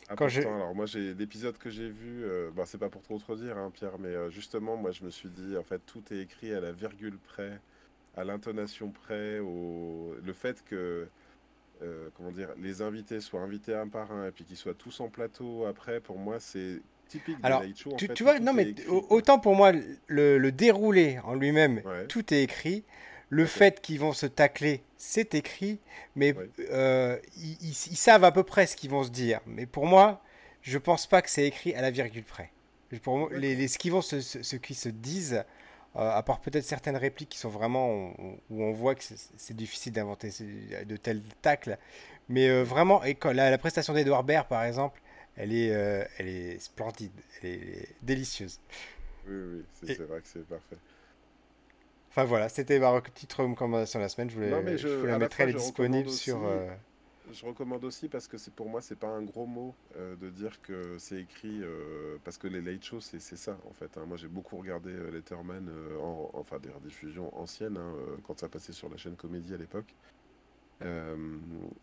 Ah, 0.09 0.15
Quand 0.15 0.25
alors 0.25 0.73
moi 0.73 0.88
j'ai 0.88 1.13
l'épisode 1.13 1.59
que 1.59 1.69
j'ai 1.69 1.88
vu, 1.88 2.23
euh, 2.23 2.49
bah, 2.55 2.63
c'est 2.65 2.79
pas 2.79 2.89
pour 2.89 3.03
trop 3.03 3.19
trop 3.19 3.36
dire 3.36 3.55
hein, 3.55 3.69
Pierre, 3.71 3.99
mais 3.99 4.07
euh, 4.07 4.31
justement 4.31 4.75
moi 4.75 4.89
je 4.89 5.03
me 5.03 5.11
suis 5.11 5.29
dit 5.29 5.55
en 5.55 5.61
fait 5.61 5.79
tout 5.86 6.01
est 6.09 6.17
écrit 6.17 6.51
à 6.51 6.59
la 6.59 6.71
virgule 6.71 7.19
près, 7.19 7.59
à 8.17 8.23
l'intonation 8.23 8.89
près, 8.89 9.38
au 9.38 10.15
le 10.23 10.34
fait 10.34 10.63
que 10.65 11.07
euh, 11.84 12.09
comment 12.17 12.31
dire 12.31 12.49
les 12.57 12.81
invités 12.81 13.21
soient 13.21 13.41
invités 13.41 13.75
un 13.75 13.88
par 13.88 14.11
un 14.11 14.25
et 14.25 14.31
puis 14.31 14.43
qu'ils 14.43 14.57
soient 14.57 14.73
tous 14.73 15.01
en 15.01 15.09
plateau 15.09 15.65
après 15.67 15.99
pour 15.99 16.17
moi 16.17 16.39
c'est 16.39 16.81
typique 17.09 17.38
alors, 17.43 17.61
show, 17.75 17.93
tu, 17.95 18.09
tu 18.09 18.23
vois 18.23 18.39
non 18.39 18.53
mais 18.53 18.73
autant 18.89 19.38
pour 19.38 19.53
moi 19.53 19.71
le, 20.07 20.49
déroulé 20.49 21.19
en 21.25 21.36
lui-même 21.36 21.84
tout 22.09 22.34
est 22.34 22.41
écrit 22.41 22.84
le 23.34 23.47
fait 23.47 23.81
qu'ils 23.81 23.99
vont 23.99 24.13
se 24.13 24.27
tacler, 24.27 24.84
c'est 24.97 25.34
écrit, 25.34 25.79
mais 26.15 26.36
euh, 26.69 27.17
ils, 27.38 27.73
savent 27.73 28.23
à 28.23 28.31
peu 28.31 28.43
près 28.43 28.67
ce 28.67 28.75
qu'ils 28.75 28.91
vont 28.91 29.03
se 29.03 29.09
dire. 29.09 29.39
Mais 29.47 29.65
pour 29.65 29.88
moi, 29.88 30.21
je 30.61 30.77
pense 30.77 31.07
pas 31.07 31.23
que 31.23 31.29
c'est 31.31 31.45
écrit 31.45 31.73
à 31.73 31.81
la 31.81 31.89
virgule 31.89 32.23
près. 32.23 32.51
Pour 33.01 33.31
les, 33.31 33.67
ce 33.67 33.79
qu'ils 33.79 33.91
vont 33.91 34.03
se, 34.03 34.21
ce, 34.21 34.55
qui 34.55 34.75
se 34.75 34.88
disent, 34.88 35.43
euh, 35.95 36.11
à 36.11 36.21
part 36.21 36.41
peut-être 36.41 36.63
certaines 36.63 36.95
répliques 36.95 37.29
qui 37.29 37.39
sont 37.39 37.49
vraiment 37.49 38.13
où 38.51 38.63
on 38.63 38.71
voit 38.71 38.93
que 38.93 39.03
c'est 39.03 39.55
difficile 39.55 39.93
d'inventer 39.93 40.29
de 40.86 40.95
tels 40.95 41.23
tacles, 41.41 41.79
mais 42.29 42.49
euh, 42.49 42.61
vraiment, 42.63 43.03
et 43.03 43.17
la, 43.23 43.49
la 43.49 43.57
prestation 43.57 43.93
d'Edouard 43.93 44.23
Baird 44.23 44.47
par 44.47 44.63
exemple, 44.63 45.01
elle 45.38 45.53
est, 45.53 45.69
elle 46.19 46.27
est 46.27 46.59
splendide, 46.59 47.11
elle 47.41 47.49
est 47.49 47.95
délicieuse. 48.03 48.59
Oui, 49.27 49.34
oui, 49.34 49.65
c'est 49.88 50.01
vrai 50.03 50.21
que 50.21 50.27
c'est 50.27 50.47
parfait. 50.47 50.77
Enfin 52.16 52.26
voilà, 52.26 52.47
c'était 52.47 52.78
ma 52.78 53.01
petite 53.01 53.34
recommandation 53.34 53.97
de 53.97 54.03
la 54.03 54.09
semaine. 54.09 54.30
Je 54.30 54.36
voulais, 54.36 54.78
je, 54.78 54.88
vous 54.88 55.07
la 55.07 55.18
mettrai, 55.18 55.43
elle 55.43 55.49
est 55.49 55.53
disponible 55.53 56.11
sur. 56.11 56.45
Euh, 56.45 56.70
je 57.34 57.43
recommande 57.43 57.84
aussi 57.86 58.07
parce 58.07 58.28
que 58.28 58.38
c'est 58.38 58.53
pour 58.53 58.70
moi 58.70 58.82
c'est 58.82 58.99
pas 58.99 59.07
un 59.07 59.24
gros 59.24 59.47
mot 59.47 59.74
euh, 59.97 60.16
de 60.18 60.30
dire 60.30 60.61
que 60.61 60.99
c'est 60.99 61.22
écrit 61.22 61.64
euh, 61.64 62.18
parce 62.24 62.38
que 62.38 62.45
les 62.47 62.61
late 62.61 62.84
shows 62.84 62.99
c'est 62.99 63.20
ça 63.20 63.57
en 63.68 63.74
fait. 63.74 63.97
Hein. 63.97 64.05
Moi 64.05 64.18
j'ai 64.18 64.28
beaucoup 64.28 64.57
regardé 64.57 64.91
Letterman 65.11 65.68
en, 65.99 66.30
enfin 66.36 66.59
des 66.59 66.70
rediffusions 66.70 67.36
anciennes 67.36 67.78
hein, 67.78 67.95
quand 68.28 68.39
ça 68.39 68.47
passait 68.47 68.74
sur 68.74 68.89
la 68.89 68.97
chaîne 68.97 69.16
Comédie 69.16 69.55
à 69.55 69.57
l'époque 69.57 69.95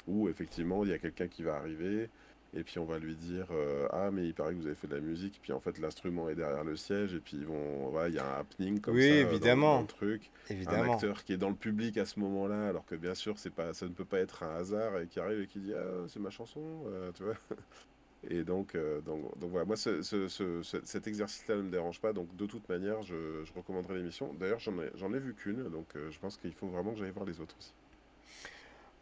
où 0.07 0.29
effectivement 0.29 0.85
il 0.85 0.91
y 0.91 0.93
a 0.93 0.99
quelqu'un 0.99 1.27
qui 1.27 1.43
va 1.43 1.57
arriver, 1.57 2.09
Et 2.53 2.65
puis 2.65 2.79
on 2.81 2.85
va 2.85 2.99
lui 2.99 3.15
dire 3.15 3.47
euh, 3.53 3.87
Ah, 3.93 4.11
mais 4.11 4.27
il 4.27 4.35
paraît 4.35 4.53
que 4.55 4.59
vous 4.59 4.67
avez 4.67 4.75
fait 4.75 4.89
de 4.89 4.95
la 4.97 5.01
musique. 5.01 5.39
Puis 5.41 5.53
en 5.53 5.61
fait, 5.61 5.79
l'instrument 5.79 6.29
est 6.29 6.35
derrière 6.35 6.65
le 6.65 6.75
siège. 6.77 7.15
Et 7.15 7.21
puis 7.21 7.37
ils 7.37 7.47
vont, 7.47 7.93
il 8.09 8.15
y 8.15 8.19
a 8.19 8.27
un 8.27 8.41
happening 8.41 8.81
comme 8.81 8.97
Oui, 8.97 9.03
ça 9.09 9.15
euh, 9.15 9.23
dans- 9.25 9.31
évidemment. 9.31 9.75
Dans, 9.77 9.81
le 9.83 9.87
truc. 9.87 10.31
Un 10.51 10.55
Évidemment. 10.55 10.95
acteur 10.95 11.23
qui 11.25 11.33
est 11.33 11.37
dans 11.37 11.51
le 11.51 11.55
public 11.55 11.97
à 11.99 12.05
ce 12.05 12.19
moment-là, 12.21 12.69
alors 12.69 12.85
que 12.87 12.97
bien 12.97 13.15
sûr, 13.15 13.39
c'est 13.39 13.51
pas, 13.55 13.73
ça 13.73 13.87
ne 13.87 13.93
peut 13.93 14.05
pas 14.05 14.19
être 14.19 14.43
un 14.43 14.57
hasard 14.57 14.99
et 14.99 15.07
qui 15.07 15.21
arrive 15.21 15.41
et 15.43 15.47
qui 15.47 15.61
dit 15.61 15.73
Ah, 15.75 16.05
c'est 16.09 16.19
ma 16.21 16.31
chanson, 16.31 16.61
euh, 16.89 17.13
tu 17.13 17.23
vois. 17.23 17.35
Et 18.29 18.45
donc, 18.45 18.75
euh, 18.75 19.01
donc, 19.01 19.39
donc 19.39 19.51
voilà, 19.51 19.65
moi 19.65 19.77
ce- 19.77 20.03
ce- 20.03 20.29
ce- 20.29 20.63
ce- 20.63 20.85
cet 20.85 21.07
exercice-là 21.07 21.57
ne 21.57 21.63
me 21.63 21.71
dérange 21.71 22.03
pas, 22.03 22.13
donc 22.13 22.37
de 22.37 22.45
toute 22.45 22.69
manière, 22.69 23.01
je, 23.03 23.43
je 23.45 23.53
recommanderais 23.55 23.95
l'émission. 23.95 24.35
D'ailleurs, 24.35 24.59
j'en 24.59 24.79
ai, 24.79 24.91
j'en 24.95 25.15
ai 25.15 25.19
vu 25.19 25.33
qu'une, 25.35 25.71
donc 25.71 25.87
je 25.95 26.19
pense 26.19 26.37
qu'il 26.37 26.53
faut 26.53 26.67
vraiment 26.69 26.93
que 26.93 26.99
j'aille 26.99 27.13
voir 27.13 27.25
les 27.25 27.41
autres 27.41 27.57
aussi. 27.59 27.73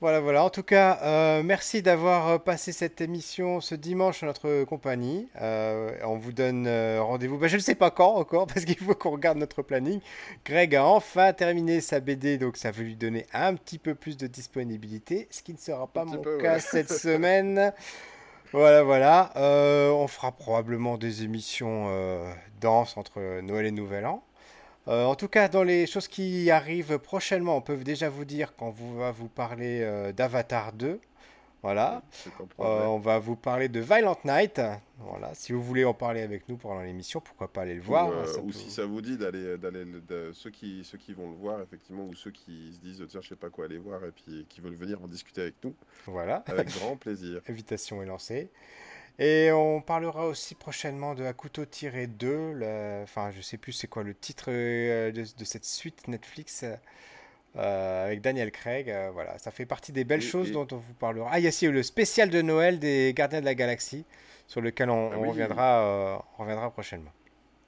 Voilà, 0.00 0.20
voilà. 0.20 0.44
En 0.44 0.50
tout 0.50 0.62
cas, 0.62 1.00
euh, 1.02 1.42
merci 1.42 1.82
d'avoir 1.82 2.28
euh, 2.28 2.38
passé 2.38 2.70
cette 2.70 3.00
émission 3.00 3.60
ce 3.60 3.74
dimanche 3.74 4.22
en 4.22 4.26
notre 4.26 4.62
compagnie. 4.62 5.28
Euh, 5.40 5.90
on 6.04 6.16
vous 6.16 6.30
donne 6.30 6.68
rendez-vous. 7.00 7.36
Ben, 7.36 7.48
je 7.48 7.56
ne 7.56 7.60
sais 7.60 7.74
pas 7.74 7.90
quand 7.90 8.14
encore, 8.14 8.46
parce 8.54 8.64
qu'il 8.64 8.76
faut 8.76 8.94
qu'on 8.94 9.10
regarde 9.10 9.38
notre 9.38 9.62
planning. 9.62 10.00
Greg 10.44 10.76
a 10.76 10.84
enfin 10.84 11.32
terminé 11.32 11.80
sa 11.80 11.98
BD, 11.98 12.38
donc 12.38 12.56
ça 12.56 12.70
veut 12.70 12.84
lui 12.84 12.94
donner 12.94 13.26
un 13.32 13.54
petit 13.54 13.78
peu 13.78 13.96
plus 13.96 14.16
de 14.16 14.28
disponibilité, 14.28 15.26
ce 15.30 15.42
qui 15.42 15.52
ne 15.52 15.58
sera 15.58 15.88
pas 15.88 16.04
mon 16.04 16.18
peu, 16.18 16.38
cas 16.38 16.54
ouais. 16.54 16.60
cette 16.60 16.92
semaine. 16.92 17.72
Voilà, 18.52 18.84
voilà. 18.84 19.32
Euh, 19.34 19.90
on 19.90 20.06
fera 20.06 20.30
probablement 20.30 20.96
des 20.96 21.24
émissions 21.24 21.90
denses 22.60 22.96
entre 22.96 23.40
Noël 23.40 23.66
et 23.66 23.72
Nouvel 23.72 24.06
An. 24.06 24.22
Euh, 24.88 25.04
en 25.04 25.14
tout 25.14 25.28
cas, 25.28 25.48
dans 25.48 25.64
les 25.64 25.86
choses 25.86 26.08
qui 26.08 26.50
arrivent 26.50 26.98
prochainement, 26.98 27.56
on 27.56 27.60
peut 27.60 27.76
déjà 27.76 28.08
vous 28.08 28.24
dire 28.24 28.56
qu'on 28.56 28.70
va 28.70 29.10
vous 29.10 29.28
parler 29.28 29.80
euh, 29.82 30.12
d'Avatar 30.12 30.72
2. 30.72 30.98
Voilà. 31.60 32.02
Euh, 32.60 32.84
on 32.86 33.00
va 33.00 33.18
vous 33.18 33.34
parler 33.34 33.68
de 33.68 33.80
Violent 33.80 34.16
Night. 34.24 34.60
Voilà. 34.98 35.34
Si 35.34 35.52
vous 35.52 35.60
voulez 35.62 35.84
en 35.84 35.92
parler 35.92 36.22
avec 36.22 36.48
nous 36.48 36.56
pendant 36.56 36.80
l'émission, 36.82 37.20
pourquoi 37.20 37.48
pas 37.52 37.62
aller 37.62 37.74
le 37.74 37.80
Ou, 37.80 37.84
voir. 37.84 38.08
euh, 38.10 38.24
ça 38.26 38.38
ou 38.40 38.46
peut- 38.46 38.52
si 38.52 38.70
ça 38.70 38.86
vous 38.86 39.02
dit 39.02 39.18
d'aller, 39.18 39.56
ceux 40.32 40.50
qui, 40.50 40.84
ceux 40.84 40.96
qui 40.98 41.12
vont 41.14 41.28
le 41.30 41.36
voir 41.36 41.60
effectivement, 41.60 42.04
ou 42.04 42.14
ceux 42.14 42.30
qui 42.30 42.72
se 42.72 42.78
disent 42.78 43.04
tiens, 43.08 43.20
je 43.20 43.28
sais 43.28 43.36
pas 43.36 43.50
quoi 43.50 43.64
aller 43.64 43.78
voir 43.78 44.04
et 44.04 44.12
puis 44.12 44.46
qui 44.48 44.60
veulent 44.60 44.76
venir 44.76 45.02
en 45.02 45.08
discuter 45.08 45.42
avec 45.42 45.54
nous, 45.64 45.74
Voilà. 46.06 46.44
avec 46.46 46.68
grand 46.78 46.96
plaisir. 46.96 47.40
Invitation 47.48 48.02
est 48.02 48.06
lancée. 48.06 48.48
Et 49.18 49.50
on 49.52 49.80
parlera 49.80 50.26
aussi 50.26 50.54
prochainement 50.54 51.14
de 51.14 51.24
Akuto 51.24 51.64
2. 51.64 52.52
le- 52.52 53.00
Enfin, 53.02 53.30
je 53.32 53.40
sais 53.40 53.56
plus 53.58 53.72
c'est 53.72 53.88
quoi 53.88 54.04
le 54.04 54.14
titre 54.14 54.46
euh, 54.48 55.10
de, 55.10 55.22
de 55.22 55.44
cette 55.44 55.64
suite 55.64 56.06
Netflix 56.06 56.64
euh, 57.56 58.06
avec 58.06 58.20
Daniel 58.20 58.52
Craig. 58.52 58.88
euh, 58.90 59.10
voilà, 59.12 59.36
ça 59.38 59.50
fait 59.50 59.66
partie 59.66 59.90
des 59.92 60.04
belles 60.04 60.20
Et- 60.22 60.26
choses 60.26 60.50
et- 60.50 60.52
dont 60.52 60.68
on 60.70 60.76
vous 60.76 60.94
parlera. 60.94 61.30
Ah, 61.32 61.38
il 61.40 61.42
y 61.42 61.46
a 61.46 61.48
aussi 61.48 61.66
le 61.66 61.82
spécial 61.82 62.30
de 62.30 62.42
Noël 62.42 62.78
des 62.78 63.12
Gardiens 63.16 63.40
de 63.40 63.44
la 63.46 63.54
Galaxie 63.56 64.04
sur 64.46 64.60
lequel 64.60 64.88
on, 64.90 65.10
Ah 65.12 65.16
on 65.18 65.22
oui. 65.22 65.28
reviendra, 65.30 65.80
euh, 65.84 66.16
on 66.38 66.42
reviendra 66.42 66.70
prochainement. 66.70 67.10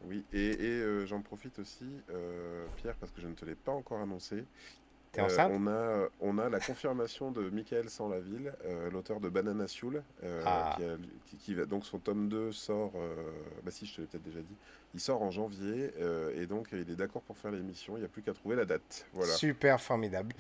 Oui, 0.05 0.25
et, 0.33 0.51
et, 0.53 0.57
euh, 0.81 1.05
j'en 1.05 1.21
profite 1.21 1.59
aussi, 1.59 1.85
euh, 2.11 2.65
Pierre, 2.77 2.95
parce 2.99 3.13
que 3.13 3.21
je 3.21 3.27
ne 3.27 3.35
te 3.35 3.45
l'ai 3.45 3.55
pas 3.57 3.73
encore 3.73 4.01
annoncé. 4.01 4.45
T'es 5.13 5.21
Euh, 5.21 5.25
enceinte 5.25 5.51
on 5.53 5.67
a, 5.67 6.09
on 6.21 6.39
a 6.39 6.49
la 6.49 6.61
confirmation 6.61 7.33
de 7.33 7.51
Michael 7.51 7.91
Sans-Laville, 7.91 8.53
euh, 8.65 8.91
l'auteur 8.91 9.19
de 9.19 9.29
Banana 9.29 9.67
Sioule, 9.67 10.03
euh, 10.23 10.43
Ah. 10.47 10.75
qui, 10.77 10.85
a- 10.85 10.97
qui- 11.27 11.37
qui 11.37 11.55
va, 11.55 11.65
donc 11.65 11.85
son 11.85 11.99
tome 11.99 12.29
2 12.29 12.53
sort, 12.53 12.93
euh, 12.95 13.17
bah 13.65 13.71
si 13.73 13.87
je 13.87 13.97
te 13.97 14.01
l'ai 14.03 14.07
peut-être 14.07 14.23
déjà 14.23 14.39
dit, 14.41 14.57
il 14.95 15.01
sort 15.01 15.21
en 15.23 15.31
janvier, 15.33 15.91
euh, 16.01 16.41
et 16.41 16.47
donc 16.47 16.69
il 16.73 16.89
est 16.91 16.97
d'accord 16.97 17.23
pour 17.23 17.37
faire 17.37 17.51
l'émission, 17.51 17.97
il 17.97 18.01
n'y 18.01 18.07
a 18.07 18.09
plus 18.09 18.23
qu'à 18.23 18.35
trouver 18.35 18.55
la 18.55 18.65
date. 18.65 19.07
Voilà. 19.13 19.33
Super 19.33 19.81
formidable. 19.81 20.33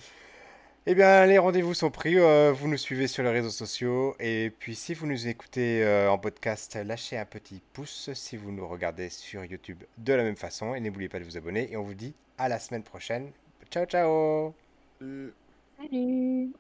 Eh 0.87 0.95
bien, 0.95 1.27
les 1.27 1.37
rendez-vous 1.39 1.75
sont 1.75 1.91
pris. 1.91 2.18
euh, 2.18 2.53
vous 2.53 2.66
nous 2.66 2.79
suivez 2.79 3.07
sur 3.07 3.23
les 3.23 3.29
réseaux 3.31 3.51
sociaux. 3.51 4.16
Et 4.18 4.51
puis, 4.59 4.75
si 4.75 4.95
vous 4.95 5.07
nous 5.07 5.27
écoutez 5.29 5.85
euh, 5.85 6.11
en 6.11 6.16
podcast, 6.18 6.75
lâchez 6.87 7.18
un 7.18 7.27
petit 7.27 7.61
pouce 7.75 8.09
si 8.14 8.39
vous 8.39 8.51
nous 8.51 8.66
regardez 8.66 9.11
sur 9.11 9.45
YouTube 9.45 9.83
de 9.99 10.12
la 10.14 10.23
même 10.23 10.37
façon. 10.37 10.75
Et 10.75 10.81
n'oubliez 10.81 11.11
pas 11.11 11.18
de 11.18 11.25
vous 11.25 11.37
abonner. 11.37 11.71
Et 11.71 11.77
on 11.77 11.83
vous 11.83 11.93
dit 11.95 12.14
à 12.39 12.49
la 12.49 12.59
semaine 12.59 12.83
prochaine. 12.83 13.31
Ciao, 13.71 13.87
ciao. 13.87 14.55
Euh, 15.03 15.33
Salut 15.77 16.53